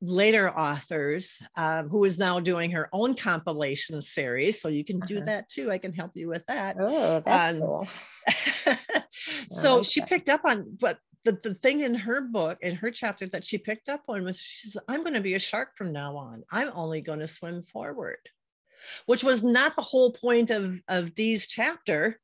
later 0.00 0.50
authors 0.50 1.40
um, 1.56 1.88
who 1.88 2.04
is 2.04 2.18
now 2.18 2.40
doing 2.40 2.70
her 2.70 2.88
own 2.92 3.14
compilation 3.14 4.00
series 4.00 4.60
so 4.60 4.68
you 4.68 4.84
can 4.84 5.00
do 5.00 5.16
uh-huh. 5.16 5.26
that 5.26 5.48
too 5.48 5.70
i 5.70 5.78
can 5.78 5.92
help 5.92 6.12
you 6.14 6.28
with 6.28 6.44
that 6.46 6.76
oh 6.78 7.22
that's 7.24 7.54
um, 7.54 7.60
cool 7.60 7.88
so 9.50 9.76
like 9.76 9.84
she 9.84 10.00
that. 10.00 10.08
picked 10.08 10.28
up 10.28 10.40
on 10.44 10.76
but 10.80 10.98
the, 11.24 11.32
the 11.42 11.54
thing 11.54 11.80
in 11.80 11.94
her 11.94 12.20
book, 12.20 12.58
in 12.60 12.76
her 12.76 12.90
chapter 12.90 13.26
that 13.28 13.44
she 13.44 13.58
picked 13.58 13.88
up 13.88 14.02
on 14.08 14.24
was 14.24 14.40
she 14.40 14.68
says, 14.68 14.82
I'm 14.88 15.02
going 15.02 15.14
to 15.14 15.20
be 15.20 15.34
a 15.34 15.38
shark 15.38 15.70
from 15.76 15.92
now 15.92 16.16
on. 16.16 16.44
I'm 16.50 16.70
only 16.74 17.00
going 17.00 17.20
to 17.20 17.26
swim 17.26 17.62
forward, 17.62 18.18
which 19.06 19.24
was 19.24 19.42
not 19.42 19.74
the 19.74 19.82
whole 19.82 20.12
point 20.12 20.50
of, 20.50 20.80
of 20.86 21.14
Dee's 21.14 21.46
chapter, 21.46 22.20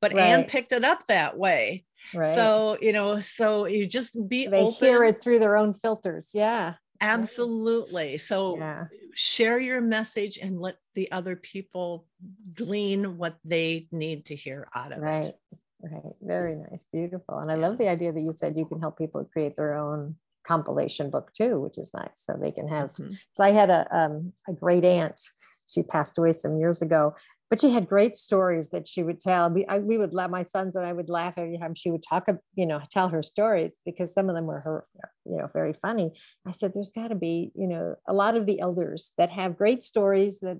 but 0.00 0.12
right. 0.12 0.22
Anne 0.22 0.44
picked 0.44 0.72
it 0.72 0.84
up 0.84 1.06
that 1.06 1.38
way. 1.38 1.84
Right. 2.14 2.34
So, 2.34 2.78
you 2.80 2.92
know, 2.92 3.20
so 3.20 3.64
you 3.64 3.86
just 3.86 4.16
be 4.28 4.46
they 4.46 4.60
open. 4.60 4.86
hear 4.86 5.02
it 5.04 5.22
through 5.22 5.38
their 5.38 5.56
own 5.56 5.72
filters. 5.72 6.30
Yeah. 6.34 6.74
Absolutely. 7.00 8.16
So 8.16 8.58
yeah. 8.58 8.84
share 9.14 9.58
your 9.58 9.80
message 9.80 10.38
and 10.38 10.60
let 10.60 10.76
the 10.94 11.10
other 11.12 11.36
people 11.36 12.06
glean 12.54 13.18
what 13.18 13.36
they 13.44 13.88
need 13.92 14.26
to 14.26 14.36
hear 14.36 14.68
out 14.74 14.92
of 14.92 15.00
right. 15.00 15.26
it. 15.26 15.40
Right. 15.82 16.14
Very 16.20 16.56
nice. 16.56 16.84
Beautiful. 16.92 17.38
And 17.38 17.50
I 17.50 17.54
love 17.54 17.78
the 17.78 17.88
idea 17.88 18.12
that 18.12 18.20
you 18.20 18.32
said 18.32 18.56
you 18.56 18.66
can 18.66 18.80
help 18.80 18.98
people 18.98 19.24
create 19.24 19.56
their 19.56 19.74
own 19.74 20.16
compilation 20.44 21.10
book 21.10 21.32
too, 21.32 21.60
which 21.60 21.78
is 21.78 21.92
nice. 21.92 22.22
So 22.24 22.38
they 22.40 22.52
can 22.52 22.68
have, 22.68 22.92
mm-hmm. 22.92 23.12
so 23.32 23.44
I 23.44 23.50
had 23.50 23.70
a, 23.70 23.86
um, 23.96 24.32
a 24.48 24.52
great 24.52 24.84
aunt, 24.84 25.20
she 25.68 25.82
passed 25.82 26.16
away 26.18 26.32
some 26.32 26.58
years 26.58 26.82
ago, 26.82 27.14
but 27.48 27.60
she 27.60 27.70
had 27.70 27.88
great 27.88 28.16
stories 28.16 28.70
that 28.70 28.88
she 28.88 29.02
would 29.02 29.20
tell. 29.20 29.48
We, 29.50 29.64
I, 29.66 29.78
we 29.78 29.98
would 29.98 30.12
laugh, 30.12 30.30
my 30.30 30.42
sons 30.42 30.76
and 30.76 30.84
I 30.84 30.92
would 30.92 31.08
laugh 31.08 31.34
every 31.36 31.58
time 31.58 31.74
she 31.74 31.90
would 31.90 32.02
talk, 32.02 32.26
you 32.54 32.66
know, 32.66 32.80
tell 32.90 33.08
her 33.08 33.22
stories 33.22 33.78
because 33.84 34.12
some 34.12 34.28
of 34.28 34.34
them 34.34 34.46
were 34.46 34.60
her, 34.60 34.86
you 35.24 35.36
know, 35.36 35.48
very 35.52 35.72
funny. 35.72 36.12
I 36.46 36.52
said, 36.52 36.72
there's 36.74 36.92
got 36.92 37.08
to 37.08 37.14
be, 37.14 37.52
you 37.54 37.68
know, 37.68 37.96
a 38.08 38.12
lot 38.12 38.36
of 38.36 38.46
the 38.46 38.60
elders 38.60 39.12
that 39.16 39.30
have 39.30 39.56
great 39.56 39.82
stories 39.82 40.40
that 40.40 40.58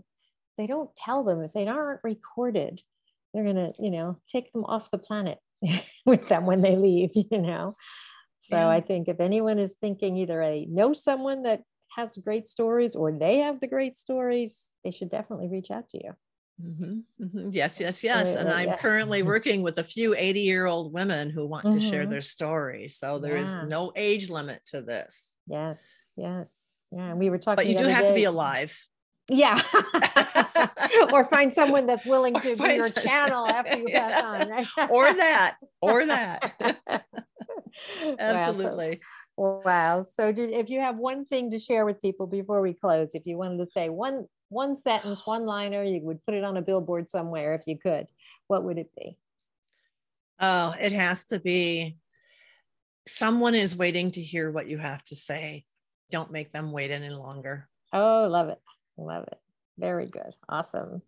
they 0.59 0.66
don't 0.66 0.95
tell 0.97 1.24
them 1.24 1.43
if 1.43 1.53
they 1.53 1.66
aren't 1.66 2.01
recorded 2.05 2.80
they're 3.37 3.45
going 3.45 3.57
to, 3.57 3.72
you 3.78 3.91
know, 3.91 4.18
take 4.26 4.51
them 4.53 4.64
off 4.64 4.91
the 4.91 4.99
planet 4.99 5.39
with 6.07 6.28
them 6.28 6.47
when 6.47 6.62
they 6.62 6.76
leave, 6.76 7.11
you 7.14 7.39
know. 7.39 7.76
So 8.41 8.57
yeah. 8.57 8.68
I 8.68 8.80
think 8.80 9.09
if 9.09 9.20
anyone 9.20 9.59
is 9.59 9.76
thinking 9.80 10.16
either 10.16 10.41
they 10.41 10.66
know 10.66 10.93
someone 10.95 11.43
that 11.43 11.62
has 11.97 12.16
great 12.16 12.49
stories 12.49 12.95
or 12.95 13.12
they 13.12 13.39
have 13.39 13.61
the 13.61 13.66
great 13.66 13.97
stories, 13.97 14.70
they 14.84 14.91
should 14.91 15.11
definitely 15.11 15.49
reach 15.49 15.70
out 15.70 15.89
to 15.91 15.99
you. 16.03 16.12
Mm-hmm, 16.62 17.24
mm-hmm. 17.24 17.48
Yes, 17.50 17.80
yes, 17.80 18.02
yes. 18.02 18.34
And 18.34 18.48
I'm 18.48 18.68
yes. 18.68 18.80
currently 18.80 19.22
working 19.22 19.62
with 19.62 19.78
a 19.78 19.84
few 19.84 20.14
80 20.16 20.40
year 20.40 20.66
old 20.66 20.92
women 20.92 21.30
who 21.30 21.46
want 21.46 21.66
mm-hmm. 21.66 21.78
to 21.78 21.84
share 21.84 22.02
mm-hmm. 22.02 22.11
their 22.11 22.20
story. 22.20 22.88
So 22.88 23.18
there 23.18 23.34
yeah. 23.34 23.42
is 23.42 23.54
no 23.68 23.92
age 23.94 24.30
limit 24.30 24.62
to 24.66 24.80
this. 24.80 25.36
Yes, 25.46 25.84
yes. 26.16 26.74
Yeah. 26.92 27.11
And 27.11 27.18
we 27.18 27.30
were 27.30 27.38
talking. 27.38 27.57
But 27.57 27.66
you 27.66 27.76
do 27.76 27.84
have 27.84 28.04
day. 28.04 28.09
to 28.09 28.14
be 28.14 28.24
alive. 28.24 28.78
Yeah. 29.28 29.61
or 31.12 31.24
find 31.24 31.52
someone 31.52 31.86
that's 31.86 32.07
willing 32.07 32.34
to 32.34 32.57
be 32.57 32.74
your 32.74 32.90
channel 32.90 33.46
after 33.46 33.78
you 33.78 33.86
yeah. 33.88 34.09
pass 34.09 34.24
on, 34.24 34.50
right? 34.50 34.90
or 34.90 35.12
that, 35.12 35.57
or 35.80 36.07
that. 36.07 36.80
Absolutely. 38.18 39.00
Wow. 39.36 39.61
So, 39.61 39.62
wow. 39.64 40.02
So 40.02 40.32
did, 40.32 40.52
if 40.52 40.70
you 40.70 40.80
have 40.80 40.96
one 40.96 41.24
thing 41.24 41.50
to 41.50 41.59
share 41.59 41.84
with 41.84 42.00
people 42.00 42.26
before 42.26 42.61
we 42.62 42.72
close, 42.72 43.14
if 43.14 43.26
you 43.26 43.36
wanted 43.36 43.59
to 43.59 43.66
say 43.66 43.88
one 43.88 44.26
one 44.49 44.76
sentence, 44.76 45.22
one 45.26 45.47
liner, 45.47 45.82
you 45.82 46.01
would 46.03 46.24
put 46.24 46.34
it 46.34 46.44
on 46.44 46.57
a 46.57 46.62
billboard 46.62 47.09
somewhere 47.09 47.55
if 47.55 47.66
you 47.66 47.78
could, 47.78 48.07
what 48.47 48.64
would 48.64 48.78
it 48.78 48.90
be? 48.97 49.16
Oh, 50.40 50.74
it 50.80 50.92
has 50.92 51.24
to 51.26 51.38
be 51.38 51.97
someone 53.09 53.55
is 53.55 53.76
waiting 53.76 54.11
to 54.12 54.20
hear 54.20 54.51
what 54.51 54.68
you 54.68 54.78
have 54.78 55.03
to 55.05 55.16
say. 55.16 55.64
Don't 56.11 56.30
make 56.30 56.53
them 56.53 56.72
wait 56.72 56.90
any 56.90 57.11
longer. 57.11 57.68
Oh, 57.92 58.26
love 58.28 58.49
it. 58.49 58.61
Love 58.97 59.24
it. 59.24 59.38
Very 59.78 60.07
good. 60.07 60.34
Awesome. 60.49 61.03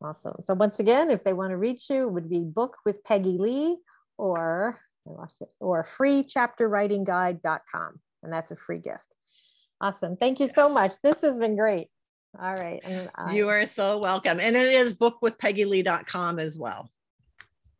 Awesome. 0.00 0.36
So 0.42 0.54
once 0.54 0.78
again, 0.78 1.10
if 1.10 1.24
they 1.24 1.32
want 1.32 1.50
to 1.50 1.56
reach 1.56 1.90
you, 1.90 2.04
it 2.04 2.12
would 2.12 2.30
be 2.30 2.44
book 2.44 2.76
with 2.84 3.02
Peggy 3.04 3.36
Lee 3.38 3.78
or 4.16 4.78
I 5.06 5.10
lost 5.12 5.40
it, 5.40 5.48
or 5.60 5.84
freechapterwritingguide.com. 5.84 8.00
And 8.22 8.32
that's 8.32 8.50
a 8.50 8.56
free 8.56 8.78
gift. 8.78 9.04
Awesome. 9.80 10.16
Thank 10.16 10.40
you 10.40 10.46
yes. 10.46 10.54
so 10.54 10.72
much. 10.72 10.94
This 11.02 11.22
has 11.22 11.38
been 11.38 11.56
great. 11.56 11.88
All 12.40 12.54
right. 12.54 12.80
And 12.84 13.10
you 13.32 13.48
are 13.48 13.64
so 13.64 13.98
welcome. 13.98 14.40
And 14.40 14.56
it 14.56 14.72
is 14.72 14.94
bookwithpeggylee.com 14.94 16.38
as 16.38 16.58
well. 16.58 16.90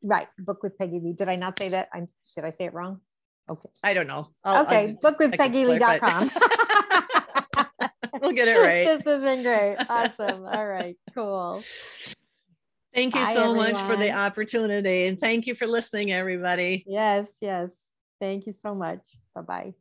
Right. 0.03 0.29
Book 0.39 0.63
with 0.63 0.79
Peggy 0.79 1.01
Lee. 1.01 1.13
Did 1.13 1.29
I 1.29 1.37
not 1.37 1.59
say 1.59 1.69
that? 1.71 1.89
I 1.93 2.07
did 2.35 2.45
I 2.45 2.51
say 2.51 2.67
it 2.67 2.75
wrong? 2.75 3.01
Okay. 3.51 3.69
I 3.83 3.95
don't 3.95 4.07
know. 4.07 4.29
I'll, 4.45 4.65
okay. 4.65 4.97
I'll 5.05 5.13
bookwithpeggylee.com. 5.13 6.31
we'll 8.21 8.33
get 8.33 8.49
it 8.49 8.59
right. 8.59 8.87
this 8.87 9.05
has 9.05 9.23
been 9.23 9.43
great. 9.43 9.77
Awesome. 9.89 10.45
All 10.47 10.67
right. 10.67 10.97
Cool. 11.15 11.63
Thank 12.95 13.15
you 13.15 13.21
Bye, 13.21 13.33
so 13.33 13.51
everyone. 13.51 13.73
much 13.73 13.81
for 13.81 13.97
the 13.97 14.13
opportunity. 14.13 15.07
And 15.07 15.21
thank 15.21 15.47
you 15.47 15.55
for 15.55 15.67
listening, 15.67 16.11
everybody. 16.13 16.85
Yes, 16.87 17.37
yes. 17.41 17.71
Thank 18.21 18.47
you 18.47 18.53
so 18.53 18.75
much. 18.75 19.01
Bye 19.35 19.43
bye. 19.43 19.75